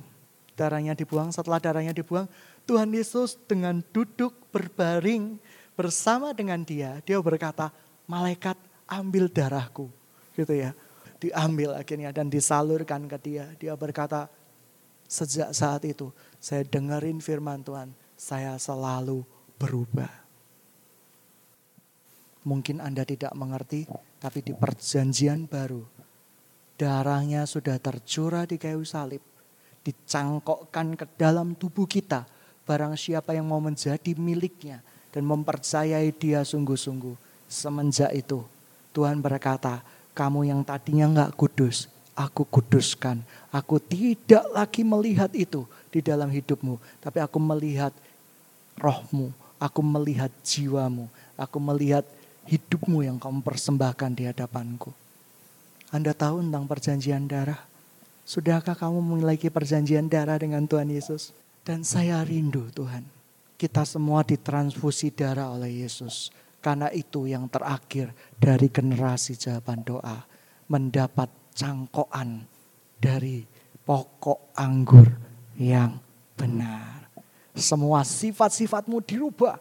Darahnya 0.54 0.94
dibuang, 0.94 1.34
setelah 1.34 1.58
darahnya 1.58 1.90
dibuang, 1.90 2.30
Tuhan 2.70 2.94
Yesus 2.94 3.34
dengan 3.50 3.82
duduk 3.90 4.38
berbaring 4.54 5.42
bersama 5.74 6.38
dengan 6.38 6.62
dia. 6.62 7.02
Dia 7.02 7.18
berkata, 7.18 7.74
malaikat 8.06 8.54
ambil 8.86 9.26
darahku. 9.26 9.90
Gitu 10.34 10.54
ya. 10.54 10.74
Diambil 11.22 11.78
akhirnya 11.78 12.12
dan 12.12 12.28
disalurkan 12.28 13.08
ke 13.08 13.18
dia. 13.22 13.48
Dia 13.56 13.74
berkata, 13.80 14.28
sejak 15.08 15.54
saat 15.54 15.86
itu 15.88 16.12
saya 16.42 16.66
dengerin 16.68 17.24
firman 17.24 17.64
Tuhan, 17.64 17.94
saya 18.18 18.58
selalu 18.60 19.24
berubah. 19.56 20.10
Mungkin 22.44 22.84
Anda 22.84 23.08
tidak 23.08 23.32
mengerti, 23.40 23.88
tapi 24.20 24.44
di 24.44 24.52
perjanjian 24.52 25.48
baru, 25.48 25.80
darahnya 26.76 27.48
sudah 27.48 27.80
tercurah 27.80 28.44
di 28.44 28.60
kayu 28.60 28.84
salib, 28.84 29.24
dicangkokkan 29.88 31.00
ke 31.00 31.06
dalam 31.16 31.56
tubuh 31.56 31.88
kita. 31.88 32.28
Barang 32.64 32.96
siapa 33.00 33.36
yang 33.36 33.48
mau 33.48 33.60
menjadi 33.64 34.16
miliknya 34.16 34.84
dan 35.12 35.24
mempercayai 35.24 36.12
dia 36.16 36.44
sungguh-sungguh. 36.44 37.16
Semenjak 37.48 38.12
itu 38.12 38.44
Tuhan 38.92 39.20
berkata, 39.20 39.84
kamu 40.14 40.50
yang 40.50 40.62
tadinya 40.62 41.10
nggak 41.10 41.34
kudus, 41.34 41.90
aku 42.14 42.46
kuduskan. 42.46 43.22
Aku 43.50 43.78
tidak 43.82 44.46
lagi 44.54 44.82
melihat 44.86 45.30
itu 45.34 45.66
di 45.90 46.02
dalam 46.02 46.30
hidupmu, 46.30 46.78
tapi 47.02 47.22
aku 47.22 47.38
melihat 47.38 47.94
rohmu, 48.78 49.34
aku 49.62 49.82
melihat 49.82 50.30
jiwamu, 50.42 51.10
aku 51.38 51.58
melihat 51.62 52.06
hidupmu 52.50 53.06
yang 53.06 53.18
kamu 53.22 53.42
persembahkan 53.46 54.12
di 54.14 54.30
hadapanku. 54.30 54.94
Anda 55.94 56.18
tahu 56.18 56.42
tentang 56.42 56.66
perjanjian 56.66 57.30
darah? 57.30 57.62
Sudahkah 58.26 58.74
kamu 58.74 58.98
memiliki 59.04 59.54
perjanjian 59.54 60.10
darah 60.10 60.42
dengan 60.42 60.66
Tuhan 60.66 60.90
Yesus? 60.90 61.36
Dan 61.62 61.86
saya 61.86 62.20
rindu 62.26 62.68
Tuhan, 62.74 63.06
kita 63.56 63.86
semua 63.86 64.26
ditransfusi 64.26 65.14
darah 65.14 65.54
oleh 65.54 65.86
Yesus 65.86 66.34
karena 66.64 66.88
itu 66.96 67.28
yang 67.28 67.52
terakhir 67.52 68.16
dari 68.40 68.72
generasi 68.72 69.36
jawaban 69.36 69.84
doa. 69.84 70.24
Mendapat 70.72 71.28
cangkokan 71.52 72.48
dari 72.96 73.44
pokok 73.84 74.56
anggur 74.56 75.12
yang 75.60 76.00
benar. 76.40 77.12
Semua 77.52 78.08
sifat-sifatmu 78.08 79.04
dirubah. 79.04 79.60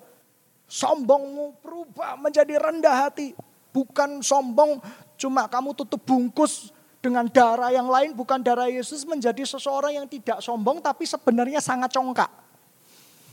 Sombongmu 0.70 1.58
berubah 1.58 2.16
menjadi 2.22 2.54
rendah 2.56 3.10
hati. 3.10 3.34
Bukan 3.74 4.22
sombong 4.22 4.78
cuma 5.18 5.50
kamu 5.50 5.74
tutup 5.74 6.00
bungkus 6.06 6.70
dengan 7.02 7.26
darah 7.26 7.74
yang 7.74 7.90
lain. 7.90 8.14
Bukan 8.14 8.40
darah 8.40 8.70
Yesus 8.70 9.02
menjadi 9.02 9.42
seseorang 9.42 9.98
yang 9.98 10.06
tidak 10.06 10.38
sombong 10.38 10.78
tapi 10.78 11.02
sebenarnya 11.04 11.58
sangat 11.58 11.92
congkak. 11.92 12.30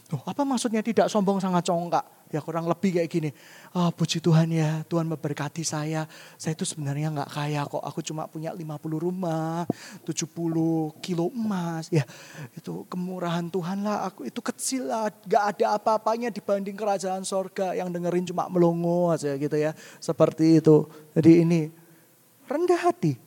Oh, 0.09 0.25
apa 0.25 0.41
maksudnya 0.41 0.81
tidak 0.81 1.05
sombong 1.05 1.37
sangat 1.37 1.69
congkak? 1.69 2.18
Ya 2.29 2.45
kurang 2.45 2.69
lebih 2.69 2.93
kayak 2.93 3.09
gini. 3.09 3.29
Oh, 3.73 3.89
puji 3.89 4.21
Tuhan 4.21 4.53
ya, 4.53 4.85
Tuhan 4.85 5.09
memberkati 5.09 5.65
saya. 5.65 6.05
Saya 6.37 6.53
itu 6.53 6.61
sebenarnya 6.61 7.09
nggak 7.09 7.29
kaya 7.33 7.65
kok. 7.65 7.81
Aku 7.81 8.05
cuma 8.05 8.29
punya 8.29 8.53
50 8.53 9.01
rumah, 9.01 9.65
70 10.05 10.93
kilo 11.01 11.33
emas. 11.33 11.89
Ya 11.89 12.05
itu 12.53 12.85
kemurahan 12.85 13.49
Tuhan 13.49 13.81
lah. 13.81 14.13
Aku 14.13 14.29
itu 14.29 14.45
kecil 14.45 14.93
lah. 14.93 15.09
Gak 15.25 15.57
ada 15.57 15.81
apa-apanya 15.81 16.29
dibanding 16.29 16.77
kerajaan 16.77 17.25
sorga. 17.25 17.73
Yang 17.73 17.97
dengerin 17.97 18.25
cuma 18.29 18.45
melongo 18.45 19.09
aja 19.09 19.33
gitu 19.33 19.57
ya. 19.57 19.73
Seperti 19.97 20.61
itu. 20.61 20.85
Jadi 21.17 21.31
ini 21.41 21.65
rendah 22.45 22.93
hati. 22.93 23.17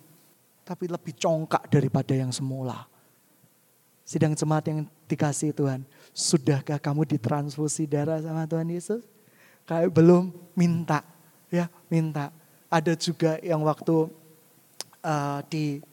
Tapi 0.62 0.86
lebih 0.86 1.18
congkak 1.18 1.66
daripada 1.66 2.14
yang 2.14 2.30
semula. 2.30 2.86
Sidang 4.07 4.38
jemaat 4.38 4.62
yang 4.70 4.86
dikasih 5.13 5.53
Tuhan. 5.53 5.85
Sudahkah 6.17 6.81
kamu 6.81 7.05
ditransfusi 7.05 7.85
darah 7.85 8.25
sama 8.25 8.49
Tuhan 8.49 8.73
Yesus? 8.73 9.05
Kayak 9.69 9.93
belum 9.93 10.33
minta, 10.57 11.05
ya 11.53 11.69
minta. 11.93 12.33
Ada 12.73 12.97
juga 12.97 13.37
yang 13.45 13.61
waktu 13.69 14.09
uh, 15.05 15.41
di 15.53 15.85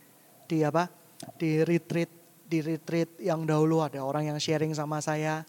di 0.48 0.64
apa? 0.64 0.88
Di 1.36 1.68
retreat 1.68 2.10
di 2.48 2.64
retreat 2.64 3.20
yang 3.20 3.44
dahulu 3.44 3.84
ada 3.84 4.00
orang 4.02 4.32
yang 4.32 4.40
sharing 4.40 4.72
sama 4.72 5.04
saya. 5.04 5.44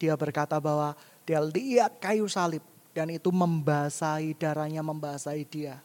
Dia 0.00 0.16
berkata 0.16 0.56
bahwa 0.56 0.96
dia 1.28 1.42
lihat 1.42 2.00
kayu 2.00 2.24
salib 2.30 2.64
dan 2.96 3.12
itu 3.12 3.28
membasahi 3.28 4.32
darahnya 4.38 4.80
membasahi 4.80 5.44
dia 5.44 5.76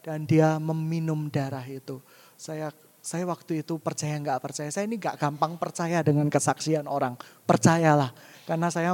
dan 0.00 0.24
dia 0.24 0.56
meminum 0.56 1.28
darah 1.28 1.64
itu. 1.68 2.00
Saya 2.40 2.72
saya 3.00 3.24
waktu 3.24 3.64
itu 3.64 3.80
percaya 3.80 4.12
nggak 4.20 4.40
percaya. 4.44 4.68
Saya 4.68 4.84
ini 4.84 5.00
nggak 5.00 5.16
gampang 5.16 5.56
percaya 5.56 6.04
dengan 6.04 6.28
kesaksian 6.28 6.84
orang. 6.84 7.16
Percayalah. 7.48 8.12
Karena 8.44 8.68
saya 8.68 8.92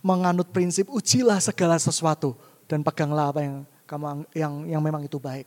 menganut 0.00 0.48
prinsip 0.48 0.88
ujilah 0.88 1.36
segala 1.40 1.76
sesuatu. 1.76 2.32
Dan 2.64 2.80
peganglah 2.80 3.32
apa 3.32 3.44
yang 3.44 3.56
kamu 3.84 4.24
yang 4.32 4.52
yang 4.64 4.82
memang 4.84 5.04
itu 5.04 5.20
baik. 5.20 5.44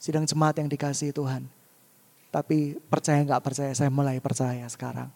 Sidang 0.00 0.24
jemaat 0.24 0.56
yang 0.56 0.68
dikasih 0.68 1.12
Tuhan. 1.12 1.48
Tapi 2.32 2.76
percaya 2.88 3.20
nggak 3.24 3.44
percaya, 3.44 3.72
saya 3.72 3.88
mulai 3.88 4.20
percaya 4.20 4.64
sekarang. 4.68 5.08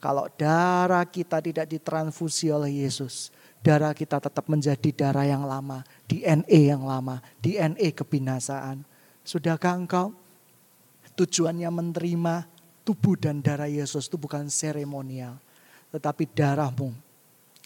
Kalau 0.00 0.26
darah 0.34 1.04
kita 1.04 1.38
tidak 1.44 1.68
ditransfusi 1.68 2.48
oleh 2.48 2.82
Yesus, 2.82 3.28
darah 3.60 3.92
kita 3.92 4.18
tetap 4.18 4.48
menjadi 4.48 4.90
darah 4.90 5.28
yang 5.28 5.44
lama, 5.44 5.84
DNA 6.08 6.72
yang 6.72 6.82
lama, 6.82 7.20
DNA 7.44 7.92
kebinasaan. 7.92 8.82
Sudahkah 9.22 9.76
engkau 9.78 10.16
tujuannya 11.16 11.68
menerima 11.68 12.34
tubuh 12.82 13.14
dan 13.14 13.38
darah 13.40 13.70
Yesus 13.70 14.10
itu 14.10 14.18
bukan 14.18 14.50
seremonial, 14.50 15.38
tetapi 15.94 16.26
darahmu 16.30 16.90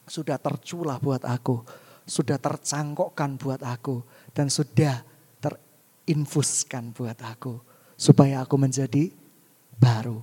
sudah 0.07 0.38
terculah 0.38 1.01
buat 1.01 1.24
aku, 1.24 1.64
sudah 2.07 2.38
tercangkokkan 2.38 3.34
buat 3.40 3.62
aku, 3.64 4.05
dan 4.30 4.47
sudah 4.53 5.03
terinfuskan 5.42 6.94
buat 6.94 7.18
aku, 7.24 7.59
supaya 7.99 8.44
aku 8.44 8.55
menjadi 8.61 9.11
baru. 9.80 10.22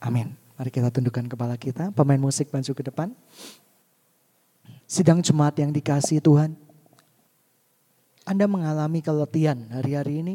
Amin. 0.00 0.32
Mari 0.54 0.70
kita 0.70 0.88
tundukkan 0.94 1.26
kepala 1.26 1.58
kita, 1.58 1.90
pemain 1.90 2.20
musik 2.20 2.54
maju 2.54 2.72
ke 2.72 2.82
depan. 2.86 3.10
Sidang 4.86 5.18
jemaat 5.24 5.58
yang 5.58 5.74
dikasih 5.74 6.22
Tuhan. 6.22 6.54
Anda 8.24 8.46
mengalami 8.48 9.02
keletihan 9.02 9.68
hari-hari 9.74 10.22
ini. 10.22 10.34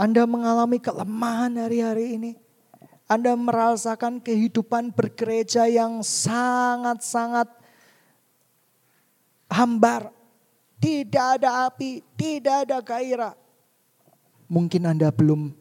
Anda 0.00 0.24
mengalami 0.24 0.80
kelemahan 0.80 1.60
hari-hari 1.60 2.16
ini. 2.16 2.32
Anda 3.04 3.36
merasakan 3.36 4.24
kehidupan 4.24 4.96
bergereja 4.96 5.68
yang 5.68 6.00
sangat-sangat 6.00 7.52
hambar. 9.52 10.08
Tidak 10.80 11.26
ada 11.36 11.68
api, 11.68 12.00
tidak 12.16 12.64
ada 12.64 12.80
gairah. 12.80 13.36
Mungkin 14.48 14.88
Anda 14.88 15.12
belum 15.12 15.52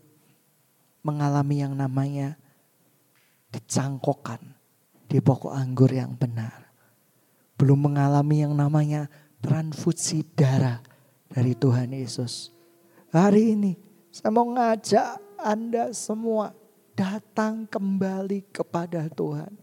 mengalami 1.03 1.59
yang 1.59 1.75
namanya 1.75 2.39
dicangkokkan 3.51 4.39
di 5.11 5.19
pokok 5.19 5.51
anggur 5.51 5.91
yang 5.91 6.15
benar 6.15 6.69
belum 7.59 7.91
mengalami 7.91 8.47
yang 8.47 8.55
namanya 8.55 9.11
transfusi 9.43 10.23
darah 10.31 10.79
dari 11.27 11.51
Tuhan 11.51 11.91
Yesus. 11.91 12.55
Hari 13.11 13.59
ini 13.59 13.75
saya 14.19 14.35
mau 14.35 14.51
ngajak 14.51 15.15
Anda 15.39 15.95
semua 15.95 16.51
datang 16.91 17.63
kembali 17.71 18.51
kepada 18.51 19.07
Tuhan. 19.07 19.55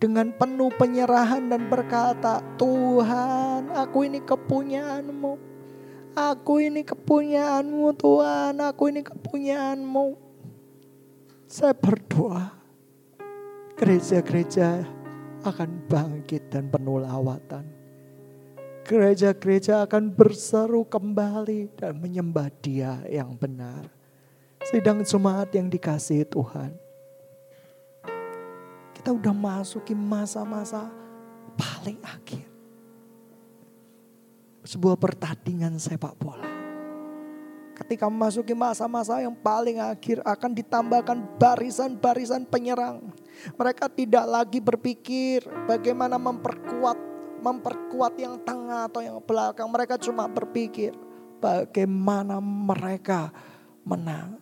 Dengan 0.00 0.32
penuh 0.32 0.72
penyerahan 0.80 1.44
dan 1.44 1.68
berkata, 1.68 2.40
Tuhan 2.56 3.68
aku 3.76 4.08
ini 4.08 4.24
kepunyaanmu. 4.24 5.36
Aku 6.16 6.64
ini 6.64 6.80
kepunyaanmu 6.80 7.92
Tuhan, 8.00 8.56
aku 8.64 8.82
ini 8.88 9.04
kepunyaanmu. 9.04 10.16
Saya 11.44 11.76
berdoa 11.76 12.56
gereja-gereja 13.76 14.88
akan 15.44 15.84
bangkit 15.84 16.48
dan 16.48 16.72
penuh 16.72 17.04
lawatan. 17.04 17.79
Gereja-gereja 18.90 19.86
akan 19.86 20.10
berseru 20.10 20.82
kembali 20.82 21.78
dan 21.78 21.94
menyembah 22.02 22.50
dia 22.58 22.98
yang 23.06 23.38
benar. 23.38 23.86
Sidang 24.66 25.06
jemaat 25.06 25.54
yang 25.54 25.70
dikasihi 25.70 26.26
Tuhan. 26.26 26.74
Kita 28.98 29.14
udah 29.14 29.30
masuki 29.30 29.94
masa-masa 29.94 30.90
paling 31.54 32.02
akhir. 32.02 32.50
Sebuah 34.66 34.98
pertandingan 34.98 35.78
sepak 35.78 36.18
bola. 36.18 36.50
Ketika 37.78 38.10
memasuki 38.10 38.58
masa-masa 38.58 39.22
yang 39.22 39.38
paling 39.38 39.78
akhir 39.78 40.18
akan 40.26 40.50
ditambahkan 40.50 41.38
barisan-barisan 41.38 42.42
penyerang 42.42 43.06
mereka 43.56 43.88
tidak 43.88 44.24
lagi 44.28 44.60
berpikir 44.60 45.40
bagaimana 45.64 46.20
memperkuat 46.20 47.19
memperkuat 47.40 48.14
yang 48.20 48.38
tengah 48.44 48.86
atau 48.86 49.00
yang 49.00 49.18
belakang. 49.24 49.68
Mereka 49.68 49.96
cuma 50.00 50.28
berpikir 50.28 50.92
bagaimana 51.40 52.38
mereka 52.40 53.32
menang. 53.84 54.38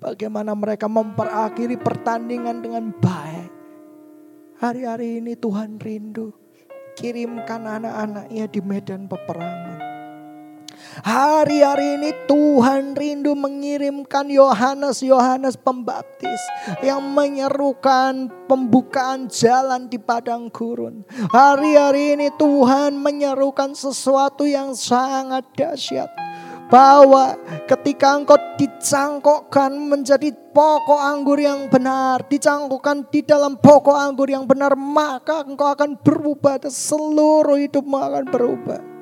Bagaimana 0.00 0.52
mereka 0.52 0.84
memperakhiri 0.84 1.80
pertandingan 1.80 2.60
dengan 2.60 2.92
baik. 2.92 3.50
Hari-hari 4.60 5.24
ini 5.24 5.32
Tuhan 5.34 5.80
rindu 5.80 6.30
kirimkan 6.94 7.64
anak-anaknya 7.64 8.44
di 8.46 8.60
medan 8.62 9.08
peperangan 9.10 9.83
Hari-hari 11.02 11.98
ini 11.98 12.10
Tuhan 12.30 12.94
rindu 12.94 13.34
mengirimkan 13.34 14.30
Yohanes-Yohanes 14.30 15.58
pembaptis 15.58 16.38
yang 16.86 17.02
menyerukan 17.02 18.30
pembukaan 18.46 19.26
jalan 19.26 19.90
di 19.90 19.98
padang 19.98 20.46
gurun. 20.54 21.02
Hari-hari 21.34 22.14
ini 22.14 22.30
Tuhan 22.38 22.94
menyerukan 22.94 23.74
sesuatu 23.74 24.46
yang 24.46 24.78
sangat 24.78 25.42
dahsyat 25.58 26.06
bahwa 26.70 27.34
ketika 27.66 28.14
engkau 28.14 28.38
dicangkokkan 28.54 29.74
menjadi 29.74 30.30
pokok 30.54 31.00
anggur 31.02 31.42
yang 31.42 31.66
benar, 31.66 32.22
dicangkokkan 32.30 33.10
di 33.10 33.26
dalam 33.26 33.58
pokok 33.58 33.98
anggur 33.98 34.30
yang 34.30 34.46
benar, 34.46 34.78
maka 34.78 35.42
engkau 35.42 35.74
akan 35.74 35.98
berubah 35.98 36.62
dan 36.62 36.70
seluruh 36.70 37.58
hidupmu 37.58 37.98
akan 37.98 38.24
berubah. 38.30 38.93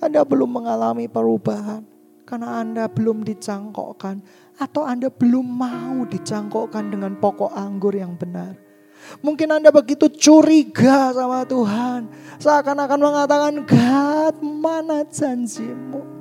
Anda 0.00 0.22
belum 0.22 0.60
mengalami 0.60 1.08
perubahan 1.08 1.82
karena 2.26 2.60
Anda 2.60 2.84
belum 2.90 3.22
dicangkokkan 3.24 4.20
atau 4.60 4.82
Anda 4.84 5.08
belum 5.08 5.46
mau 5.46 6.04
dicangkokkan 6.04 6.92
dengan 6.92 7.16
pokok 7.16 7.54
anggur 7.54 7.96
yang 7.96 8.18
benar. 8.18 8.58
Mungkin 9.22 9.48
Anda 9.52 9.70
begitu 9.70 10.10
curiga 10.10 11.14
sama 11.14 11.46
Tuhan. 11.46 12.10
Seakan-akan 12.42 13.00
mengatakan, 13.00 13.54
God 13.62 14.36
mana 14.42 15.06
janjimu? 15.06 16.16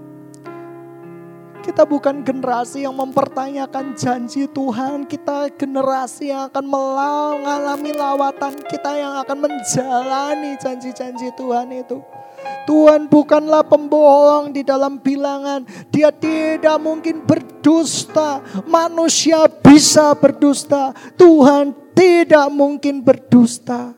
Kita 1.65 1.81
bukan 1.81 2.21
generasi 2.21 2.85
yang 2.85 2.93
mempertanyakan 2.93 3.97
janji 3.97 4.45
Tuhan. 4.45 5.09
Kita 5.09 5.49
generasi 5.49 6.29
yang 6.29 6.53
akan 6.53 6.61
mengalami 6.61 7.89
lawatan. 7.89 8.53
Kita 8.69 8.93
yang 8.93 9.17
akan 9.25 9.49
menjalani 9.49 10.53
janji-janji 10.61 11.33
Tuhan 11.33 11.73
itu. 11.73 12.05
Tuhan 12.65 13.05
bukanlah 13.05 13.61
pembohong 13.61 14.49
di 14.49 14.65
dalam 14.65 14.97
bilangan. 14.97 15.63
Dia 15.93 16.09
tidak 16.09 16.81
mungkin 16.81 17.21
berdusta. 17.21 18.41
Manusia 18.65 19.45
bisa 19.47 20.17
berdusta. 20.17 20.91
Tuhan 21.13 21.93
tidak 21.93 22.49
mungkin 22.49 23.05
berdusta. 23.05 23.93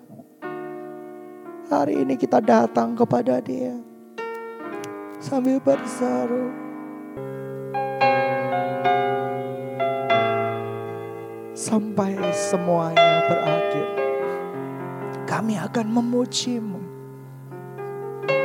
Hari 1.67 2.03
ini 2.03 2.15
kita 2.19 2.43
datang 2.43 2.95
kepada 2.95 3.39
dia. 3.39 3.75
Sambil 5.19 5.63
berseru. 5.63 6.51
Sampai 11.57 12.15
semuanya 12.31 13.25
berakhir. 13.27 13.87
Kami 15.27 15.59
akan 15.59 15.87
memujimu 15.91 16.86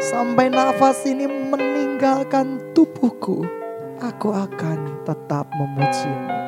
Sampai 0.02 0.46
nafas 0.50 1.02
ini 1.06 1.26
meninggalkan 1.26 2.58
tubuhku, 2.74 3.42
aku 3.98 4.30
akan 4.30 5.02
tetap 5.02 5.46
memujimu. 5.54 6.38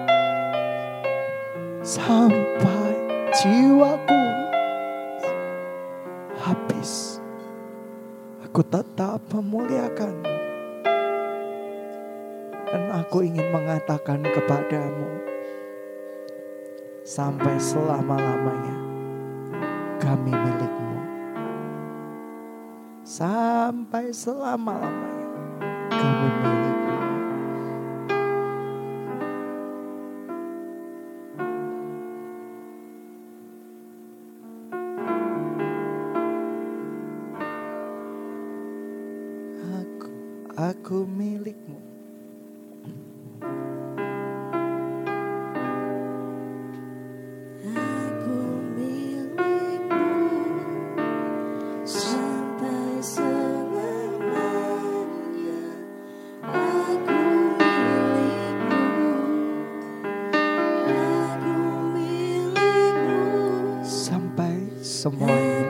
Sampai 1.82 2.94
jiwaku 3.34 4.22
habis, 6.38 7.18
aku 8.46 8.62
tetap 8.66 9.22
memuliakanmu. 9.30 10.34
Dan 12.70 12.82
aku 12.90 13.22
ingin 13.22 13.50
mengatakan 13.54 14.22
kepadamu, 14.22 15.10
sampai 17.06 17.54
selama-lamanya 17.58 18.76
kami 20.02 20.34
milikmu 20.34 20.83
sampai 23.04 24.08
selama-lamanya 24.16 25.28
kami 25.28 25.52
milikmu. 25.60 27.04
Aku, 39.68 40.08
aku 40.56 41.04
milikmu. 41.04 41.23
Semuanya 65.04 65.68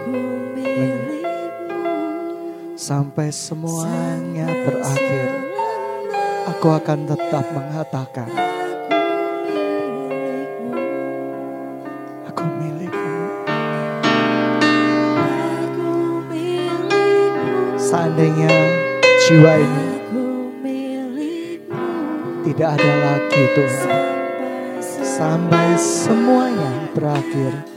sampai 2.79 3.35
semuanya 3.35 4.47
berakhir, 4.47 5.29
aku 6.55 6.71
akan 6.71 6.99
tetap 7.03 7.43
mengatakan, 7.51 8.31
aku 12.31 12.45
milikmu. 12.63 13.27
Seandainya 17.75 18.55
jiwa 19.19 19.53
ini 19.59 19.87
tidak 22.47 22.79
ada 22.79 22.93
lagi 23.03 23.43
Tuhan, 23.59 23.91
sampai 25.03 25.75
semuanya 25.75 26.87
berakhir, 26.95 27.74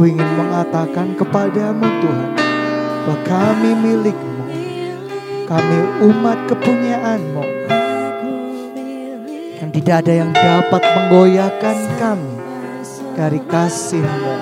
aku 0.00 0.16
ingin 0.16 0.32
mengatakan 0.32 1.12
kepadamu 1.12 1.84
Tuhan, 1.84 2.32
bahwa 3.04 3.16
kami 3.20 3.70
milikmu, 3.84 4.44
kami 5.44 5.76
umat 6.08 6.40
kepunyaanmu, 6.48 7.44
dan 9.60 9.68
tidak 9.76 10.00
ada 10.00 10.12
yang 10.24 10.32
dapat 10.32 10.80
menggoyahkan 10.80 11.76
kami 12.00 12.32
dari 13.12 13.44
kasihmu. 13.44 14.34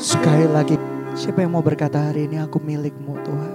Sekali 0.00 0.48
lagi, 0.48 0.80
siapa 1.12 1.44
yang 1.44 1.52
mau 1.52 1.60
berkata 1.60 2.00
hari 2.00 2.32
ini 2.32 2.40
aku 2.40 2.64
milikmu 2.64 3.12
Tuhan? 3.28 3.53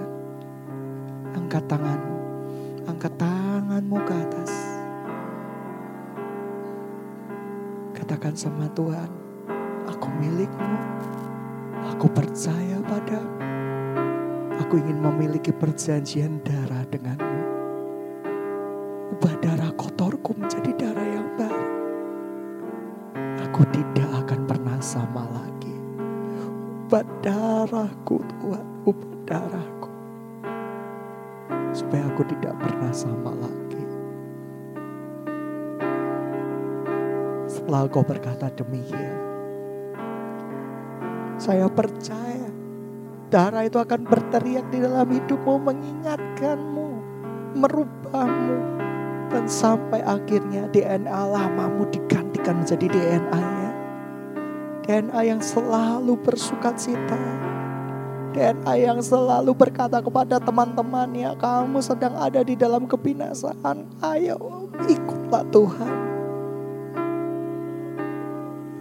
Aku 14.70 14.78
ingin 14.78 15.02
memiliki 15.02 15.50
perjanjian 15.50 16.46
darah 16.46 16.86
denganmu. 16.94 17.42
Ubah 19.18 19.34
darah 19.42 19.74
kotorku 19.74 20.30
menjadi 20.38 20.70
darah 20.78 21.08
yang 21.10 21.26
baru. 21.34 21.70
Aku 23.50 23.66
tidak 23.74 24.06
akan 24.22 24.46
pernah 24.46 24.78
sama 24.78 25.26
lagi. 25.26 25.74
Ubah 26.86 27.02
darahku 27.18 28.22
Tuhan, 28.22 28.66
ubah 28.86 29.14
darahku. 29.26 29.90
Supaya 31.74 32.06
aku 32.06 32.22
tidak 32.30 32.54
pernah 32.62 32.94
sama 32.94 33.34
lagi. 33.42 33.84
Setelah 37.50 37.90
kau 37.90 38.06
berkata 38.06 38.54
demikian, 38.54 39.18
saya 41.42 41.66
percaya 41.66 42.19
darah 43.30 43.62
itu 43.62 43.78
akan 43.78 44.04
berteriak 44.04 44.66
di 44.74 44.82
dalam 44.82 45.06
hidupmu, 45.06 45.54
mengingatkanmu, 45.62 46.88
merubahmu. 47.56 48.58
Dan 49.30 49.46
sampai 49.46 50.02
akhirnya 50.02 50.66
DNA 50.74 51.22
lamamu 51.30 51.86
digantikan 51.94 52.66
menjadi 52.66 52.90
DNA-nya. 52.90 53.70
DNA 54.82 55.20
yang 55.22 55.38
selalu 55.38 56.18
bersuka 56.18 56.74
cita. 56.74 57.22
DNA 58.34 58.90
yang 58.90 58.98
selalu 58.98 59.54
berkata 59.54 60.02
kepada 60.02 60.42
teman-temannya, 60.42 61.38
kamu 61.38 61.78
sedang 61.78 62.18
ada 62.18 62.42
di 62.42 62.58
dalam 62.58 62.90
kebinasaan. 62.90 63.86
Ayo 64.02 64.66
ikutlah 64.90 65.46
Tuhan. 65.54 65.94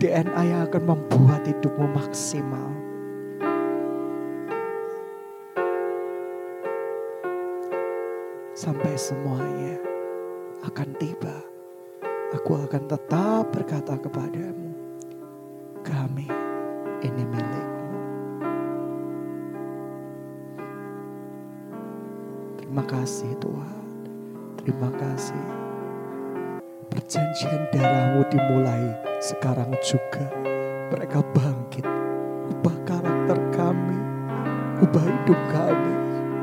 DNA 0.01 0.41
yang 0.49 0.61
akan 0.65 0.83
membuat 0.97 1.45
hidupmu 1.45 1.85
maksimal. 1.93 2.78
Sampai 8.59 8.91
semuanya 8.99 9.79
akan 10.67 10.91
tiba. 10.99 11.31
Aku 12.35 12.59
akan 12.59 12.91
tetap 12.91 13.55
berkata 13.55 13.95
kepadamu, 13.95 14.75
kami 15.79 16.27
ini 16.99 17.23
milikmu. 17.23 17.99
Terima 22.59 22.83
kasih 22.83 23.31
Tuhan. 23.39 23.87
Terima 24.59 24.91
kasih. 24.91 25.45
Perjanjian 26.91 27.63
darahmu 27.71 28.27
dimulai 28.27 28.91
sekarang 29.23 29.71
juga. 29.79 30.27
Mereka 30.91 31.23
bangkit. 31.31 31.87
Ubah 32.59 32.75
karakter 32.83 33.39
kami. 33.55 33.99
Ubah 34.83 35.05
hidup 35.07 35.41
kami. 35.47 35.88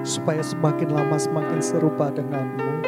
Supaya 0.07 0.39
semakin 0.39 0.95
lama 0.95 1.19
semakin 1.19 1.59
serupa 1.59 2.15
denganmu. 2.15 2.87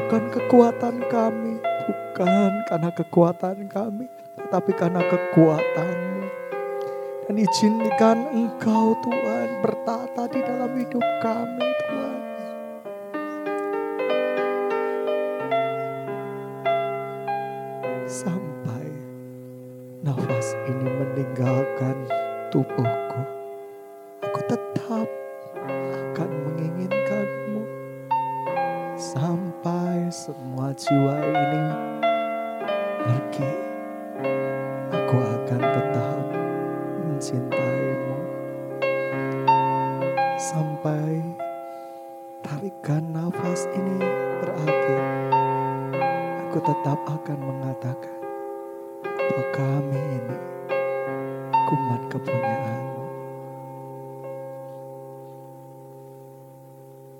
Bukan 0.00 0.32
kekuatan 0.32 1.04
kami. 1.12 1.60
Bukan 1.60 2.64
karena 2.64 2.90
kekuatan 2.96 3.68
kami. 3.68 4.08
Tetapi 4.40 4.70
karena 4.72 5.04
kekuatanmu. 5.04 6.24
Dan 7.28 7.36
izinkan 7.40 8.24
engkau 8.32 8.96
Tuhan 9.04 9.60
bertata 9.60 10.24
di 10.32 10.40
dalam 10.40 10.72
hidup 10.72 11.04
kami 11.20 11.60
Tuhan. 11.60 12.03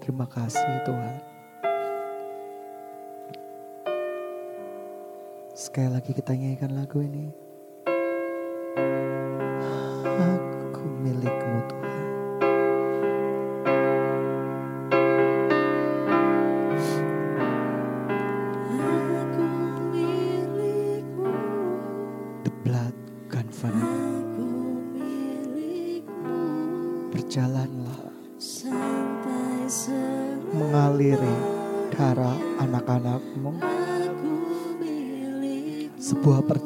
Terima 0.04 0.28
kasih 0.28 0.84
Tuhan. 0.84 1.16
Sekali 5.56 5.88
lagi 5.96 6.12
kita 6.12 6.36
nyanyikan 6.36 6.76
lagu 6.76 7.00
ini. 7.00 7.43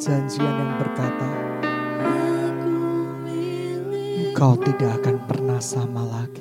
Perjanjian 0.08 0.54
yang 0.56 0.72
berkata, 0.80 1.28
Engkau 4.16 4.56
tidak 4.56 5.04
akan 5.04 5.16
pernah 5.28 5.60
sama 5.60 6.00
lagi. 6.00 6.37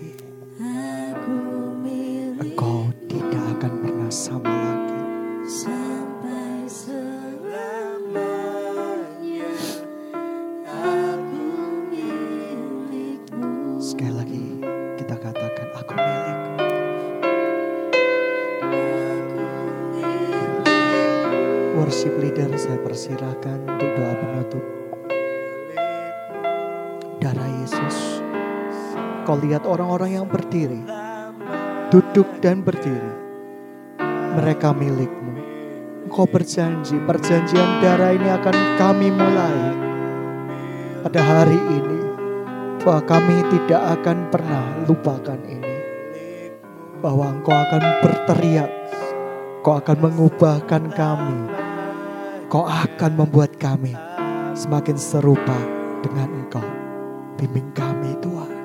Duduk 31.97 32.29
dan 32.45 32.61
berdiri. 32.61 33.09
Mereka 34.37 34.69
milikmu. 34.69 35.33
Engkau 36.05 36.29
berjanji, 36.29 36.93
perjanjian 37.01 37.81
darah 37.81 38.13
ini 38.13 38.29
akan 38.37 38.55
kami 38.77 39.09
mulai 39.09 39.57
pada 41.01 41.17
hari 41.25 41.57
ini. 41.57 41.97
bahwa 42.85 43.01
kami 43.01 43.41
tidak 43.49 43.81
akan 43.97 44.29
pernah 44.29 44.85
lupakan 44.85 45.41
ini. 45.49 45.73
Bahwa 47.01 47.33
Engkau 47.33 47.57
akan 47.57 47.81
berteriak, 48.05 48.69
Engkau 49.57 49.81
akan 49.81 49.97
mengubahkan 49.97 50.83
kami, 50.93 51.49
Engkau 52.45 52.69
akan 52.69 53.11
membuat 53.25 53.57
kami 53.57 53.97
semakin 54.53 55.01
serupa 55.01 55.57
dengan 56.05 56.45
Engkau. 56.45 56.67
Bimbing 57.41 57.73
kami 57.73 58.13
Tuhan. 58.21 58.56